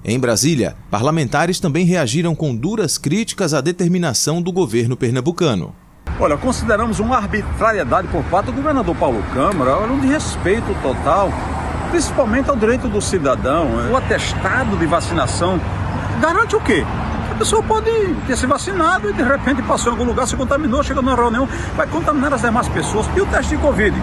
Em 0.03 0.19
Brasília, 0.19 0.75
parlamentares 0.89 1.59
também 1.59 1.85
reagiram 1.85 2.35
com 2.35 2.55
duras 2.55 2.97
críticas 2.97 3.53
à 3.53 3.59
determinação 3.59 4.41
do 4.41 4.51
governo 4.51 4.95
pernambucano. 4.95 5.75
Olha, 6.19 6.37
consideramos 6.37 6.99
uma 6.99 7.17
arbitrariedade 7.17 8.07
por 8.07 8.23
parte 8.25 8.45
do 8.45 8.53
governador 8.53 8.95
Paulo 8.95 9.21
Câmara, 9.33 9.79
um 9.79 9.99
desrespeito 9.99 10.73
total, 10.81 11.29
principalmente 11.89 12.49
ao 12.49 12.55
direito 12.55 12.87
do 12.87 13.01
cidadão. 13.01 13.67
O 13.91 13.97
atestado 13.97 14.77
de 14.77 14.85
vacinação 14.85 15.59
garante 16.19 16.55
o 16.55 16.61
quê? 16.61 16.83
A 17.31 17.37
pessoa 17.37 17.61
pode 17.61 17.91
ter 18.27 18.37
se 18.37 18.45
vacinado 18.45 19.09
e 19.09 19.13
de 19.13 19.23
repente 19.23 19.61
passou 19.63 19.91
em 19.91 19.95
algum 19.95 20.05
lugar, 20.05 20.27
se 20.27 20.35
contaminou, 20.35 20.81
chegou 20.83 21.03
numa 21.03 21.15
reunião, 21.15 21.47
vai 21.75 21.85
contaminar 21.87 22.33
as 22.33 22.41
demais 22.41 22.67
pessoas. 22.69 23.05
E 23.15 23.21
o 23.21 23.25
teste 23.25 23.55
de 23.55 23.61
Covid? 23.61 23.95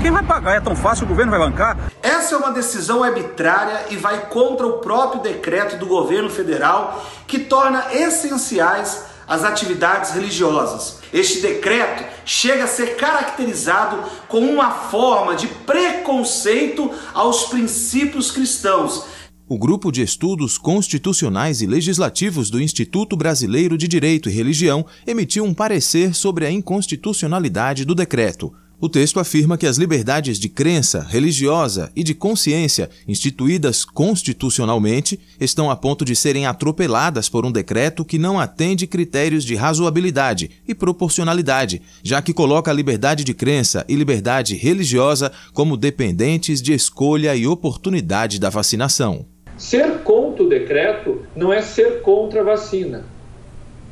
Quem 0.00 0.12
vai 0.12 0.22
pagar? 0.22 0.56
É 0.56 0.60
tão 0.60 0.76
fácil, 0.76 1.04
o 1.04 1.08
governo 1.08 1.32
vai 1.32 1.40
bancar? 1.40 1.76
Essa 2.00 2.36
é 2.36 2.38
uma 2.38 2.52
decisão 2.52 3.02
arbitrária 3.02 3.86
e 3.90 3.96
vai 3.96 4.26
contra 4.26 4.66
o 4.66 4.74
próprio 4.74 5.20
decreto 5.20 5.76
do 5.76 5.86
governo 5.86 6.30
federal 6.30 7.04
que 7.26 7.40
torna 7.40 7.86
essenciais 7.92 9.06
as 9.26 9.44
atividades 9.44 10.12
religiosas. 10.12 11.00
Este 11.12 11.40
decreto 11.40 12.04
chega 12.24 12.64
a 12.64 12.68
ser 12.68 12.96
caracterizado 12.96 14.02
como 14.28 14.50
uma 14.50 14.70
forma 14.70 15.34
de 15.34 15.46
preconceito 15.48 16.90
aos 17.12 17.44
princípios 17.44 18.30
cristãos. 18.30 19.04
O 19.50 19.56
Grupo 19.56 19.90
de 19.90 20.02
Estudos 20.02 20.58
Constitucionais 20.58 21.62
e 21.62 21.66
Legislativos 21.66 22.50
do 22.50 22.60
Instituto 22.60 23.16
Brasileiro 23.16 23.78
de 23.78 23.88
Direito 23.88 24.28
e 24.28 24.32
Religião 24.32 24.84
emitiu 25.06 25.42
um 25.42 25.54
parecer 25.54 26.14
sobre 26.14 26.44
a 26.44 26.50
inconstitucionalidade 26.50 27.86
do 27.86 27.94
decreto. 27.94 28.52
O 28.78 28.90
texto 28.90 29.18
afirma 29.18 29.56
que 29.56 29.66
as 29.66 29.78
liberdades 29.78 30.38
de 30.38 30.50
crença, 30.50 31.00
religiosa 31.00 31.90
e 31.96 32.04
de 32.04 32.14
consciência, 32.14 32.90
instituídas 33.08 33.86
constitucionalmente, 33.86 35.18
estão 35.40 35.70
a 35.70 35.74
ponto 35.74 36.04
de 36.04 36.14
serem 36.14 36.46
atropeladas 36.46 37.30
por 37.30 37.46
um 37.46 37.50
decreto 37.50 38.04
que 38.04 38.18
não 38.18 38.38
atende 38.38 38.86
critérios 38.86 39.44
de 39.44 39.54
razoabilidade 39.54 40.50
e 40.68 40.74
proporcionalidade, 40.74 41.80
já 42.02 42.20
que 42.20 42.34
coloca 42.34 42.70
a 42.70 42.74
liberdade 42.74 43.24
de 43.24 43.32
crença 43.32 43.82
e 43.88 43.96
liberdade 43.96 44.54
religiosa 44.54 45.32
como 45.54 45.74
dependentes 45.74 46.60
de 46.60 46.74
escolha 46.74 47.34
e 47.34 47.46
oportunidade 47.46 48.38
da 48.38 48.50
vacinação. 48.50 49.26
Ser 49.58 49.98
contra 50.04 50.42
o 50.44 50.48
decreto 50.48 51.22
não 51.36 51.52
é 51.52 51.60
ser 51.60 52.00
contra 52.00 52.40
a 52.40 52.44
vacina 52.44 53.04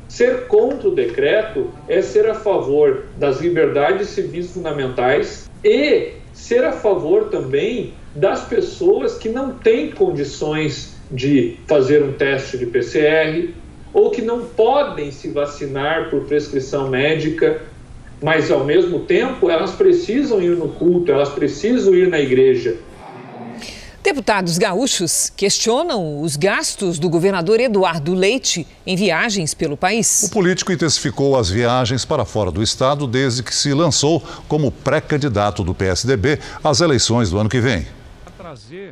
Ser 0.07 0.47
contra 0.47 0.87
o 0.87 0.95
decreto 0.95 1.69
é 1.87 2.01
ser 2.01 2.29
a 2.29 2.33
favor 2.33 3.03
das 3.17 3.41
liberdades 3.41 4.07
civis 4.09 4.51
fundamentais 4.51 5.49
e 5.63 6.13
ser 6.33 6.63
a 6.63 6.71
favor 6.71 7.25
também 7.25 7.93
das 8.15 8.45
pessoas 8.45 9.17
que 9.17 9.27
não 9.27 9.51
têm 9.51 9.91
condições 9.91 10.95
de 11.11 11.57
fazer 11.67 12.01
um 12.03 12.13
teste 12.13 12.57
de 12.57 12.65
PCR 12.67 13.53
ou 13.93 14.09
que 14.09 14.21
não 14.21 14.45
podem 14.45 15.11
se 15.11 15.29
vacinar 15.29 16.09
por 16.09 16.23
prescrição 16.25 16.89
médica, 16.89 17.61
mas 18.21 18.49
ao 18.49 18.63
mesmo 18.63 18.99
tempo 19.01 19.49
elas 19.49 19.71
precisam 19.73 20.41
ir 20.41 20.55
no 20.55 20.69
culto, 20.69 21.11
elas 21.11 21.29
precisam 21.29 21.93
ir 21.93 22.07
na 22.07 22.19
igreja. 22.19 22.77
Deputados 24.07 24.57
gaúchos 24.57 25.29
questionam 25.35 26.21
os 26.21 26.37
gastos 26.37 26.97
do 26.97 27.09
governador 27.09 27.59
Eduardo 27.59 28.13
Leite 28.13 28.65
em 28.85 28.95
viagens 28.95 29.53
pelo 29.53 29.75
país. 29.75 30.23
O 30.23 30.29
político 30.29 30.71
intensificou 30.71 31.37
as 31.37 31.49
viagens 31.49 32.05
para 32.05 32.23
fora 32.23 32.49
do 32.49 32.63
estado 32.63 33.05
desde 33.05 33.43
que 33.43 33.53
se 33.53 33.73
lançou 33.73 34.23
como 34.47 34.71
pré-candidato 34.71 35.61
do 35.61 35.75
PSDB 35.75 36.39
às 36.63 36.79
eleições 36.79 37.29
do 37.29 37.37
ano 37.37 37.49
que 37.49 37.59
vem. 37.59 37.85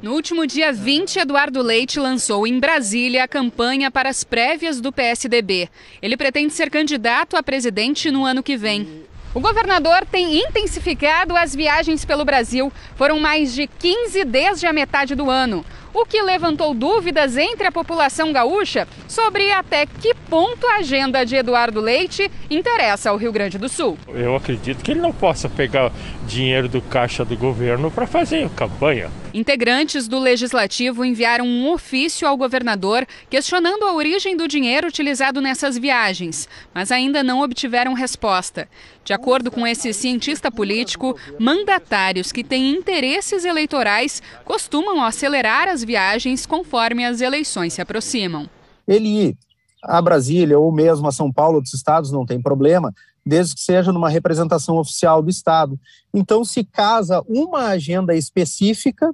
No 0.02 0.12
último 0.12 0.46
dia 0.46 0.74
20, 0.74 1.20
Eduardo 1.20 1.62
Leite 1.62 1.98
lançou 1.98 2.46
em 2.46 2.60
Brasília 2.60 3.24
a 3.24 3.28
campanha 3.28 3.90
para 3.90 4.10
as 4.10 4.22
prévias 4.22 4.82
do 4.82 4.92
PSDB. 4.92 5.70
Ele 6.02 6.18
pretende 6.18 6.52
ser 6.52 6.70
candidato 6.70 7.38
a 7.38 7.42
presidente 7.42 8.12
no 8.12 8.26
ano 8.26 8.44
que 8.44 8.58
vem. 8.58 9.06
O 9.36 9.42
governador 9.42 10.06
tem 10.10 10.40
intensificado 10.40 11.36
as 11.36 11.54
viagens 11.54 12.06
pelo 12.06 12.24
Brasil. 12.24 12.72
Foram 12.96 13.20
mais 13.20 13.54
de 13.54 13.68
15 13.68 14.24
desde 14.24 14.66
a 14.66 14.72
metade 14.72 15.14
do 15.14 15.30
ano 15.30 15.66
o 15.96 16.06
que 16.06 16.22
levantou 16.22 16.74
dúvidas 16.74 17.38
entre 17.38 17.68
a 17.68 17.72
população 17.72 18.34
gaúcha 18.34 18.86
sobre 19.08 19.50
até 19.54 19.86
que 19.86 20.14
ponto 20.30 20.68
a 20.68 20.80
agenda 20.80 21.26
de 21.26 21.38
Eduardo 21.38 21.80
Leite 21.80 22.30
interessa 22.50 23.10
ao 23.10 23.18
Rio 23.18 23.32
Grande 23.32 23.58
do 23.58 23.70
Sul. 23.70 23.98
Eu 24.10 24.36
acredito 24.36 24.84
que 24.84 24.92
ele 24.92 25.00
não 25.00 25.14
possa 25.14 25.48
pegar 25.48 25.94
dinheiro 26.28 26.68
do 26.68 26.82
caixa 26.82 27.24
do 27.24 27.38
governo 27.38 27.90
para 27.90 28.06
fazer 28.06 28.50
campanha. 28.50 29.10
Integrantes 29.34 30.08
do 30.08 30.20
legislativo 30.20 31.04
enviaram 31.04 31.46
um 31.46 31.70
ofício 31.70 32.28
ao 32.28 32.38
governador 32.38 33.06
questionando 33.30 33.84
a 33.84 33.94
origem 33.94 34.36
do 34.36 34.48
dinheiro 34.48 34.88
utilizado 34.88 35.42
nessas 35.42 35.78
viagens, 35.78 36.48
mas 36.74 36.92
ainda 36.92 37.22
não 37.22 37.42
obtiveram 37.42 37.94
resposta. 37.94 38.68
De 39.04 39.14
acordo 39.14 39.52
com 39.52 39.68
esse 39.68 39.94
cientista 39.94 40.50
político, 40.50 41.16
mandatários 41.38 42.32
que 42.32 42.44
têm 42.44 42.72
interesses 42.72 43.46
eleitorais 43.46 44.22
costumam 44.44 45.04
acelerar 45.04 45.68
as 45.68 45.84
viagens 45.86 46.46
conforme 46.46 47.06
as 47.06 47.22
eleições 47.22 47.74
se 47.74 47.82
aproximam. 47.82 48.50
Ele 48.88 49.08
ir 49.08 49.38
a 49.84 50.02
Brasília 50.02 50.58
ou 50.58 50.72
mesmo 50.72 51.08
a 51.08 51.12
São 51.12 51.32
Paulo, 51.32 51.62
dos 51.62 51.74
estados, 51.74 52.12
não 52.12 52.26
tem 52.26 52.42
problema, 52.42 52.94
desde 53.26 53.56
que 53.56 53.62
seja 53.62 53.92
numa 53.92 54.10
representação 54.10 54.78
oficial 54.78 55.22
do 55.22 55.30
estado. 55.30 55.80
Então 56.14 56.44
se 56.44 56.64
casa 56.64 57.24
uma 57.28 57.68
agenda 57.68 58.16
específica, 58.16 59.14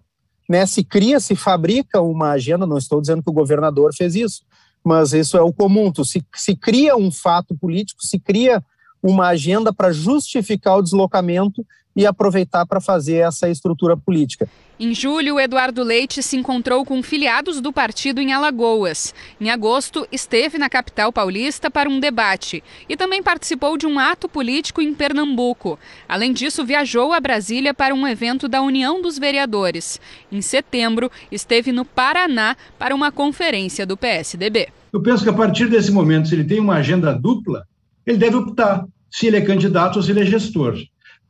né, 0.50 0.66
se 0.66 0.84
cria, 0.84 1.20
se 1.20 1.36
fabrica 1.36 2.02
uma 2.02 2.32
agenda, 2.32 2.66
não 2.66 2.78
estou 2.78 3.00
dizendo 3.00 3.24
que 3.24 3.30
o 3.30 3.34
governador 3.34 3.94
fez 3.94 4.16
isso, 4.16 4.44
mas 4.84 5.14
isso 5.14 5.38
é 5.38 5.42
o 5.42 5.54
comum, 5.54 5.92
se, 6.04 6.26
se 6.36 6.56
cria 6.56 6.96
um 6.96 7.12
fato 7.12 7.56
político, 7.56 8.04
se 8.04 8.20
cria 8.20 8.64
uma 9.02 9.28
agenda 9.28 9.74
para 9.74 9.92
justificar 9.92 10.78
o 10.78 10.82
deslocamento 10.82 11.66
e 11.96 12.06
aproveitar 12.06 12.66
para 12.66 12.80
fazer 12.80 13.18
essa 13.18 13.50
estrutura 13.50 13.98
política. 13.98 14.48
Em 14.80 14.96
julho, 14.96 15.40
Eduardo 15.40 15.84
Leite 15.84 16.24
se 16.24 16.36
encontrou 16.36 16.84
com 16.84 17.04
filiados 17.04 17.62
do 17.62 17.72
partido 17.72 18.20
em 18.20 18.34
Alagoas. 18.34 19.14
Em 19.40 19.52
agosto, 19.52 20.08
esteve 20.12 20.58
na 20.58 20.70
capital 20.70 21.14
paulista 21.14 21.70
para 21.70 21.88
um 21.88 22.00
debate 22.00 22.64
e 22.90 22.98
também 22.98 23.22
participou 23.22 23.78
de 23.78 23.86
um 23.86 24.00
ato 24.00 24.28
político 24.28 24.82
em 24.82 24.92
Pernambuco. 24.92 25.78
Além 26.10 26.34
disso, 26.34 26.66
viajou 26.66 27.14
a 27.14 27.20
Brasília 27.20 27.76
para 27.76 27.94
um 27.94 28.08
evento 28.08 28.48
da 28.48 28.60
União 28.62 29.02
dos 29.02 29.20
Vereadores. 29.20 30.02
Em 30.32 30.42
setembro, 30.42 31.12
esteve 31.32 31.72
no 31.72 31.86
Paraná 31.86 32.58
para 32.80 32.96
uma 32.96 33.12
conferência 33.12 33.86
do 33.86 33.96
PSDB. 33.96 34.70
Eu 34.92 35.04
penso 35.04 35.24
que 35.24 35.30
a 35.30 35.34
partir 35.34 35.70
desse 35.70 35.92
momento, 35.92 36.28
se 36.28 36.34
ele 36.34 36.44
tem 36.44 36.60
uma 36.60 36.78
agenda 36.78 37.14
dupla, 37.14 37.68
ele 38.04 38.18
deve 38.18 38.36
optar 38.36 38.84
se 39.12 39.28
ele 39.28 39.38
é 39.38 39.42
candidato 39.42 39.98
ou 39.98 40.02
se 40.02 40.10
ele 40.10 40.22
é 40.22 40.26
gestor. 40.26 40.76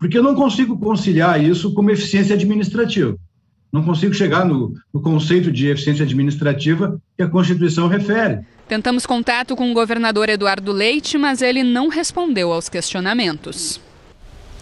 Porque 0.02 0.18
eu 0.18 0.24
não 0.24 0.34
consigo 0.34 0.76
conciliar 0.80 1.40
isso 1.40 1.76
com 1.76 1.88
eficiência 1.88 2.34
administrativa. 2.34 3.16
Não 3.72 3.84
consigo 3.84 4.16
chegar 4.16 4.44
no, 4.44 4.74
no 4.92 5.00
conceito 5.00 5.52
de 5.52 5.68
eficiência 5.68 6.04
administrativa 6.04 7.00
que 7.16 7.22
a 7.22 7.30
Constituição 7.30 7.88
refere. 7.88 8.40
Tentamos 8.68 9.06
contato 9.06 9.56
com 9.56 9.70
o 9.70 9.76
governador 9.76 10.28
Eduardo 10.28 10.72
Leite, 10.72 11.20
mas 11.20 11.44
ele 11.44 11.62
não 11.62 11.88
respondeu 11.88 12.52
aos 12.52 12.68
questionamentos. 12.68 13.80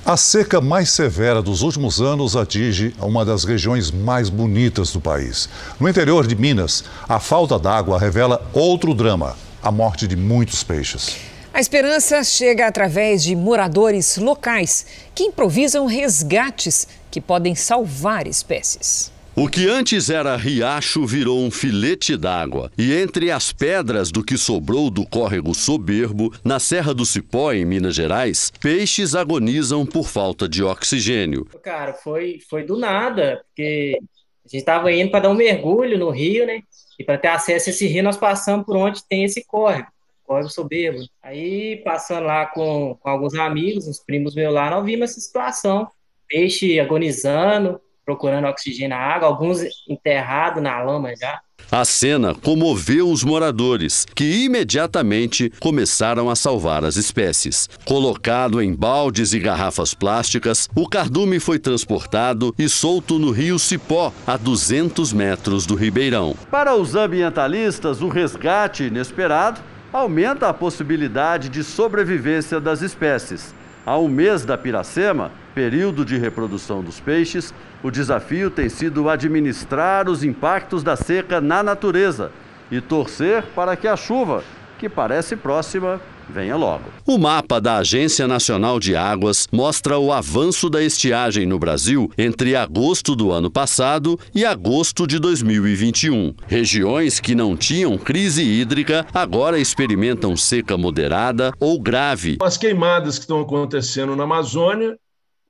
A 0.05 0.17
seca 0.17 0.59
mais 0.59 0.89
severa 0.89 1.41
dos 1.41 1.61
últimos 1.61 2.01
anos 2.01 2.35
atinge 2.35 2.93
uma 3.01 3.23
das 3.23 3.45
regiões 3.45 3.91
mais 3.91 4.29
bonitas 4.29 4.91
do 4.91 4.99
país. 4.99 5.47
No 5.79 5.87
interior 5.87 6.27
de 6.27 6.35
Minas, 6.35 6.83
a 7.07 7.17
falta 7.17 7.57
d'água 7.57 7.97
revela 7.97 8.45
outro 8.51 8.93
drama: 8.93 9.37
a 9.63 9.71
morte 9.71 10.05
de 10.05 10.17
muitos 10.17 10.63
peixes. 10.65 11.17
A 11.51 11.59
esperança 11.59 12.23
chega 12.23 12.67
através 12.67 13.23
de 13.23 13.35
moradores 13.35 14.17
locais 14.17 14.85
que 15.15 15.23
improvisam 15.23 15.87
resgates 15.87 16.87
que 17.09 17.19
podem 17.19 17.55
salvar 17.55 18.27
espécies. 18.27 19.11
O 19.35 19.47
que 19.47 19.67
antes 19.67 20.09
era 20.09 20.35
riacho 20.35 21.05
virou 21.07 21.39
um 21.39 21.49
filete 21.49 22.15
d'água. 22.15 22.71
E 22.77 22.93
entre 22.93 23.31
as 23.31 23.51
pedras 23.51 24.11
do 24.11 24.23
que 24.23 24.37
sobrou 24.37 24.89
do 24.89 25.05
córrego 25.05 25.55
soberbo, 25.55 26.31
na 26.43 26.59
Serra 26.59 26.93
do 26.93 27.05
Cipó, 27.05 27.51
em 27.51 27.65
Minas 27.65 27.95
Gerais, 27.95 28.51
peixes 28.59 29.15
agonizam 29.15 29.85
por 29.85 30.07
falta 30.07 30.47
de 30.47 30.63
oxigênio. 30.63 31.45
Cara, 31.63 31.93
foi, 31.93 32.39
foi 32.47 32.63
do 32.63 32.77
nada, 32.77 33.41
porque 33.47 33.97
a 34.45 34.49
gente 34.49 34.59
estava 34.59 34.91
indo 34.91 35.09
para 35.09 35.21
dar 35.21 35.29
um 35.29 35.35
mergulho 35.35 35.97
no 35.97 36.09
rio, 36.09 36.45
né? 36.45 36.61
E 36.99 37.03
para 37.03 37.17
ter 37.17 37.29
acesso 37.29 37.69
a 37.69 37.71
esse 37.71 37.87
rio, 37.87 38.03
nós 38.03 38.17
passamos 38.17 38.65
por 38.65 38.75
onde 38.75 39.03
tem 39.07 39.23
esse 39.23 39.43
córrego. 39.45 39.87
Córrego 40.30 40.49
Soberbo. 40.49 40.99
Aí, 41.23 41.77
passando 41.77 42.27
lá 42.27 42.45
com, 42.45 42.95
com 43.01 43.09
alguns 43.09 43.34
amigos, 43.34 43.88
uns 43.88 43.99
primos 43.99 44.36
meus 44.36 44.53
lá, 44.53 44.69
nós 44.69 44.86
vimos 44.86 45.09
essa 45.09 45.19
situação. 45.19 45.88
Peixe 46.27 46.80
agonizando, 46.80 47.82
procurando 48.05 48.45
oxigênio 48.45 48.89
na 48.89 48.97
água, 48.97 49.27
alguns 49.27 49.63
enterrados 49.89 50.61
na 50.61 50.80
lama 50.84 51.15
já. 51.15 51.41
A 51.71 51.84
cena 51.84 52.36
comoveu 52.36 53.09
os 53.09 53.23
moradores, 53.23 54.05
que 54.15 54.45
imediatamente 54.45 55.51
começaram 55.59 56.30
a 56.30 56.36
salvar 56.36 56.86
as 56.86 56.95
espécies. 56.95 57.67
Colocado 57.84 58.61
em 58.61 58.73
baldes 58.73 59.34
e 59.34 59.39
garrafas 59.39 59.95
plásticas, 59.95 60.69
o 60.75 60.88
cardume 60.88 61.39
foi 61.39 61.57
transportado 61.57 62.53
e 62.57 62.69
solto 62.69 63.17
no 63.17 63.32
rio 63.32 63.57
Cipó, 63.57 64.13
a 64.27 64.38
200 64.38 65.11
metros 65.11 65.65
do 65.65 65.73
Ribeirão. 65.73 66.36
Para 66.51 66.75
os 66.75 66.95
ambientalistas, 66.95 68.01
o 68.01 68.09
resgate 68.09 68.84
inesperado 68.84 69.59
aumenta 69.91 70.47
a 70.49 70.53
possibilidade 70.53 71.49
de 71.49 71.63
sobrevivência 71.63 72.59
das 72.59 72.81
espécies. 72.81 73.53
Ao 73.85 74.07
mês 74.07 74.45
da 74.45 74.57
Piracema, 74.57 75.31
período 75.55 76.05
de 76.05 76.17
reprodução 76.17 76.83
dos 76.83 76.99
peixes, 76.99 77.53
o 77.81 77.89
desafio 77.89 78.51
tem 78.51 78.69
sido 78.69 79.09
administrar 79.09 80.07
os 80.07 80.23
impactos 80.23 80.83
da 80.83 80.95
seca 80.95 81.41
na 81.41 81.63
natureza 81.63 82.31
e 82.69 82.79
torcer 82.79 83.43
para 83.55 83.75
que 83.75 83.87
a 83.87 83.95
chuva, 83.95 84.43
que 84.77 84.87
parece 84.87 85.35
próxima, 85.35 85.99
venha 86.34 86.55
logo. 86.55 86.84
O 87.05 87.17
mapa 87.17 87.59
da 87.59 87.77
Agência 87.77 88.27
Nacional 88.27 88.80
de 88.80 88.95
Águas 88.95 89.47
mostra 89.51 89.97
o 89.97 90.11
avanço 90.13 90.69
da 90.69 90.82
estiagem 90.84 91.45
no 91.45 91.57
Brasil 91.59 92.11
entre 92.17 92.55
agosto 92.55 93.15
do 93.15 93.32
ano 93.32 93.49
passado 93.49 94.19
e 94.34 94.45
agosto 94.45 95.07
de 95.07 95.19
2021. 95.19 96.34
Regiões 96.47 97.19
que 97.19 97.34
não 97.36 97.57
tinham 97.57 97.97
crise 97.97 98.43
hídrica 98.43 99.05
agora 99.13 99.59
experimentam 99.59 100.38
seca 100.38 100.77
moderada 100.77 101.51
ou 101.59 101.80
grave. 101.80 102.38
As 102.41 102.57
queimadas 102.57 103.15
que 103.15 103.23
estão 103.23 103.41
acontecendo 103.41 104.15
na 104.15 104.23
Amazônia 104.23 104.97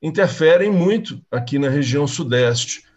interferem 0.01 0.71
muito 0.71 1.19
aqui 1.29 1.59
na 1.59 1.69
região 1.69 2.07
sudeste. 2.07 2.88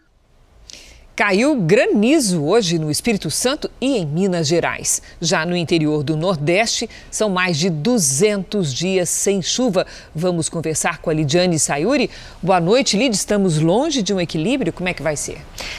Caiu 1.15 1.55
granizo 1.57 2.43
hoje 2.43 2.79
no 2.79 2.91
Espírito 2.91 3.31
Santo 3.31 3.71
e 3.79 3.99
em 3.99 4.07
Minas 4.07 4.49
Gerais. 4.49 5.03
Já 5.21 5.45
no 5.45 5.55
interior 5.55 6.03
do 6.03 6.17
Nordeste, 6.17 6.89
são 7.11 7.29
mais 7.29 7.59
de 7.59 7.69
200 7.69 8.73
dias 8.73 9.11
sem 9.11 9.43
chuva. 9.43 9.87
Vamos 10.15 10.49
conversar 10.49 11.03
com 11.03 11.11
a 11.11 11.13
Lidiane 11.13 11.59
Sayuri. 11.59 12.09
Boa 12.43 12.59
noite, 12.59 12.97
Lid. 12.97 13.15
Estamos 13.15 13.59
longe 13.59 14.01
de 14.01 14.15
um 14.15 14.19
equilíbrio. 14.19 14.73
Como 14.73 14.89
é 14.89 14.95
que 14.95 15.03
vai 15.03 15.15
ser? 15.15 15.37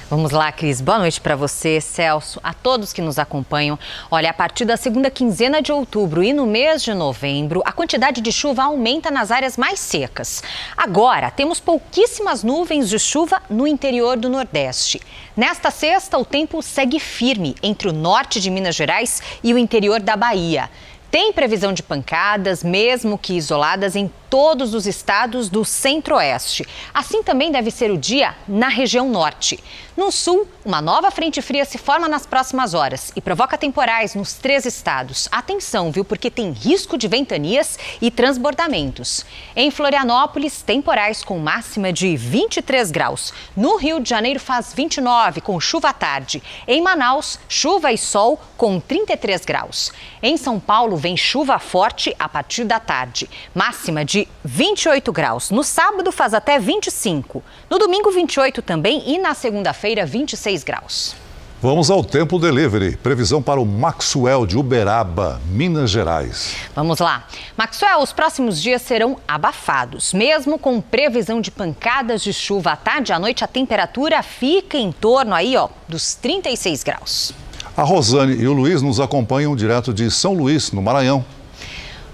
Vamos 0.08 0.30
lá, 0.30 0.52
Cris. 0.52 0.80
Boa 0.80 1.00
noite 1.00 1.20
para 1.20 1.36
você, 1.36 1.82
Celso, 1.82 2.40
a 2.44 2.54
todos 2.54 2.94
que 2.94 3.02
nos 3.02 3.18
acompanham. 3.18 3.80
Olha, 4.12 4.30
a 4.30 4.34
partir 4.34 4.66
da 4.66 4.78
segunda 4.78 5.10
quinzena 5.10 5.64
de 5.64 5.72
outubro 5.72 6.24
e 6.24 6.32
no 6.32 6.46
mês 6.46 6.84
de 6.84 6.94
novembro, 6.94 7.64
a 7.66 7.72
quantidade 7.72 8.22
de 8.22 8.32
chuva 8.32 8.66
aumenta 8.66 9.10
nas 9.10 9.32
áreas 9.32 9.58
mais 9.58 9.80
secas. 9.80 10.44
Agora, 10.78 11.32
temos 11.32 11.60
pouquíssimas 11.60 12.44
nuvens 12.44 12.88
de 12.88 13.00
chuva 13.00 13.42
no 13.50 13.66
interior 13.66 14.16
do 14.16 14.30
Nordeste. 14.30 15.02
Nesta 15.36 15.72
sexta, 15.72 16.16
o 16.20 16.24
tempo 16.24 16.62
segue 16.62 17.00
firme 17.00 17.56
entre 17.64 17.88
o 17.88 17.92
norte 17.92 18.40
de 18.40 18.52
Minas 18.52 18.76
Gerais 18.76 19.20
e 19.44 19.52
o 19.52 19.58
interior 19.58 20.00
da 20.00 20.16
Bahia. 20.16 20.70
Tem 21.10 21.34
previsão 21.34 21.74
de 21.74 21.82
pancadas, 21.82 22.64
mesmo 22.64 23.18
que 23.18 23.34
isoladas, 23.34 23.96
em 23.96 24.12
todos 24.30 24.76
os 24.76 24.86
estados 24.86 25.50
do 25.50 25.66
centro-oeste. 25.66 26.68
Assim 26.94 27.24
também 27.24 27.52
deve 27.52 27.72
ser 27.72 27.90
o 27.90 27.98
dia 27.98 28.36
na 28.48 28.68
região 28.68 29.10
norte. 29.10 29.60
No 29.96 30.12
sul, 30.12 30.48
uma 30.66 30.82
nova 30.82 31.12
frente 31.12 31.39
fria 31.39 31.64
se 31.66 31.78
forma 31.78 32.08
nas 32.08 32.26
próximas 32.26 32.74
horas 32.74 33.12
e 33.16 33.22
provoca 33.22 33.60
temporais 33.60 34.16
nos 34.16 34.34
três 34.34 34.66
estados. 34.66 35.30
Atenção, 35.32 35.91
viu? 35.91 36.04
Porque 36.04 36.32
tem 36.32 36.50
risco 36.52 36.98
de 36.98 37.08
ventanias 37.08 37.78
e 38.02 38.10
transbordamentos. 38.10 39.24
Em 39.56 39.70
Florianópolis, 39.70 40.64
temporais 40.64 41.24
com 41.24 41.38
máxima 41.38 41.94
de 41.94 42.18
23 42.18 42.89
graus. 42.89 43.32
No 43.56 43.76
Rio 43.76 44.00
de 44.00 44.10
Janeiro 44.10 44.39
faz 44.39 44.74
29, 44.74 45.41
com 45.41 45.60
chuva 45.60 45.89
à 45.89 45.94
tarde. 45.94 46.41
Em 46.68 46.82
Manaus, 46.82 47.39
chuva 47.48 47.91
e 47.91 47.98
sol 47.98 48.41
com 48.58 48.80
33 48.80 49.46
graus. 49.46 49.91
Em 50.24 50.38
São 50.38 50.60
Paulo, 50.60 50.98
vem 50.98 51.16
chuva 51.16 51.60
forte 51.60 52.16
a 52.18 52.28
partir 52.28 52.64
da 52.64 52.80
tarde. 52.80 53.30
Máxima 53.54 54.04
de 54.04 54.28
28 54.44 55.12
graus. 55.12 55.52
No 55.52 55.64
sábado 55.64 56.12
faz 56.12 56.34
até 56.34 56.58
25. 56.58 57.44
No 57.70 57.78
domingo, 57.78 58.10
28 58.10 58.62
também 58.64 59.04
e 59.06 59.20
na 59.20 59.36
segunda-feira, 59.36 59.83
26 60.06 60.64
graus. 60.64 61.16
Vamos 61.62 61.90
ao 61.90 62.04
tempo 62.04 62.40
delivery. 62.40 62.98
Previsão 62.98 63.42
para 63.42 63.60
o 63.60 63.66
Maxwell 63.66 64.46
de 64.46 64.58
Uberaba, 64.58 65.42
Minas 65.46 65.90
Gerais. 65.90 66.56
Vamos 66.76 67.00
lá. 67.00 67.26
Maxwell, 67.56 68.00
os 68.00 68.12
próximos 68.12 68.62
dias 68.62 68.82
serão 68.82 69.18
abafados. 69.28 70.14
Mesmo 70.14 70.60
com 70.60 70.82
previsão 70.82 71.40
de 71.40 71.52
pancadas 71.52 72.22
de 72.22 72.34
chuva 72.34 72.72
à 72.72 72.76
tarde 72.76 73.12
e 73.12 73.16
à 73.16 73.20
noite, 73.20 73.44
a 73.46 73.48
temperatura 73.48 74.22
fica 74.22 74.78
em 74.78 74.92
torno 74.92 75.34
aí, 75.34 75.56
ó, 75.56 75.70
dos 75.88 76.16
36 76.16 76.84
graus. 76.84 77.34
A 77.76 77.84
Rosane 77.84 78.36
e 78.36 78.48
o 78.48 78.54
Luiz 78.54 78.82
nos 78.82 79.00
acompanham 79.00 79.56
direto 79.56 79.94
de 79.94 80.12
São 80.12 80.34
Luís, 80.34 80.72
no 80.72 80.82
Maranhão. 80.82 81.24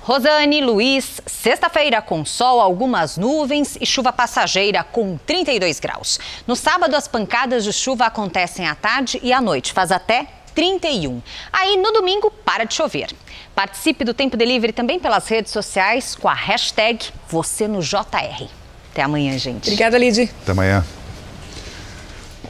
Rosane, 0.09 0.59
Luiz, 0.59 1.21
sexta-feira 1.27 2.01
com 2.01 2.25
sol, 2.25 2.59
algumas 2.59 3.15
nuvens 3.15 3.77
e 3.79 3.85
chuva 3.85 4.11
passageira 4.11 4.83
com 4.83 5.19
32 5.23 5.79
graus. 5.79 6.19
No 6.47 6.55
sábado, 6.55 6.95
as 6.95 7.07
pancadas 7.07 7.63
de 7.63 7.71
chuva 7.71 8.07
acontecem 8.07 8.67
à 8.67 8.73
tarde 8.73 9.19
e 9.21 9.31
à 9.31 9.39
noite, 9.39 9.71
faz 9.71 9.91
até 9.91 10.25
31. 10.55 11.21
Aí 11.53 11.77
no 11.77 11.91
domingo, 11.91 12.31
para 12.43 12.63
de 12.63 12.73
chover. 12.73 13.11
Participe 13.53 14.03
do 14.03 14.15
Tempo 14.15 14.35
Delivery 14.35 14.73
também 14.73 14.99
pelas 14.99 15.27
redes 15.27 15.51
sociais 15.51 16.15
com 16.15 16.27
a 16.27 16.33
hashtag 16.33 17.05
Você 17.27 17.67
no 17.67 17.79
JR. 17.79 18.47
Até 18.91 19.03
amanhã, 19.03 19.37
gente. 19.37 19.67
Obrigada, 19.67 19.95
Lidy. 19.95 20.23
Até 20.41 20.53
amanhã. 20.53 20.83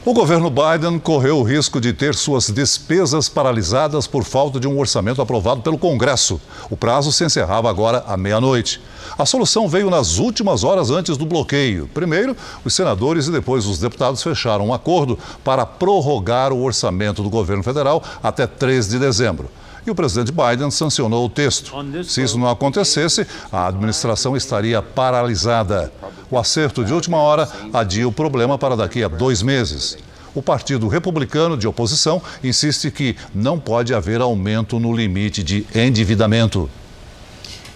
O 0.02 0.14
governo 0.14 0.48
Biden 0.48 0.98
correu 0.98 1.40
o 1.40 1.42
risco 1.42 1.78
de 1.78 1.92
ter 1.92 2.14
suas 2.14 2.48
despesas 2.48 3.28
paralisadas 3.28 4.06
por 4.06 4.24
falta 4.24 4.58
de 4.58 4.66
um 4.66 4.78
orçamento 4.78 5.20
aprovado 5.20 5.60
pelo 5.60 5.76
Congresso. 5.76 6.40
O 6.70 6.76
prazo 6.76 7.12
se 7.12 7.22
encerrava 7.22 7.68
agora 7.68 8.02
à 8.06 8.16
meia-noite. 8.16 8.80
A 9.18 9.26
solução 9.26 9.68
veio 9.68 9.90
nas 9.90 10.16
últimas 10.16 10.64
horas 10.64 10.90
antes 10.90 11.18
do 11.18 11.26
bloqueio. 11.26 11.86
Primeiro, 11.92 12.34
os 12.64 12.72
senadores 12.72 13.26
e 13.26 13.30
depois 13.30 13.66
os 13.66 13.78
deputados 13.78 14.22
fecharam 14.22 14.68
um 14.68 14.72
acordo 14.72 15.18
para 15.44 15.66
prorrogar 15.66 16.50
o 16.50 16.62
orçamento 16.62 17.22
do 17.22 17.28
governo 17.28 17.62
federal 17.62 18.02
até 18.22 18.46
3 18.46 18.88
de 18.88 18.98
dezembro. 18.98 19.50
E 19.86 19.90
o 19.90 19.94
presidente 19.94 20.32
Biden 20.32 20.70
sancionou 20.70 21.24
o 21.24 21.28
texto. 21.28 21.72
Se 22.04 22.22
isso 22.22 22.38
não 22.38 22.48
acontecesse, 22.48 23.26
a 23.50 23.68
administração 23.68 24.36
estaria 24.36 24.82
paralisada. 24.82 25.92
O 26.30 26.38
acerto 26.38 26.84
de 26.84 26.92
última 26.92 27.18
hora 27.18 27.48
adia 27.72 28.06
o 28.06 28.12
problema 28.12 28.58
para 28.58 28.76
daqui 28.76 29.02
a 29.02 29.08
dois 29.08 29.42
meses. 29.42 29.96
O 30.34 30.40
Partido 30.40 30.86
Republicano 30.86 31.56
de 31.56 31.66
oposição 31.66 32.22
insiste 32.42 32.90
que 32.90 33.16
não 33.34 33.58
pode 33.58 33.92
haver 33.92 34.20
aumento 34.20 34.78
no 34.78 34.94
limite 34.94 35.42
de 35.42 35.66
endividamento. 35.74 36.70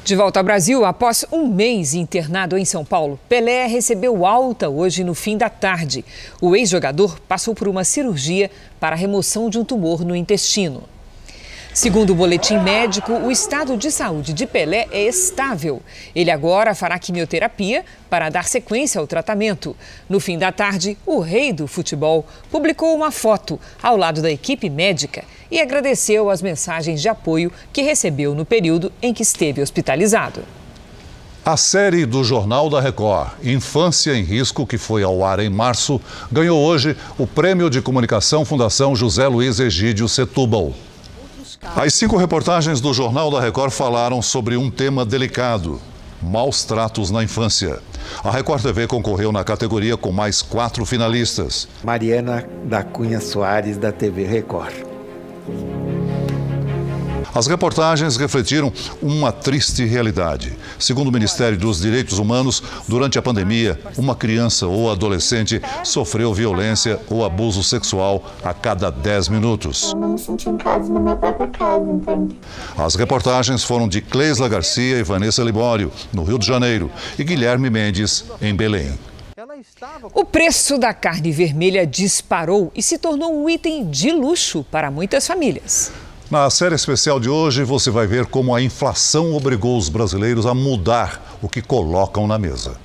De 0.05 0.15
volta 0.15 0.39
ao 0.39 0.45
Brasil, 0.45 0.85
após 0.85 1.25
um 1.33 1.49
mês 1.49 1.95
internado 1.95 2.59
em 2.59 2.65
São 2.67 2.85
Paulo, 2.85 3.19
Pelé 3.27 3.67
recebeu 3.67 4.27
alta 4.27 4.69
hoje 4.69 5.03
no 5.03 5.15
fim 5.15 5.39
da 5.39 5.49
tarde. 5.49 6.05
O 6.43 6.55
ex-jogador 6.55 7.19
passou 7.21 7.55
por 7.55 7.67
uma 7.69 7.85
cirurgia 7.85 8.51
para 8.79 8.95
a 8.95 8.99
remoção 8.99 9.49
de 9.49 9.59
um 9.59 9.65
tumor 9.65 10.05
no 10.05 10.15
intestino. 10.15 10.83
Segundo 11.75 12.11
o 12.11 12.15
boletim 12.15 12.57
médico, 12.59 13.13
o 13.15 13.33
estado 13.33 13.77
de 13.77 13.91
saúde 13.91 14.33
de 14.33 14.47
Pelé 14.47 14.87
é 14.93 15.09
estável. 15.09 15.83
Ele 16.15 16.31
agora 16.31 16.73
fará 16.73 16.97
quimioterapia 17.01 17.85
para 18.09 18.31
dar 18.31 18.45
sequência 18.45 19.01
ao 19.01 19.09
tratamento. 19.09 19.77
No 20.09 20.21
fim 20.21 20.39
da 20.39 20.53
tarde, 20.53 20.97
o 21.05 21.19
rei 21.19 21.53
do 21.53 21.67
futebol 21.67 22.25
publicou 22.49 22.95
uma 22.95 23.11
foto 23.11 23.59
ao 23.83 23.97
lado 23.97 24.23
da 24.23 24.31
equipe 24.31 24.71
médica 24.71 25.25
e 25.51 25.61
agradeceu 25.61 26.31
as 26.31 26.41
mensagens 26.41 27.03
de 27.03 27.09
apoio 27.09 27.51
que 27.73 27.83
recebeu 27.83 28.37
no 28.37 28.45
período 28.45 28.93
em 29.03 29.13
que 29.13 29.25
esteve 29.25 29.61
hospitalizado. 29.61 30.45
A 31.45 31.57
série 31.57 32.07
do 32.07 32.23
Jornal 32.23 32.71
da 32.71 32.81
Record, 32.81 33.33
Infância 33.43 34.15
em 34.15 34.23
Risco, 34.23 34.65
que 34.65 34.79
foi 34.79 35.03
ao 35.03 35.25
ar 35.25 35.41
em 35.41 35.51
março, 35.51 36.01
ganhou 36.31 36.65
hoje 36.65 36.97
o 37.19 37.27
Prêmio 37.27 37.69
de 37.69 37.83
Comunicação 37.83 38.45
Fundação 38.45 38.95
José 38.95 39.27
Luiz 39.27 39.59
Egídio 39.59 40.09
Setúbal. 40.09 40.73
As 41.65 41.95
cinco 41.95 42.17
reportagens 42.17 42.81
do 42.81 42.93
Jornal 42.93 43.31
da 43.31 43.41
Record 43.41 43.71
falaram 43.71 44.21
sobre 44.21 44.57
um 44.57 44.71
tema 44.71 45.05
delicado: 45.05 45.81
maus 46.23 46.65
tratos 46.65 47.11
na 47.11 47.25
infância. 47.25 47.81
A 48.23 48.31
Record 48.31 48.63
TV 48.63 48.87
concorreu 48.87 49.33
na 49.33 49.43
categoria 49.43 49.97
com 49.97 50.13
mais 50.13 50.43
quatro 50.43 50.85
finalistas. 50.85 51.67
Mariana 51.83 52.47
da 52.65 52.83
Cunha 52.83 53.21
Soares, 53.21 53.79
da 53.79 53.91
TV 53.91 54.25
Record. 54.25 54.75
As 57.35 57.49
reportagens 57.49 58.17
refletiram 58.17 58.73
uma 59.03 59.33
triste 59.33 59.85
realidade. 59.85 60.53
Segundo 60.79 61.09
o 61.09 61.13
Ministério 61.13 61.59
dos 61.59 61.81
Direitos 61.81 62.21
Humanos, 62.21 62.63
durante 62.87 63.19
a 63.19 63.23
pandemia, 63.23 63.81
uma 63.99 64.15
criança 64.15 64.69
ou 64.69 64.89
adolescente 64.89 65.61
sofreu 65.83 66.33
violência 66.33 67.01
ou 67.11 67.25
abuso 67.25 67.65
sexual 67.65 68.25
a 68.45 68.55
cada 68.55 68.89
10 68.89 69.31
minutos. 69.31 69.93
Eu 69.93 69.99
não 69.99 70.09
me 70.11 70.19
senti 70.19 70.49
em 70.49 70.57
casa 70.57 70.93
na 70.93 71.01
minha 71.01 71.17
própria 71.17 71.49
casa, 71.49 71.91
entende? 71.91 72.39
As 72.79 72.95
reportagens 72.95 73.65
foram 73.65 73.89
de 73.89 74.01
Cleisla 74.01 74.49
Garcia 74.49 74.99
e 74.99 75.03
Vanessa 75.03 75.43
Libório, 75.43 75.91
no 76.13 76.23
Rio 76.23 76.39
de 76.39 76.47
Janeiro, 76.47 76.89
e 77.19 77.25
Guilherme 77.25 77.69
Mendes, 77.69 78.25
em 78.41 78.55
Belém. 78.55 78.97
O 80.13 80.25
preço 80.25 80.79
da 80.79 80.95
carne 80.95 81.33
vermelha 81.33 81.85
disparou 81.85 82.71
e 82.77 82.83
se 82.83 82.97
tornou 82.97 83.35
um 83.35 83.51
item 83.51 83.91
de 83.91 84.13
luxo 84.13 84.65
para 84.71 84.91
muitas 84.91 85.27
famílias. 85.27 85.91
Na 86.35 86.51
série 86.51 86.75
especial 86.75 87.21
de 87.21 87.31
hoje, 87.31 87.63
você 87.63 87.93
vai 87.93 88.09
ver 88.09 88.27
como 88.27 88.53
a 88.53 88.61
inflação 88.61 89.37
obrigou 89.37 89.79
os 89.79 89.89
brasileiros 89.89 90.47
a 90.47 90.53
mudar 90.53 91.39
o 91.41 91.49
que 91.49 91.63
colocam 91.63 92.27
na 92.27 92.37
mesa. 92.37 92.77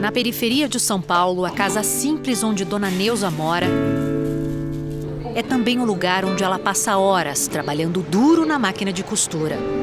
Na 0.00 0.12
periferia 0.12 0.68
de 0.68 0.78
São 0.78 1.00
Paulo, 1.00 1.44
a 1.44 1.50
casa 1.50 1.82
simples 1.82 2.44
onde 2.44 2.64
Dona 2.64 2.88
Neuza 2.88 3.28
mora 3.28 3.66
é 5.34 5.42
também 5.42 5.80
o 5.80 5.84
lugar 5.84 6.24
onde 6.24 6.44
ela 6.44 6.60
passa 6.60 6.96
horas 6.96 7.48
trabalhando 7.48 8.02
duro 8.08 8.46
na 8.46 8.56
máquina 8.56 8.92
de 8.92 9.02
costura. 9.02 9.81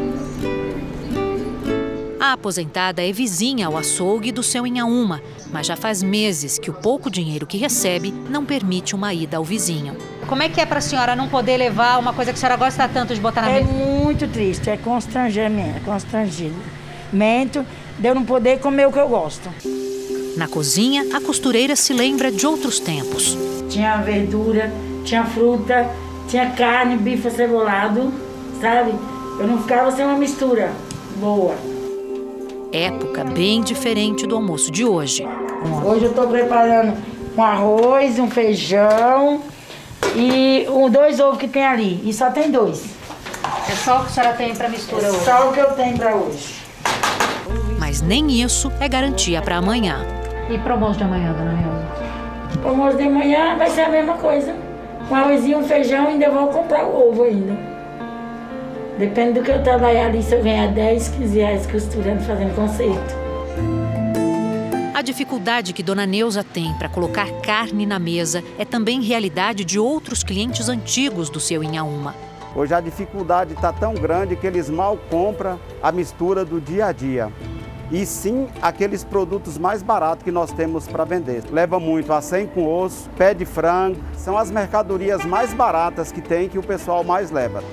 A 2.29 2.33
aposentada 2.33 3.03
é 3.03 3.11
vizinha 3.11 3.65
ao 3.65 3.75
açougue 3.75 4.31
do 4.31 4.43
seu 4.43 4.67
Inhaúma, 4.67 5.19
mas 5.51 5.65
já 5.65 5.75
faz 5.75 6.03
meses 6.03 6.59
que 6.59 6.69
o 6.69 6.73
pouco 6.75 7.09
dinheiro 7.09 7.47
que 7.47 7.57
recebe 7.57 8.11
não 8.29 8.45
permite 8.45 8.93
uma 8.93 9.11
ida 9.11 9.37
ao 9.37 9.43
vizinho. 9.43 9.97
Como 10.27 10.43
é 10.43 10.47
que 10.47 10.61
é 10.61 10.65
para 10.67 10.77
a 10.77 10.81
senhora 10.81 11.15
não 11.15 11.27
poder 11.27 11.57
levar 11.57 11.97
uma 11.97 12.13
coisa 12.13 12.31
que 12.31 12.37
a 12.37 12.39
senhora 12.39 12.55
gosta 12.55 12.87
tanto 12.87 13.15
de 13.15 13.19
botar 13.19 13.41
na 13.41 13.49
é 13.49 13.63
mesa? 13.63 13.71
É 13.71 13.73
muito 13.73 14.27
triste, 14.27 14.69
é 14.69 14.77
constrangimento, 14.77 15.77
é 15.77 15.79
constrangimento 15.79 17.65
de 17.97 18.07
eu 18.07 18.13
não 18.13 18.23
poder 18.23 18.59
comer 18.59 18.87
o 18.87 18.91
que 18.91 18.99
eu 18.99 19.09
gosto. 19.09 19.49
Na 20.37 20.47
cozinha, 20.47 21.07
a 21.11 21.19
costureira 21.19 21.75
se 21.75 21.93
lembra 21.93 22.31
de 22.31 22.45
outros 22.45 22.79
tempos. 22.79 23.35
Tinha 23.71 23.97
verdura, 24.03 24.71
tinha 25.03 25.25
fruta, 25.25 25.89
tinha 26.27 26.51
carne, 26.51 26.95
bife 26.95 27.31
cebolado, 27.31 28.13
sabe? 28.61 28.93
Eu 29.39 29.47
não 29.47 29.59
ficava 29.59 29.91
sem 29.91 30.05
uma 30.05 30.15
mistura 30.15 30.71
boa. 31.19 31.68
Época 32.71 33.23
bem 33.23 33.61
diferente 33.61 34.27
do 34.27 34.35
almoço 34.35 34.71
de 34.71 34.85
hoje. 34.85 35.27
Hoje 35.83 36.05
eu 36.05 36.11
estou 36.11 36.27
preparando 36.27 36.95
um 37.35 37.41
arroz, 37.41 38.19
um 38.19 38.29
feijão 38.29 39.41
e 40.15 40.67
um, 40.69 40.87
dois 40.87 41.19
ovos 41.19 41.39
que 41.39 41.47
tem 41.47 41.65
ali. 41.65 41.99
E 42.07 42.13
só 42.13 42.29
tem 42.29 42.51
dois. 42.51 42.85
É 43.67 43.71
só 43.71 43.97
o 43.97 44.01
que 44.01 44.07
a 44.07 44.09
senhora 44.09 44.33
tem 44.33 44.55
para 44.55 44.69
mistura 44.69 45.07
é 45.07 45.09
hoje? 45.09 45.25
Só 45.25 45.49
o 45.49 45.53
que 45.53 45.59
eu 45.59 45.71
tenho 45.71 45.97
para 45.97 46.13
hoje. 46.13 46.57
Mas 47.79 48.03
nem 48.03 48.39
isso 48.39 48.71
é 48.79 48.87
garantia 48.87 49.41
para 49.41 49.57
amanhã. 49.57 50.05
E 50.47 50.57
para 50.59 50.69
o 50.69 50.73
almoço 50.73 50.99
de 50.99 51.05
amanhã, 51.05 51.33
dona 51.33 51.53
Neuza? 51.53 52.63
O 52.63 52.67
almoço 52.67 52.97
de 52.97 53.03
amanhã 53.03 53.57
vai 53.57 53.69
ser 53.71 53.81
a 53.81 53.89
mesma 53.89 54.13
coisa. 54.13 54.55
Um 55.09 55.15
arrozinho, 55.15 55.57
um 55.57 55.63
feijão 55.63 56.03
e 56.03 56.07
ainda 56.09 56.29
vou 56.29 56.47
comprar 56.49 56.85
o 56.85 57.09
ovo 57.09 57.23
ainda. 57.23 57.68
Depende 58.99 59.39
do 59.39 59.45
que 59.45 59.49
eu 59.49 59.63
trabalhar 59.63 60.07
ali, 60.07 60.21
se 60.21 60.35
eu 60.35 60.43
ganhar 60.43 60.67
10, 60.73 61.07
15 61.07 61.39
reais 61.39 61.65
costurando, 61.65 62.21
fazendo 62.21 62.53
conserto. 62.53 63.15
A 64.93 65.01
dificuldade 65.01 65.71
que 65.71 65.81
Dona 65.81 66.05
Neuza 66.05 66.43
tem 66.43 66.73
para 66.73 66.89
colocar 66.89 67.31
carne 67.41 67.85
na 67.85 67.97
mesa 67.97 68.43
é 68.57 68.65
também 68.65 69.01
realidade 69.01 69.63
de 69.63 69.79
outros 69.79 70.21
clientes 70.21 70.67
antigos 70.67 71.29
do 71.29 71.39
seu 71.39 71.63
Inhaúma. 71.63 72.13
Hoje 72.53 72.73
a 72.73 72.81
dificuldade 72.81 73.53
está 73.53 73.71
tão 73.71 73.93
grande 73.93 74.35
que 74.35 74.45
eles 74.45 74.69
mal 74.69 74.97
compram 75.09 75.57
a 75.81 75.93
mistura 75.93 76.43
do 76.43 76.59
dia 76.59 76.87
a 76.87 76.91
dia. 76.91 77.31
E 77.89 78.05
sim 78.05 78.49
aqueles 78.61 79.05
produtos 79.05 79.57
mais 79.57 79.81
baratos 79.81 80.25
que 80.25 80.31
nós 80.31 80.51
temos 80.51 80.89
para 80.89 81.05
vender. 81.05 81.43
Leva 81.49 81.79
muito 81.79 82.11
a 82.11 82.19
100 82.19 82.47
com 82.47 82.67
osso, 82.67 83.09
pé 83.11 83.33
de 83.33 83.45
frango, 83.45 83.97
são 84.17 84.37
as 84.37 84.51
mercadorias 84.51 85.23
mais 85.23 85.53
baratas 85.53 86.11
que 86.11 86.19
tem 86.19 86.49
que 86.49 86.59
o 86.59 86.63
pessoal 86.63 87.01
mais 87.01 87.31
leva. 87.31 87.63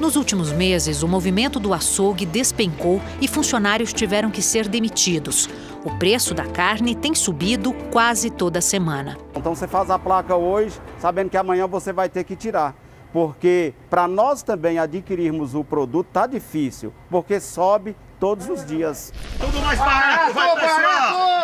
Nos 0.00 0.16
últimos 0.16 0.50
meses, 0.52 1.02
o 1.02 1.08
movimento 1.08 1.60
do 1.60 1.72
açougue 1.72 2.26
despencou 2.26 3.00
e 3.20 3.28
funcionários 3.28 3.92
tiveram 3.92 4.30
que 4.30 4.42
ser 4.42 4.68
demitidos. 4.68 5.48
O 5.84 5.98
preço 5.98 6.34
da 6.34 6.44
carne 6.44 6.94
tem 6.94 7.14
subido 7.14 7.72
quase 7.92 8.28
toda 8.28 8.60
semana. 8.60 9.16
Então 9.36 9.54
você 9.54 9.68
faz 9.68 9.90
a 9.90 9.98
placa 9.98 10.34
hoje, 10.34 10.80
sabendo 10.98 11.30
que 11.30 11.36
amanhã 11.36 11.68
você 11.68 11.92
vai 11.92 12.08
ter 12.08 12.24
que 12.24 12.34
tirar. 12.34 12.74
Porque 13.12 13.72
para 13.88 14.08
nós 14.08 14.42
também 14.42 14.78
adquirirmos 14.78 15.54
o 15.54 15.62
produto 15.62 16.08
tá 16.12 16.26
difícil, 16.26 16.92
porque 17.08 17.38
sobe 17.38 17.94
todos 18.18 18.48
os 18.48 18.66
dias. 18.66 19.12
Tudo 19.38 19.60
mais 19.62 19.78
barato, 19.78 20.34
vai 20.34 20.54
pessoal! 20.56 21.42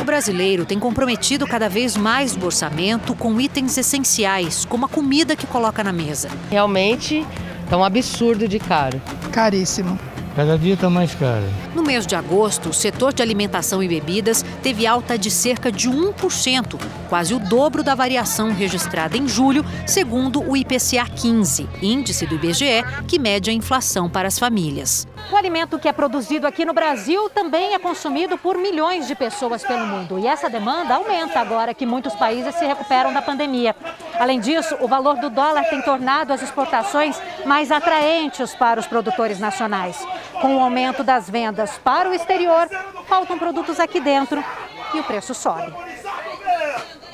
O 0.00 0.04
brasileiro 0.04 0.64
tem 0.64 0.78
comprometido 0.78 1.46
cada 1.46 1.68
vez 1.68 1.96
mais 1.96 2.36
o 2.36 2.44
orçamento 2.44 3.16
com 3.16 3.40
itens 3.40 3.76
essenciais, 3.76 4.64
como 4.64 4.86
a 4.86 4.88
comida 4.88 5.34
que 5.34 5.46
coloca 5.46 5.82
na 5.82 5.92
mesa. 5.92 6.28
Realmente 6.48 7.26
Tá 7.68 7.76
um 7.76 7.84
absurdo 7.84 8.48
de 8.48 8.58
caro. 8.58 9.00
Caríssimo. 9.30 9.98
Cada 10.34 10.56
dia 10.56 10.74
está 10.74 10.88
mais 10.88 11.14
caro. 11.14 11.44
No 11.74 11.82
mês 11.82 12.06
de 12.06 12.14
agosto, 12.14 12.70
o 12.70 12.72
setor 12.72 13.12
de 13.12 13.22
alimentação 13.22 13.82
e 13.82 13.88
bebidas 13.88 14.44
teve 14.62 14.86
alta 14.86 15.18
de 15.18 15.30
cerca 15.30 15.70
de 15.70 15.90
1%, 15.90 16.80
quase 17.08 17.34
o 17.34 17.40
dobro 17.40 17.82
da 17.82 17.94
variação 17.94 18.52
registrada 18.52 19.18
em 19.18 19.28
julho, 19.28 19.64
segundo 19.84 20.40
o 20.48 20.56
IPCA 20.56 21.06
15, 21.14 21.68
índice 21.82 22.24
do 22.24 22.36
IBGE, 22.36 22.84
que 23.06 23.18
mede 23.18 23.50
a 23.50 23.52
inflação 23.52 24.08
para 24.08 24.28
as 24.28 24.38
famílias. 24.38 25.06
O 25.30 25.36
alimento 25.36 25.78
que 25.78 25.88
é 25.88 25.92
produzido 25.92 26.46
aqui 26.46 26.64
no 26.64 26.72
Brasil 26.72 27.28
também 27.28 27.74
é 27.74 27.78
consumido 27.78 28.38
por 28.38 28.56
milhões 28.56 29.06
de 29.06 29.14
pessoas 29.14 29.62
pelo 29.62 29.86
mundo. 29.86 30.18
E 30.18 30.26
essa 30.26 30.48
demanda 30.48 30.94
aumenta 30.94 31.38
agora 31.38 31.74
que 31.74 31.84
muitos 31.84 32.14
países 32.14 32.54
se 32.54 32.64
recuperam 32.64 33.12
da 33.12 33.20
pandemia. 33.20 33.76
Além 34.18 34.40
disso, 34.40 34.74
o 34.80 34.88
valor 34.88 35.16
do 35.16 35.28
dólar 35.28 35.64
tem 35.64 35.82
tornado 35.82 36.32
as 36.32 36.40
exportações 36.40 37.20
mais 37.44 37.70
atraentes 37.70 38.54
para 38.54 38.80
os 38.80 38.86
produtores 38.86 39.38
nacionais. 39.38 40.02
Com 40.40 40.56
o 40.56 40.60
aumento 40.60 41.04
das 41.04 41.28
vendas 41.28 41.76
para 41.76 42.08
o 42.08 42.14
exterior, 42.14 42.66
faltam 43.06 43.38
produtos 43.38 43.78
aqui 43.78 44.00
dentro 44.00 44.42
e 44.94 45.00
o 45.00 45.04
preço 45.04 45.34
sobe 45.34 45.72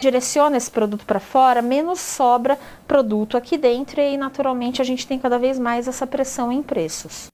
direciona 0.01 0.59
esse 0.59 0.71
produto 0.71 1.07
para 1.07 1.19
fora, 1.19 1.63
menos 1.63 1.99
sobra 1.99 2.59
produto 2.87 3.39
aqui 3.39 3.57
dentro 3.57 4.03
e 4.03 4.19
naturalmente 4.19 4.83
a 4.83 4.85
gente 4.85 5.07
tem 5.07 5.19
cada 5.19 5.39
vez 5.39 5.59
mais 5.59 5.89
essa 5.89 6.07
pressão 6.07 6.53
em 6.53 6.63
preços. 6.63 7.34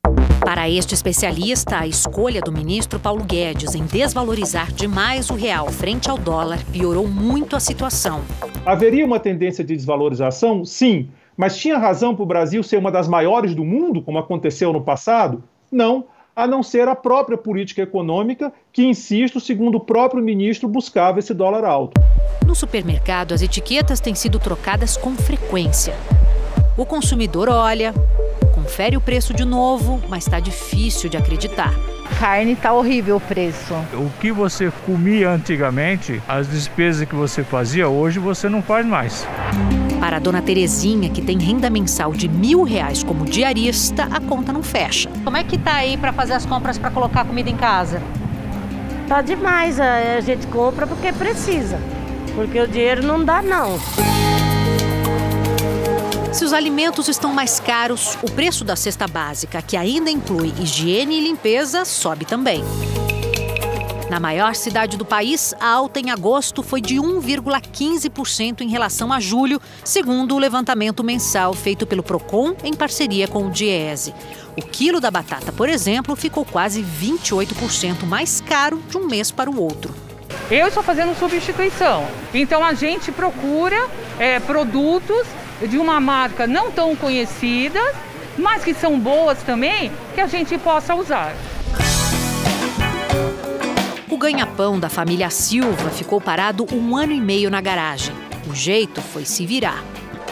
Para 0.51 0.69
este 0.69 0.95
especialista, 0.95 1.79
a 1.79 1.87
escolha 1.87 2.41
do 2.41 2.51
ministro 2.51 2.99
Paulo 2.99 3.23
Guedes 3.23 3.73
em 3.77 3.85
desvalorizar 3.85 4.73
demais 4.73 5.31
o 5.31 5.35
real 5.35 5.69
frente 5.69 6.11
ao 6.11 6.19
dólar 6.19 6.59
piorou 6.73 7.07
muito 7.07 7.55
a 7.55 7.61
situação. 7.61 8.21
Haveria 8.67 9.07
uma 9.07 9.21
tendência 9.21 9.63
de 9.63 9.77
desvalorização? 9.77 10.65
Sim. 10.65 11.09
Mas 11.37 11.57
tinha 11.57 11.79
razão 11.79 12.17
para 12.17 12.25
o 12.25 12.27
Brasil 12.27 12.65
ser 12.65 12.79
uma 12.79 12.91
das 12.91 13.07
maiores 13.07 13.55
do 13.55 13.65
mundo, 13.65 14.03
como 14.03 14.19
aconteceu 14.19 14.73
no 14.73 14.81
passado? 14.81 15.41
Não 15.71 16.07
a 16.35 16.49
não 16.49 16.65
ser 16.65 16.89
a 16.89 16.97
própria 16.97 17.39
política 17.39 17.83
econômica, 17.83 18.53
que, 18.73 18.85
insisto, 18.85 19.39
segundo 19.39 19.77
o 19.77 19.81
próprio 19.81 20.21
ministro, 20.21 20.69
buscava 20.69 21.21
esse 21.21 21.33
dólar 21.33 21.65
alto. 21.65 22.01
No 22.45 22.57
supermercado, 22.57 23.35
as 23.35 23.43
etiquetas 23.43 24.01
têm 24.01 24.17
sido 24.17 24.41
trocadas 24.41 24.97
com 24.97 25.15
frequência. 25.15 25.95
O 26.77 26.85
consumidor 26.85 27.49
olha, 27.49 27.95
confere 28.71 28.97
o 28.97 29.01
preço 29.01 29.35
de 29.35 29.45
novo, 29.45 30.01
mas 30.09 30.23
está 30.25 30.39
difícil 30.39 31.11
de 31.11 31.17
acreditar. 31.17 31.75
Carne 32.21 32.53
está 32.53 32.73
horrível 32.73 33.17
o 33.17 33.21
preço. 33.21 33.75
O 33.93 34.09
que 34.21 34.31
você 34.31 34.73
comia 34.87 35.29
antigamente, 35.29 36.23
as 36.29 36.49
despesas 36.49 37.09
que 37.09 37.15
você 37.17 37.43
fazia, 37.43 37.89
hoje 37.89 38.21
você 38.21 38.49
não 38.49 38.63
faz 38.63 38.87
mais. 38.87 39.27
Para 39.99 40.19
a 40.19 40.21
dona 40.21 40.41
Terezinha, 40.41 41.11
que 41.11 41.21
tem 41.21 41.37
renda 41.37 41.69
mensal 41.69 42.13
de 42.13 42.29
mil 42.29 42.63
reais 42.63 43.03
como 43.03 43.25
diarista, 43.25 44.05
a 44.05 44.21
conta 44.21 44.53
não 44.53 44.63
fecha. 44.63 45.11
Como 45.25 45.37
é 45.37 45.43
que 45.43 45.59
tá 45.59 45.75
aí 45.75 45.97
para 45.97 46.13
fazer 46.13 46.35
as 46.35 46.47
compras 46.47 46.79
para 46.79 46.93
colocar 46.93 47.25
comida 47.25 47.51
em 47.51 47.57
casa? 47.57 48.01
Tá 49.09 49.21
demais, 49.21 49.81
a 49.81 50.21
gente 50.21 50.47
compra 50.47 50.87
porque 50.87 51.13
precisa, 51.13 51.77
porque 52.37 52.61
o 52.61 52.69
dinheiro 52.69 53.05
não 53.05 53.25
dá 53.25 53.43
não. 53.43 53.81
Se 56.33 56.45
os 56.45 56.53
alimentos 56.53 57.09
estão 57.09 57.33
mais 57.33 57.59
caros, 57.59 58.17
o 58.23 58.31
preço 58.31 58.65
da 58.65 58.77
cesta 58.77 59.09
básica, 59.09 59.61
que 59.61 59.77
ainda 59.77 60.11
inclui 60.11 60.55
higiene 60.61 61.19
e 61.19 61.21
limpeza, 61.21 61.85
sobe 61.85 62.25
também. 62.25 62.63
Na 64.09 64.21
maior 64.21 64.55
cidade 64.55 64.97
do 64.97 65.05
país, 65.05 65.55
a 65.61 65.69
alta 65.69 65.99
em 65.99 66.11
agosto 66.11 66.63
foi 66.63 66.81
de 66.81 66.97
1,15% 66.97 68.61
em 68.61 68.69
relação 68.69 69.13
a 69.13 69.19
julho, 69.19 69.61
segundo 69.85 70.37
o 70.37 70.39
levantamento 70.39 71.03
mensal 71.03 71.53
feito 71.53 71.85
pelo 71.85 72.03
Procon 72.03 72.55
em 72.63 72.75
parceria 72.75 73.27
com 73.27 73.47
o 73.47 73.51
Diese. 73.51 74.15
O 74.57 74.63
quilo 74.63 75.01
da 75.01 75.11
batata, 75.11 75.51
por 75.53 75.69
exemplo, 75.69 76.15
ficou 76.15 76.45
quase 76.45 76.81
28% 76.83 78.05
mais 78.05 78.41
caro 78.41 78.81
de 78.89 78.97
um 78.97 79.07
mês 79.07 79.33
para 79.33 79.51
o 79.51 79.61
outro. 79.61 79.93
Eu 80.49 80.69
estou 80.69 80.83
fazendo 80.83 81.17
substituição, 81.19 82.07
então 82.33 82.65
a 82.65 82.73
gente 82.73 83.13
procura 83.13 83.89
é, 84.19 84.39
produtos 84.41 85.27
de 85.67 85.79
uma 85.79 86.01
marca 86.01 86.47
não 86.47 86.71
tão 86.71 86.97
conhecida, 86.97 87.81
mas 88.39 88.65
que 88.65 88.75
são 88.75 88.99
boas 88.99 89.43
também, 89.43 89.91
que 90.15 90.21
a 90.21 90.27
gente 90.27 90.57
possa 90.59 90.95
usar. 90.95 91.35
O 94.11 94.17
ganha-pão 94.17 94.79
da 94.79 94.89
família 94.89 95.31
Silva 95.31 95.91
ficou 95.91 96.21
parado 96.21 96.67
um 96.73 96.97
ano 96.97 97.13
e 97.13 97.21
meio 97.21 97.51
na 97.51 97.61
garagem. 97.61 98.15
O 98.49 98.55
jeito 98.55 99.01
foi 99.01 99.25
se 99.25 99.47
virar. 99.47 99.85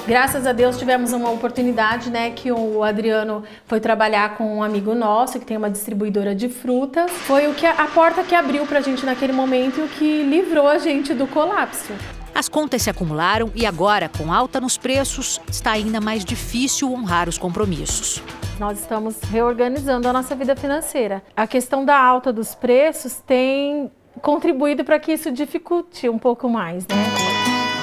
Graças 0.07 0.47
a 0.47 0.53
Deus 0.53 0.79
tivemos 0.79 1.13
uma 1.13 1.31
oportunidade, 1.31 2.09
né, 2.09 2.31
que 2.31 2.51
o 2.51 2.83
Adriano 2.83 3.45
foi 3.67 3.79
trabalhar 3.79 4.37
com 4.37 4.57
um 4.57 4.63
amigo 4.63 4.95
nosso 4.95 5.39
que 5.39 5.45
tem 5.45 5.57
uma 5.57 5.69
distribuidora 5.69 6.35
de 6.35 6.49
frutas. 6.49 7.11
Foi 7.11 7.47
o 7.47 7.53
que 7.53 7.67
a, 7.67 7.73
a 7.73 7.87
porta 7.89 8.23
que 8.23 8.35
abriu 8.35 8.65
para 8.65 8.79
a 8.79 8.83
gente 8.83 9.05
naquele 9.05 9.35
momento 9.35 9.81
e 9.81 9.83
o 9.83 9.89
que 9.89 10.23
livrou 10.23 10.67
a 10.67 10.79
gente 10.79 11.13
do 11.13 11.27
colapso. 11.27 11.93
As 12.39 12.49
contas 12.49 12.83
se 12.83 12.89
acumularam 12.89 13.51
e 13.53 13.67
agora, 13.67 14.09
com 14.09 14.33
alta 14.33 14.61
nos 14.61 14.79
preços, 14.79 15.41
está 15.51 15.73
ainda 15.73 16.01
mais 16.01 16.25
difícil 16.25 16.93
honrar 16.93 17.29
os 17.29 17.37
compromissos. 17.37 18.23
Nós 18.61 18.79
estamos 18.79 19.17
reorganizando 19.23 20.07
a 20.07 20.13
nossa 20.13 20.37
vida 20.37 20.55
financeira. 20.55 21.21
A 21.37 21.49
questão 21.49 21.85
da 21.85 22.01
alta 22.01 22.33
dos 22.33 22.55
preços 22.55 23.15
tem 23.27 23.91
contribuído 24.23 24.85
para 24.85 25.01
que 25.01 25.11
isso 25.11 25.33
dificulte 25.33 26.09
um 26.09 26.17
pouco 26.17 26.49
mais, 26.49 26.87
né? 26.87 26.95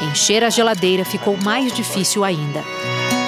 Encher 0.10 0.41
a 0.41 0.49
geladeira 0.49 1.03
ficou 1.03 1.36
mais 1.44 1.73
difícil 1.73 2.23
ainda. 2.23 2.64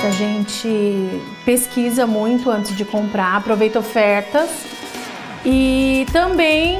A 0.07 0.11
gente 0.11 1.21
pesquisa 1.43 2.07
muito 2.07 2.49
antes 2.49 2.73
de 2.73 2.85
comprar, 2.85 3.35
aproveita 3.35 3.79
ofertas 3.79 4.49
e 5.45 6.05
também 6.13 6.79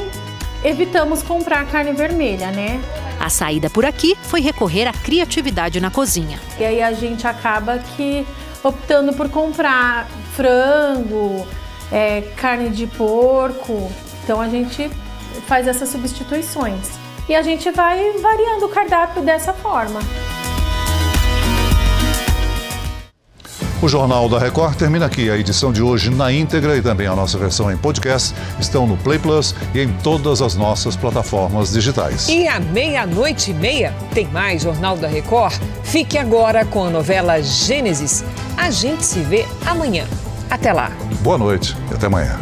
evitamos 0.63 1.21
comprar 1.21 1.69
carne 1.69 1.91
vermelha, 1.91 2.49
né? 2.49 2.81
A 3.19 3.29
saída 3.29 3.69
por 3.69 3.85
aqui 3.85 4.17
foi 4.23 4.41
recorrer 4.41 4.87
à 4.87 4.93
criatividade 4.93 5.79
na 5.79 5.89
cozinha. 5.89 6.39
E 6.59 6.65
aí 6.65 6.81
a 6.81 6.93
gente 6.93 7.27
acaba 7.27 7.79
que 7.79 8.25
optando 8.63 9.13
por 9.13 9.29
comprar 9.29 10.07
frango, 10.33 11.47
é, 11.91 12.21
carne 12.35 12.69
de 12.69 12.87
porco. 12.87 13.91
Então 14.23 14.39
a 14.39 14.49
gente 14.49 14.89
faz 15.47 15.67
essas 15.67 15.89
substituições. 15.89 16.89
E 17.27 17.35
a 17.35 17.41
gente 17.41 17.69
vai 17.71 18.13
variando 18.19 18.65
o 18.65 18.69
cardápio 18.69 19.21
dessa 19.21 19.53
forma. 19.53 19.99
O 23.79 23.87
Jornal 23.87 24.27
da 24.27 24.39
Record 24.39 24.75
termina 24.75 25.05
aqui. 25.05 25.29
A 25.29 25.37
edição 25.37 25.71
de 25.71 25.83
hoje 25.83 26.09
na 26.09 26.31
íntegra 26.31 26.75
e 26.75 26.81
também 26.81 27.05
a 27.05 27.15
nossa 27.15 27.37
versão 27.37 27.71
em 27.71 27.77
podcast 27.77 28.33
estão 28.59 28.87
no 28.87 28.97
Play 28.97 29.19
Plus 29.19 29.53
e 29.71 29.81
em 29.81 29.93
todas 30.01 30.41
as 30.41 30.55
nossas 30.55 30.95
plataformas 30.95 31.71
digitais. 31.71 32.27
E 32.27 32.47
à 32.47 32.59
meia-noite 32.59 33.51
e 33.51 33.53
meia 33.53 33.93
tem 34.15 34.25
mais 34.29 34.63
Jornal 34.63 34.97
da 34.97 35.07
Record. 35.07 35.53
Fique 35.83 36.17
agora 36.17 36.65
com 36.65 36.85
a 36.85 36.89
novela 36.89 37.39
Gênesis. 37.39 38.23
A 38.57 38.71
gente 38.71 39.05
se 39.05 39.19
vê 39.19 39.45
amanhã. 39.63 40.05
Até 40.49 40.73
lá. 40.73 40.91
Boa 41.21 41.37
noite 41.37 41.77
e 41.91 41.93
até 41.93 42.07
amanhã. 42.07 42.39